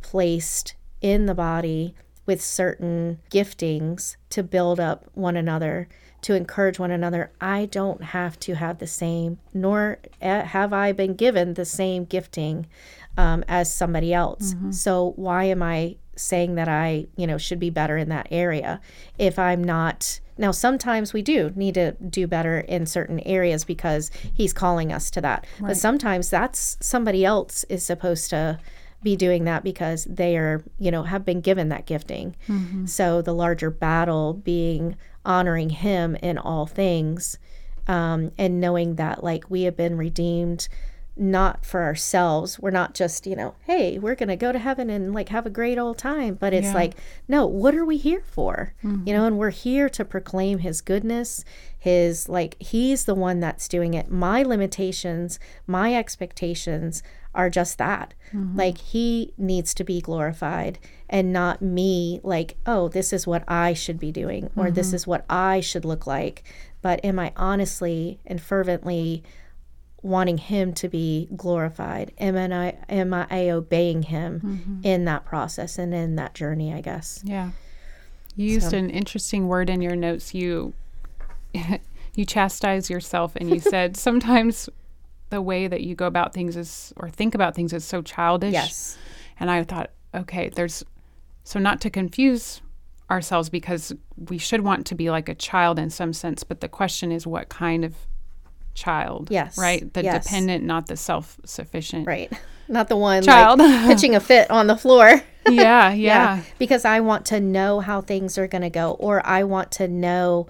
[0.00, 1.94] placed in the body
[2.26, 5.88] with certain giftings to build up one another,
[6.22, 7.30] to encourage one another.
[7.40, 12.66] I don't have to have the same, nor have I been given the same gifting
[13.16, 14.54] um, as somebody else.
[14.54, 14.72] Mm-hmm.
[14.72, 18.80] So why am I saying that I, you know, should be better in that area.
[19.18, 24.10] If I'm not now, sometimes we do need to do better in certain areas because
[24.32, 25.46] he's calling us to that.
[25.60, 25.68] Right.
[25.68, 28.58] But sometimes that's somebody else is supposed to
[29.04, 32.34] be doing that because they are, you know, have been given that gifting.
[32.48, 32.86] Mm-hmm.
[32.86, 37.38] So the larger battle being honoring him in all things
[37.86, 40.66] um, and knowing that, like, we have been redeemed
[41.16, 42.58] not for ourselves.
[42.58, 45.46] We're not just, you know, hey, we're going to go to heaven and like have
[45.46, 46.34] a great old time.
[46.34, 46.74] But it's yeah.
[46.74, 46.94] like,
[47.28, 48.74] no, what are we here for?
[48.82, 49.06] Mm-hmm.
[49.06, 51.44] You know, and we're here to proclaim his goodness,
[51.78, 54.10] his like, he's the one that's doing it.
[54.10, 58.14] My limitations, my expectations are just that.
[58.32, 58.56] Mm-hmm.
[58.56, 60.78] Like, he needs to be glorified
[61.08, 64.74] and not me, like, oh, this is what I should be doing or mm-hmm.
[64.74, 66.44] this is what I should look like.
[66.82, 69.22] But am I honestly and fervently
[70.04, 74.80] wanting him to be glorified am i am i obeying him mm-hmm.
[74.82, 77.50] in that process and in that journey i guess yeah
[78.36, 78.76] you used so.
[78.76, 80.74] an interesting word in your notes you
[82.14, 84.68] you chastise yourself and you said sometimes
[85.34, 88.52] the way that you go about things is or think about things is so childish
[88.52, 88.96] yes
[89.38, 90.84] and i thought okay there's
[91.42, 92.62] so not to confuse
[93.10, 96.68] ourselves because we should want to be like a child in some sense but the
[96.68, 97.94] question is what kind of
[98.74, 99.28] child.
[99.30, 99.56] Yes.
[99.56, 99.92] Right?
[99.92, 100.24] The yes.
[100.24, 102.06] dependent, not the self sufficient.
[102.06, 102.32] Right.
[102.66, 105.06] Not the one child like, pitching a fit on the floor.
[105.46, 106.42] yeah, yeah, yeah.
[106.58, 109.86] Because I want to know how things are going to go, or I want to
[109.86, 110.46] know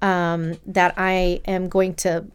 [0.00, 2.26] um, that I am going to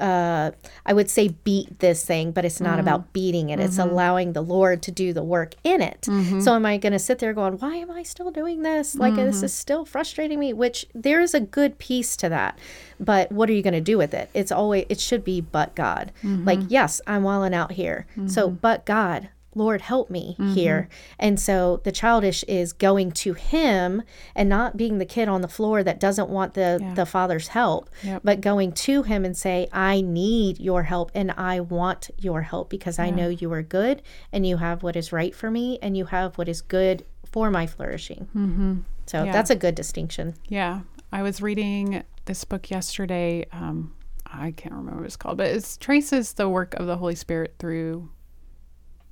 [0.00, 0.50] uh,
[0.84, 2.80] I would say beat this thing, but it's not mm-hmm.
[2.80, 3.58] about beating it.
[3.58, 3.66] Mm-hmm.
[3.66, 6.02] It's allowing the Lord to do the work in it.
[6.02, 6.40] Mm-hmm.
[6.40, 8.94] So am I going to sit there going, why am I still doing this?
[8.94, 9.44] Like this mm-hmm.
[9.46, 12.58] is still frustrating me, which there is a good piece to that.
[12.98, 14.30] But what are you going to do with it?
[14.34, 16.12] It's always, it should be but God.
[16.22, 16.68] Like, mm-hmm.
[16.70, 18.06] yes, I'm walling out here.
[18.26, 18.56] So, mm-hmm.
[18.56, 20.52] but God, Lord, help me mm-hmm.
[20.52, 20.88] here.
[21.18, 24.02] And so the childish is going to him
[24.34, 26.94] and not being the kid on the floor that doesn't want the, yeah.
[26.94, 28.20] the father's help, yep.
[28.22, 32.68] but going to him and say, I need your help and I want your help
[32.68, 33.06] because yeah.
[33.06, 36.04] I know you are good and you have what is right for me and you
[36.04, 38.28] have what is good for my flourishing.
[38.36, 38.76] Mm-hmm.
[39.06, 39.32] So yeah.
[39.32, 40.34] that's a good distinction.
[40.48, 40.80] Yeah.
[41.12, 43.46] I was reading this book yesterday.
[43.52, 43.94] Um,
[44.26, 47.54] I can't remember what it's called, but it traces the work of the Holy Spirit
[47.58, 48.10] through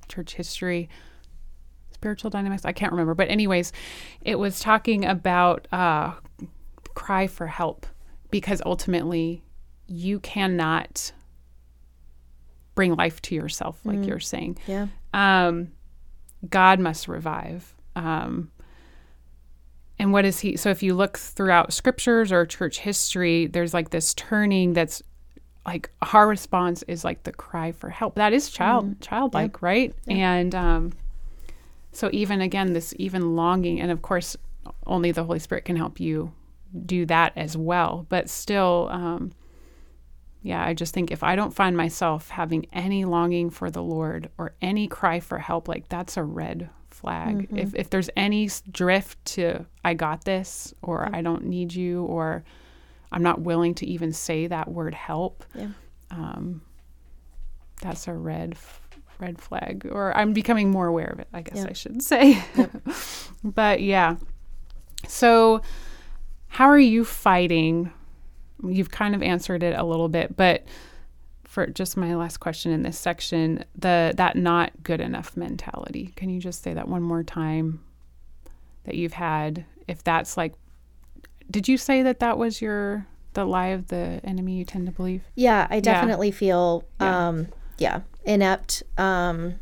[0.08, 0.88] church history
[1.92, 3.14] spiritual dynamics i can't remember.
[3.14, 3.72] But anyways
[4.20, 6.12] it was talking about uh,
[6.94, 7.86] cry for help
[8.30, 9.42] because ultimately
[9.86, 11.12] you cannot
[12.74, 14.08] bring life to yourself like mm.
[14.08, 14.58] you're saying.
[14.66, 14.88] Yeah.
[15.12, 15.68] Um,
[16.48, 17.74] god must revive.
[17.96, 18.50] Um,
[19.98, 23.90] and what is he so if you look throughout scriptures or church history there's like
[23.90, 25.02] this turning that's
[25.66, 28.16] like our response is like the cry for help.
[28.16, 29.00] That is child mm-hmm.
[29.00, 29.94] childlike, right?
[30.06, 30.92] And um,
[31.92, 34.36] so even again, this even longing, and of course,
[34.86, 36.32] only the Holy Spirit can help you
[36.84, 38.06] do that as well.
[38.08, 39.32] But still, um,
[40.42, 44.28] yeah, I just think if I don't find myself having any longing for the Lord
[44.36, 47.48] or any cry for help, like that's a red flag.
[47.48, 47.58] Mm-hmm.
[47.58, 52.44] If if there's any drift to I got this or I don't need you or
[53.14, 55.44] I'm not willing to even say that word help.
[55.54, 55.68] Yeah.
[56.10, 56.62] Um,
[57.80, 58.56] that's a red
[59.20, 62.42] red flag or I'm becoming more aware of it, I guess I should say.
[62.56, 62.70] Yep.
[63.44, 64.16] but yeah.
[65.06, 65.62] So
[66.48, 67.92] how are you fighting?
[68.64, 70.64] You've kind of answered it a little bit, but
[71.44, 76.12] for just my last question in this section, the that not good enough mentality.
[76.16, 77.84] Can you just say that one more time
[78.84, 80.54] that you've had if that's like
[81.50, 84.92] did you say that that was your the lie of the enemy you tend to
[84.92, 85.22] believe?
[85.34, 86.34] Yeah, I definitely yeah.
[86.34, 87.28] feel yeah.
[87.28, 87.48] um
[87.78, 89.56] yeah, inept um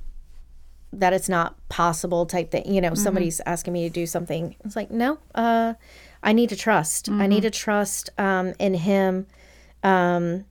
[0.92, 2.72] that it's not possible type thing.
[2.72, 3.02] You know, mm-hmm.
[3.02, 4.56] somebody's asking me to do something.
[4.64, 5.74] It's like, "No, uh
[6.22, 7.06] I need to trust.
[7.06, 7.20] Mm-hmm.
[7.20, 7.42] I need mm-hmm.
[7.44, 9.26] to trust um in him.
[9.82, 10.44] Um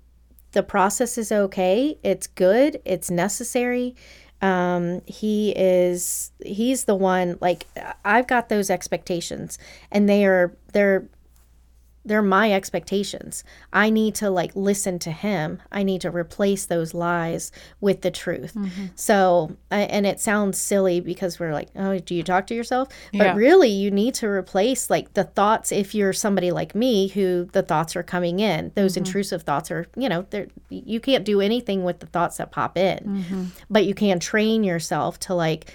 [0.51, 1.97] the process is okay.
[2.03, 2.81] It's good.
[2.83, 3.95] It's necessary
[4.41, 7.67] um he is he's the one like
[8.03, 9.59] i've got those expectations
[9.91, 11.07] and they are they're
[12.03, 13.43] they're my expectations.
[13.71, 15.61] I need to like listen to him.
[15.71, 18.53] I need to replace those lies with the truth.
[18.55, 18.85] Mm-hmm.
[18.95, 22.89] So, I, and it sounds silly because we're like, oh, do you talk to yourself?
[23.11, 23.35] But yeah.
[23.35, 25.71] really, you need to replace like the thoughts.
[25.71, 29.05] If you're somebody like me who the thoughts are coming in, those mm-hmm.
[29.05, 32.77] intrusive thoughts are, you know, they you can't do anything with the thoughts that pop
[32.77, 33.45] in, mm-hmm.
[33.69, 35.71] but you can train yourself to like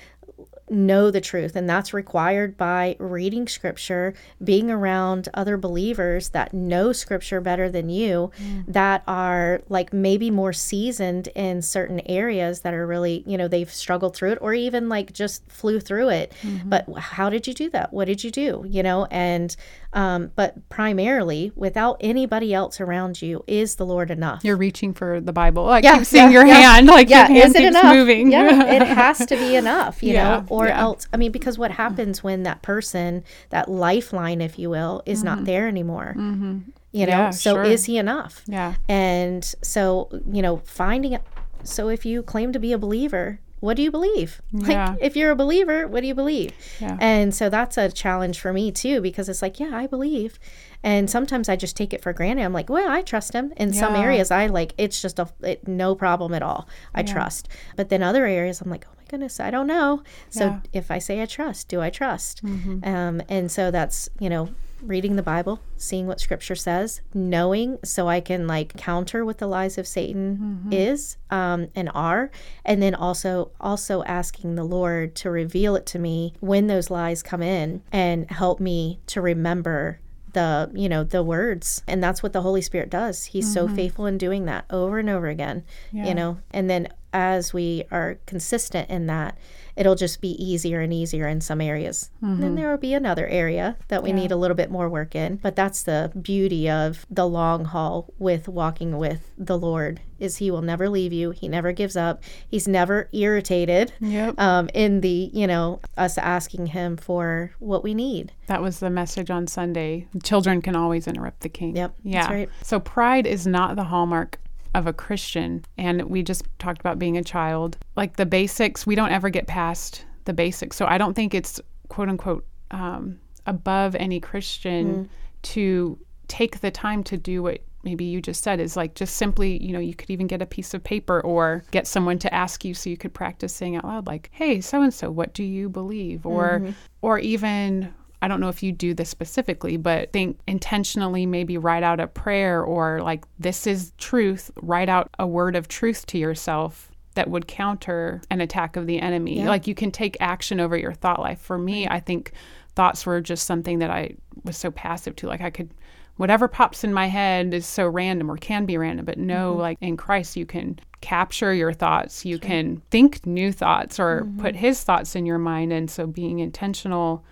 [0.69, 1.55] know the truth.
[1.57, 7.89] And that's required by reading scripture, being around other believers that know scripture better than
[7.89, 8.65] you, mm.
[8.67, 13.73] that are like maybe more seasoned in certain areas that are really, you know, they've
[13.73, 16.33] struggled through it or even like just flew through it.
[16.43, 16.69] Mm-hmm.
[16.69, 17.93] But how did you do that?
[17.93, 18.65] What did you do?
[18.67, 19.55] You know, and
[19.97, 24.44] um, but primarily, without anybody else around you, is the Lord enough?
[24.44, 25.70] You're reaching for the Bible.
[25.70, 26.74] I yeah, keep seeing yeah, your yeah.
[26.74, 27.97] hand, like yeah, your hand is it enough?
[27.97, 28.31] moving.
[28.31, 31.09] Yeah, it has to be enough, you know, or else.
[31.14, 35.28] I mean, because what happens when that person, that lifeline, if you will, is mm-hmm.
[35.28, 36.14] not there anymore?
[36.14, 36.59] Mm-hmm.
[36.93, 37.64] You know, so sure.
[37.64, 38.43] is he enough?
[38.47, 38.74] Yeah.
[38.90, 41.14] And so, you know, finding.
[41.14, 41.23] It.
[41.62, 44.41] So if you claim to be a believer, what do you believe?
[44.53, 44.91] Yeah.
[44.91, 46.53] Like, if you're a believer, what do you believe?
[46.81, 46.97] Yeah.
[47.01, 50.39] And so that's a challenge for me too, because it's like, yeah, I believe.
[50.83, 52.45] And sometimes I just take it for granted.
[52.45, 53.53] I'm like, well, I trust him.
[53.57, 53.81] In yeah.
[53.81, 56.69] some areas, I like, it's just a it, no problem at all.
[56.95, 57.13] I yeah.
[57.13, 57.49] trust.
[57.77, 60.03] But then other areas, I'm like, oh my goodness, I don't know.
[60.31, 62.45] So if I say I trust, do I trust?
[62.45, 62.89] Mm-hmm.
[62.89, 64.49] Um, and so that's, you know,
[64.82, 69.47] reading the Bible, seeing what scripture says, knowing so I can like counter what the
[69.47, 70.73] lies of Satan mm-hmm.
[70.73, 72.31] is um, and are,
[72.65, 77.23] and then also also asking the Lord to reveal it to me when those lies
[77.23, 80.01] come in and help me to remember
[80.36, 83.69] the you know the words and that's what the holy spirit does he's mm-hmm.
[83.69, 86.07] so faithful in doing that over and over again yeah.
[86.07, 89.39] you know and then as we are consistent in that
[89.77, 92.11] it'll just be easier and easier in some areas.
[92.16, 92.32] Mm-hmm.
[92.35, 94.16] And then there will be another area that we yeah.
[94.16, 95.36] need a little bit more work in.
[95.36, 100.51] But that's the beauty of the long haul with walking with the Lord is he
[100.51, 101.31] will never leave you.
[101.31, 102.23] He never gives up.
[102.48, 104.39] He's never irritated yep.
[104.40, 108.32] um, in the, you know, us asking him for what we need.
[108.47, 110.09] That was the message on Sunday.
[110.23, 111.77] Children can always interrupt the king.
[111.77, 111.97] Yep.
[112.03, 112.32] Yeah.
[112.32, 112.51] Right.
[112.62, 114.39] So pride is not the hallmark
[114.77, 115.65] of a Christian.
[115.78, 117.78] And we just talked about being a child.
[117.97, 120.77] Like the basics, we don't ever get past the basics.
[120.77, 125.09] So I don't think it's quote unquote um, above any Christian mm.
[125.43, 125.98] to
[126.28, 129.73] take the time to do what maybe you just said is like just simply, you
[129.73, 132.74] know, you could even get a piece of paper or get someone to ask you
[132.74, 135.69] so you could practice saying out loud, like, hey, so and so, what do you
[135.69, 136.27] believe?
[136.27, 136.73] Or, mm-hmm.
[137.01, 137.94] or even,
[138.27, 142.09] I don't know if you do this specifically, but think intentionally maybe write out a
[142.09, 147.31] prayer or like, this is truth, write out a word of truth to yourself that
[147.31, 149.39] would counter an attack of the enemy.
[149.39, 149.48] Yeah.
[149.48, 151.40] Like, you can take action over your thought life.
[151.40, 152.32] For me, I think
[152.74, 155.28] thoughts were just something that I was so passive to.
[155.28, 155.70] Like, I could
[156.16, 159.61] whatever pops in my head is so random or can be random but no mm-hmm.
[159.61, 162.40] like in christ you can capture your thoughts you sure.
[162.40, 164.40] can think new thoughts or mm-hmm.
[164.40, 167.23] put his thoughts in your mind and so being intentional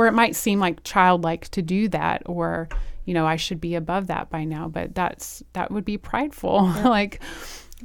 [0.00, 2.70] where it might seem like childlike to do that or
[3.04, 6.72] you know I should be above that by now but that's that would be prideful.
[6.76, 6.88] Yeah.
[6.88, 7.20] like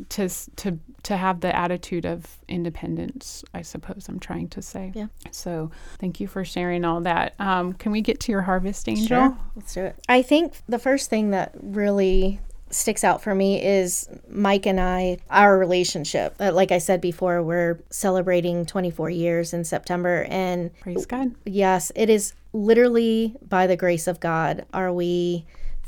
[0.07, 4.93] to to to have the attitude of independence i suppose i'm trying to say.
[4.95, 5.07] Yeah.
[5.31, 7.35] So thank you for sharing all that.
[7.37, 9.07] Um, can we get to your harvest angel?
[9.07, 9.37] Sure.
[9.57, 9.97] let's do it.
[10.07, 12.39] I think the first thing that really
[12.75, 16.35] sticks out for me is Mike and I, our relationship.
[16.39, 20.27] Uh, like I said before, we're celebrating 24 years in September.
[20.29, 21.33] And praise God.
[21.45, 25.45] Yes, it is literally by the grace of God are we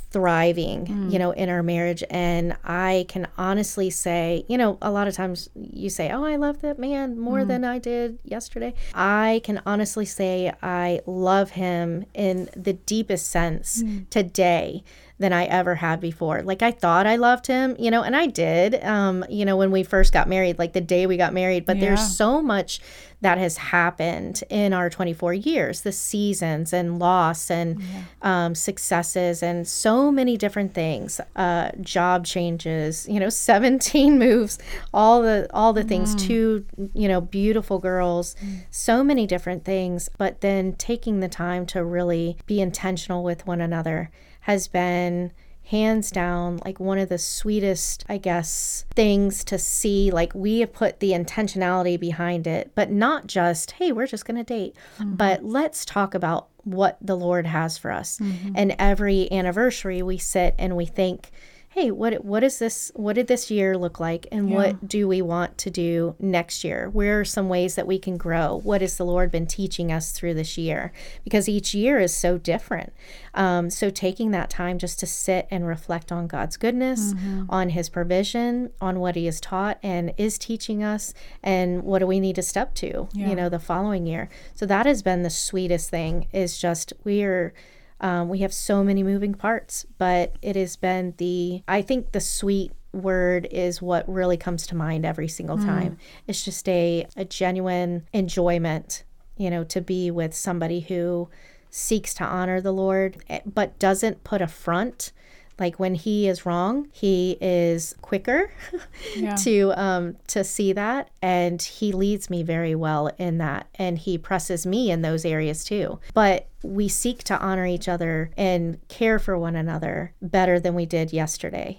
[0.10, 1.12] thriving, mm.
[1.12, 2.04] you know, in our marriage.
[2.10, 6.38] And I can honestly say, you know, a lot of times you say, oh, I
[6.38, 7.48] love that man more mm.
[7.48, 8.74] than I did yesterday.
[8.94, 14.10] I can honestly say I love him in the deepest sense mm.
[14.10, 14.84] today
[15.20, 16.42] than I ever had before.
[16.44, 19.72] Like I thought I loved him, you know, and I did, um, you know, when
[19.72, 21.66] we first got married, like the day we got married.
[21.66, 21.86] But yeah.
[21.86, 22.80] there's so much
[23.22, 28.04] that has happened in our 24 years the seasons and loss and yeah.
[28.22, 34.60] um, successes and so many different things uh, job changes you know 17 moves
[34.94, 36.28] all the all the things mm.
[36.28, 38.60] two you know beautiful girls mm.
[38.70, 43.62] so many different things but then taking the time to really be intentional with one
[43.62, 44.12] another
[44.48, 45.30] has been
[45.64, 50.72] hands down like one of the sweetest i guess things to see like we have
[50.72, 55.16] put the intentionality behind it but not just hey we're just going to date mm-hmm.
[55.16, 58.54] but let's talk about what the lord has for us mm-hmm.
[58.56, 61.32] and every anniversary we sit and we think
[61.78, 62.92] hey, what what is this?
[62.96, 64.56] What did this year look like, and yeah.
[64.56, 66.90] what do we want to do next year?
[66.90, 68.60] Where are some ways that we can grow?
[68.64, 70.92] What has the Lord been teaching us through this year?
[71.24, 72.94] Because each year is so different.
[73.36, 77.44] Um, so taking that time just to sit and reflect on God's goodness, mm-hmm.
[77.50, 81.14] on His provision, on what He has taught and is teaching us,
[81.44, 83.08] and what do we need to step to?
[83.14, 83.30] Yeah.
[83.30, 84.30] You know, the following year.
[84.56, 86.28] So that has been the sweetest thing.
[86.34, 87.54] Is just we are
[88.00, 92.22] um, we have so many moving parts, but it has been the, I think, the
[92.22, 95.98] sweet word is what really comes to mind every single time.
[96.28, 99.04] It's just a, a genuine enjoyment,
[99.36, 101.30] you know, to be with somebody who
[101.70, 105.12] seeks to honor the Lord, eh, but doesn't put a front.
[105.60, 108.52] Like when he is wrong, he is quicker
[109.16, 109.36] Yeah.
[109.38, 114.18] to um, to see that, and he leads me very well in that, and he
[114.18, 116.00] presses me in those areas too.
[116.14, 120.86] But we seek to honor each other and care for one another better than we
[120.86, 121.78] did yesterday.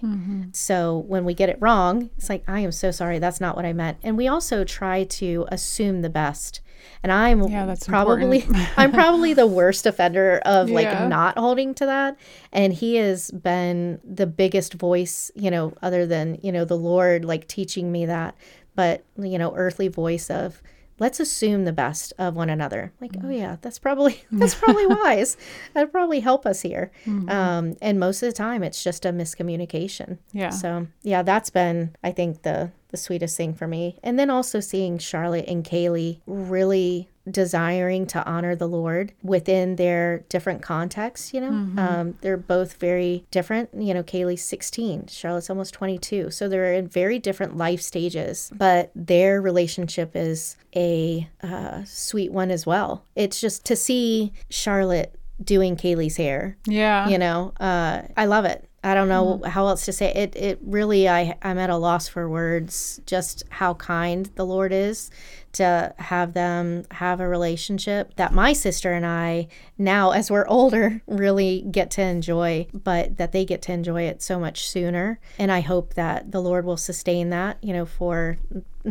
[0.53, 3.19] So when we get it wrong, it's like I am so sorry.
[3.19, 3.97] That's not what I meant.
[4.03, 6.61] And we also try to assume the best.
[7.03, 8.45] And I'm Yeah, probably.
[8.77, 11.07] I'm probably the worst offender of like Yeah.
[11.07, 12.17] not holding to that.
[12.51, 17.25] And he has been the biggest voice, you know, other than, you know, the Lord
[17.25, 18.35] like teaching me that,
[18.75, 20.61] but you know, earthly voice of
[20.99, 22.91] let's assume the best of one another.
[23.01, 25.37] Like, oh yeah, that's probably that's probably wise.
[25.73, 26.91] That'd probably help us here.
[27.29, 30.17] Um, and most of the time it's just a miscommunication.
[30.33, 30.49] Yeah.
[30.49, 33.97] So yeah, that's been I think the the sweetest thing for me.
[34.03, 40.19] And then also seeing Charlotte and Kaylee really desiring to honor the Lord within their
[40.29, 41.49] different contexts, you know.
[41.81, 43.69] Um, they're both very different.
[43.73, 46.31] You know, Kaylee's 16, Charlotte's almost 22.
[46.31, 52.51] So they're in very different life stages, but their relationship is a uh, sweet one
[52.51, 53.03] as well.
[53.15, 57.07] It's just to see Charlotte doing Kaylee's hair Yeah.
[57.07, 60.35] you know uh, i love it i don't know how else to say it.
[60.35, 64.73] it it really i i'm at a loss for words just how kind the lord
[64.73, 65.09] is
[65.53, 69.47] to have them have a relationship that my sister and i
[69.77, 74.21] now as we're older really get to enjoy but that they get to enjoy it
[74.21, 75.19] so much sooner.
[75.37, 78.37] And i hope that the lord will sustain that you know for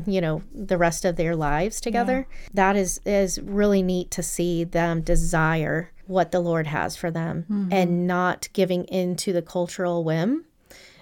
[0.07, 2.27] you know the rest of their lives together.
[2.55, 7.45] That is is really neat to see them desire what the lord has for them
[7.51, 7.73] mm-hmm.
[7.73, 10.45] and not giving in to the cultural whim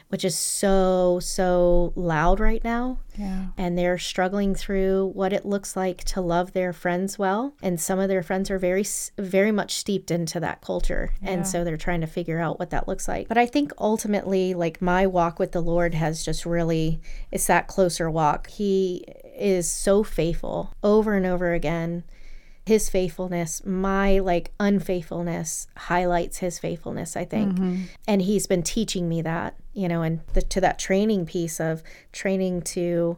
[0.08, 3.00] which is so so loud right now.
[3.18, 3.46] Yeah.
[3.56, 7.54] and they're struggling through what it looks like to love their friends well.
[7.62, 8.84] And some of their friends are very
[9.18, 11.14] very much steeped into that culture.
[11.22, 13.28] And so they're trying to figure out what that looks like.
[13.28, 17.00] But i think ultimately like my walk with the lord has just really
[17.32, 18.48] it's that closer walk.
[18.48, 19.04] He
[19.38, 22.04] is so faithful over and over again
[22.66, 27.56] his faithfulness my like unfaithfulness highlights his faithfulness i think.
[28.08, 31.82] And he's been teaching me that you know and the, to that training piece of
[32.12, 33.16] training to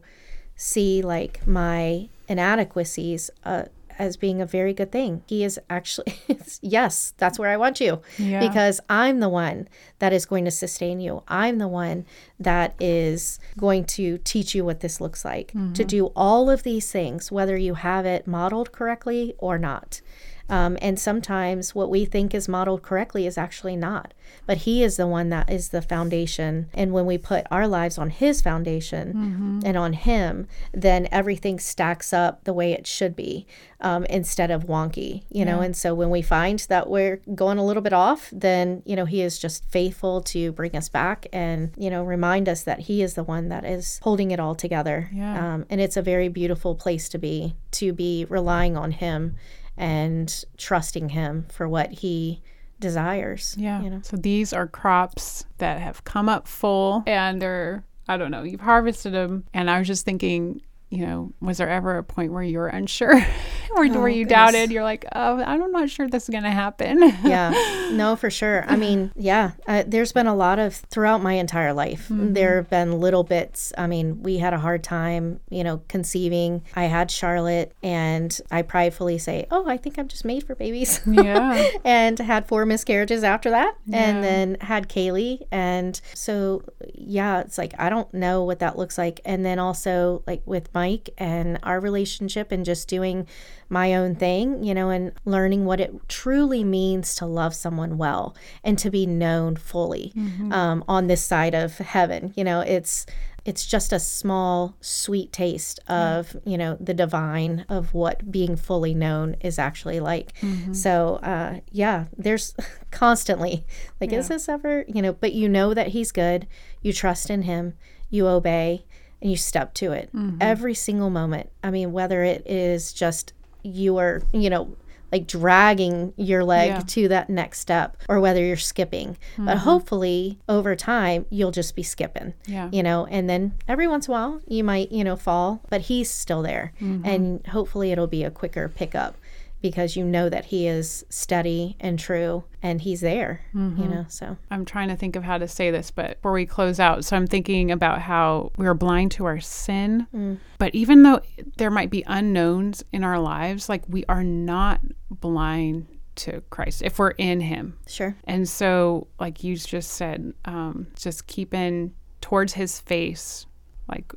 [0.55, 3.65] see like my inadequacies uh,
[3.99, 5.23] as being a very good thing.
[5.27, 6.15] He is actually
[6.61, 8.01] yes that's where i want you.
[8.19, 8.41] Yeah.
[8.41, 9.69] because i'm the one
[9.99, 11.23] that is going to sustain you.
[11.29, 12.07] I'm the one
[12.39, 15.87] that is going to teach you what this looks like to mm-hmm.
[15.87, 20.01] do all of these things whether you have it modeled correctly or not
[20.49, 24.15] um, and sometimes what we think is modeled correctly is actually not.
[24.47, 26.69] But He is the one that is the foundation.
[26.75, 32.13] And when we put our lives on His foundation and on Him, then everything stacks
[32.13, 33.47] up the way it should be
[33.81, 35.61] um, instead of wonky, you know.
[35.61, 39.07] And so when we find that we're going a little bit off, then, you know,
[39.07, 43.03] He is just faithful to bring us back and, you know, remind us that He
[43.03, 45.11] is the one that is holding it all together.
[45.13, 45.55] Yeah.
[45.55, 49.37] Um, and it's a very beautiful place to be, to be relying on Him
[49.79, 52.43] and trusting him for what he
[52.81, 53.55] desires.
[53.59, 53.81] Yeah.
[53.81, 54.01] You know?
[54.03, 58.61] So these are crops that have come up full and they're, I don't know, you've
[58.61, 59.45] harvested them.
[59.55, 62.69] And I was just thinking, you know, was there ever a point where you were
[62.69, 63.15] unsure
[63.77, 64.71] or Oh, where you doubted?
[64.73, 66.99] You're like, oh, I'm not sure this is going to happen.
[67.25, 68.65] yeah, no, for sure.
[68.67, 72.07] I mean, yeah, uh, there's been a lot of throughout my entire life.
[72.11, 73.73] There have been little bits.
[73.77, 76.63] I mean, we had a hard time, you know, conceiving.
[76.75, 81.01] I had Charlotte, and I pridefully say, "Oh, I think I'm just made for babies."
[81.07, 81.69] yeah.
[81.85, 83.99] and had four miscarriages after that Yeah.
[83.99, 86.63] and then had Kaylee and so
[86.95, 90.73] yeah it's like I don't know what that looks like and then also like with
[90.79, 93.27] Mike and our relationship and just doing
[93.69, 98.25] my own thing you know and learning what it truly means to love someone well
[98.67, 100.13] and to be known fully
[100.59, 102.23] um, on this side of heaven.
[102.39, 103.07] You know it's
[103.45, 108.95] it's just a small sweet taste of you know the divine of what being fully
[109.05, 110.29] known is actually like.
[110.73, 110.93] So
[111.33, 111.53] uh
[111.83, 112.47] yeah there's
[113.03, 113.55] constantly
[114.01, 116.41] like is this ever you know but you know that he's good.
[116.83, 117.65] You trust in him.
[118.11, 118.85] You obey
[119.21, 120.37] and you step to it mm-hmm.
[120.41, 121.51] every single moment.
[121.63, 123.33] I mean whether it is just
[123.63, 124.77] you are you know
[125.11, 126.81] like dragging your leg Yeah.
[126.81, 129.17] to that next step or whether you're skipping.
[129.39, 129.59] But mm-hmm.
[129.61, 132.69] hopefully over time you'll just be skipping Yeah.
[132.73, 135.83] you know and then every once in a while you might you know fall but
[135.83, 136.73] he's still there.
[136.81, 137.07] Mm-hmm.
[137.07, 139.17] And hopefully it'll be a quicker pickup
[139.61, 143.83] because you know that He is steady and true and He's there, Mm-hmm.
[143.83, 144.05] you know.
[144.09, 147.05] So, I'm trying to think of how to say this, but before we close out,
[147.05, 150.07] so I'm thinking about how we are blind to our sin.
[150.15, 150.39] Mm.
[150.59, 151.21] But even though
[151.57, 154.81] there might be unknowns in our lives, like we are not
[155.11, 155.87] blind
[156.17, 157.79] to Christ if we're in Him.
[157.87, 158.17] sure.
[158.25, 163.47] And so, like you just said, um, just keeping towards His face,
[163.89, 164.13] like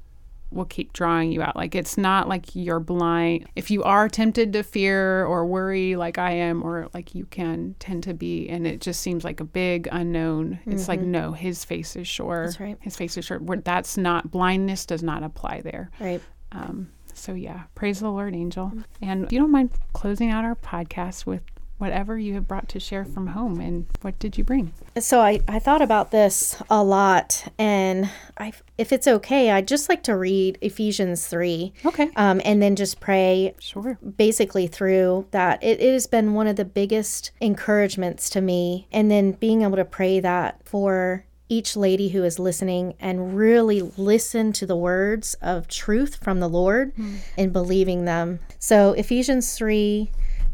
[0.52, 1.56] will keep drawing you out.
[1.56, 3.48] Like it's not like you're blind.
[3.56, 7.76] If you are tempted to fear or worry, like I am, or like you can
[7.80, 10.60] tend to be, and it just seems like a big unknown.
[10.65, 12.36] It's like no, His face is sure.
[12.36, 12.45] Mm-hmm.
[12.45, 12.78] That's right.
[12.82, 13.40] His face is sure.
[13.40, 15.90] Where that's not blindness does not apply there.
[15.99, 16.22] Right.
[16.52, 18.72] Um, so yeah, praise the Lord, Angel.
[19.02, 21.44] And if you don't mind closing out our podcast with
[21.82, 24.72] whatever you have brought to share from home, and what did you bring?
[24.99, 29.90] So I, I thought about this a lot, and I, if it's okay, I'd just
[29.90, 33.98] like to read Ephesians 3 Okay, um, and then just pray sure.
[34.18, 35.62] basically through that.
[35.64, 38.88] It, it has been one of the biggest encouragements to me.
[38.91, 43.82] And then being able to pray that for each lady who is listening and really
[43.82, 46.94] listen to the words of truth from the Lord
[47.38, 48.40] and believing them.
[48.58, 50.10] So Ephesians 3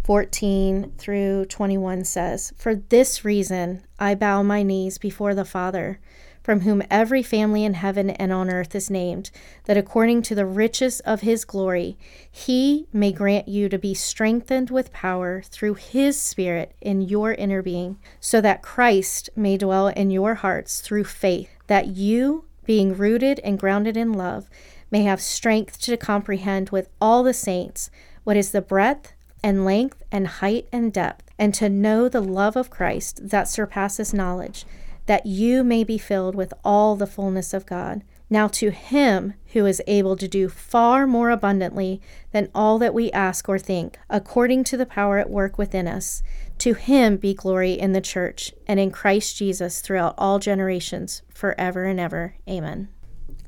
[0.08, 6.00] 14 through 21 says, For this reason I bow my knees before the Father,
[6.42, 9.32] from whom every family in heaven and on earth is named,
[9.66, 11.98] that according to the riches of his glory,
[12.32, 17.62] he may grant you to be strengthened with power through his Spirit in your inner
[17.62, 23.42] being, so that Christ may dwell in your hearts through faith, that you, being rooted
[23.42, 24.50] and grounded in love,
[24.90, 27.92] may have strength to comprehend with all the saints
[28.24, 29.12] what is the breadth
[29.44, 34.14] and length and height and depth, and to know the love of Christ that surpasses
[34.14, 34.66] knowledge,
[35.06, 38.04] that you may be filled with all the fullness of God.
[38.30, 42.02] Now to him who is able to do far more abundantly
[42.32, 46.24] than all that we ask or think, according to the power at work within us,
[46.58, 51.86] to him be glory in the church and in Christ Jesus throughout all generations, forever
[51.86, 52.36] and ever.
[52.50, 52.90] Amen.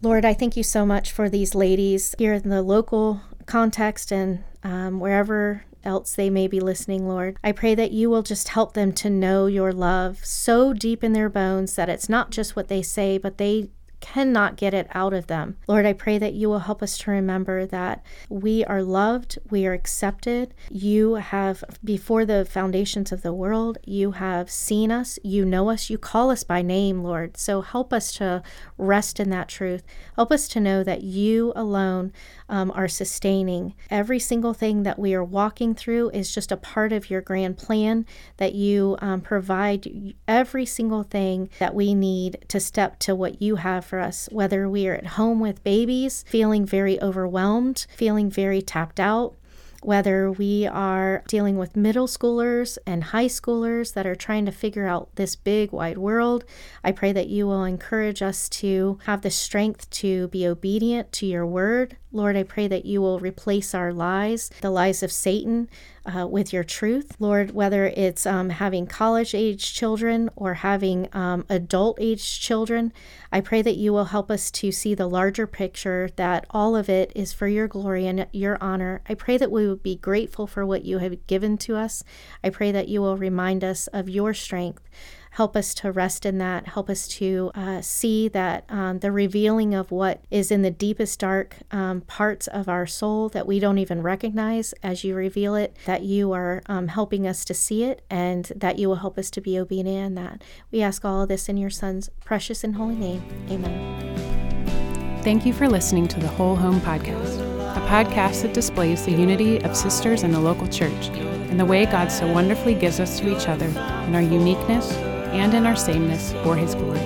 [0.02, 4.46] Lord, I thank you so much for these ladies here in the local context and
[4.64, 7.38] um, wherever else they may be listening, Lord.
[7.44, 11.14] I pray that you will just help them to know your love so deep in
[11.14, 13.70] their bones that it's not just what they say, but they
[14.00, 15.58] cannot get it out of them.
[15.68, 19.66] Lord, I pray that you will help us to remember that we are loved, we
[19.66, 20.54] are accepted.
[20.70, 25.90] You have, before the foundations of the world, you have seen us, you know us,
[25.90, 27.38] you call us by name, Lord.
[27.38, 28.44] So help us to
[28.78, 29.84] rest in that truth.
[30.16, 32.14] Help us to know that you alone
[32.50, 33.76] um, are sustaining.
[33.90, 37.58] Every single thing that we are walking through is just a part of your grand
[37.58, 38.06] plan,
[38.38, 43.56] that you um, provide every single thing that we need to step to what you
[43.58, 48.62] have for us, whether we are at home with babies, feeling very overwhelmed, feeling very
[48.62, 49.36] tapped out,
[49.82, 54.88] whether we are dealing with middle schoolers and high schoolers that are trying to figure
[54.88, 56.44] out this big wide world.
[56.84, 61.26] I pray that you will encourage us to have the strength to be obedient to
[61.26, 61.98] your word.
[62.12, 65.70] Lord, I pray that you will replace our lies, the lies of Satan,
[66.10, 67.16] uh, with your truth.
[67.20, 72.92] Lord, whether it's um, having college age children or having um, adult age children,
[73.32, 76.90] I pray that you will help us to see the larger picture, that all of
[76.90, 79.02] it is for your glory and your honor.
[79.08, 82.04] I pray that we would be grateful for what you have given to us.
[82.44, 84.90] I pray that you will remind us of your strength.
[85.40, 86.68] Help us to rest in that.
[86.68, 91.18] Help us to uh, see that um, the revealing of what is in the deepest,
[91.18, 95.78] dark um, parts of our soul that we don't even recognize as you reveal it,
[95.86, 99.32] that you are um, helping us to see it and that you will help us
[99.32, 100.44] to be obedient in that.
[100.72, 103.24] We ask all of this in your Son's precious and holy name.
[103.50, 105.24] Amen.
[105.24, 107.40] Thank you for listening to the Whole Home Podcast,
[107.78, 111.86] a podcast that displays the unity of sisters in the local church and the way
[111.86, 114.94] God so wonderfully gives us to each other in our uniqueness
[115.32, 117.00] and in our sameness for His glory.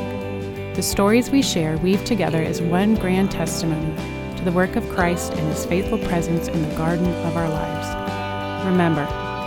[0.74, 3.96] The stories we share weave together as one grand testimony
[4.38, 8.66] to the work of Christ and His faithful presence in the garden of our lives.
[8.66, 9.06] Remember,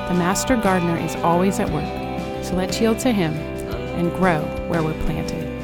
[0.08, 4.82] the Master Gardener is always at work, so let's yield to Him and grow where
[4.82, 5.55] we're planted.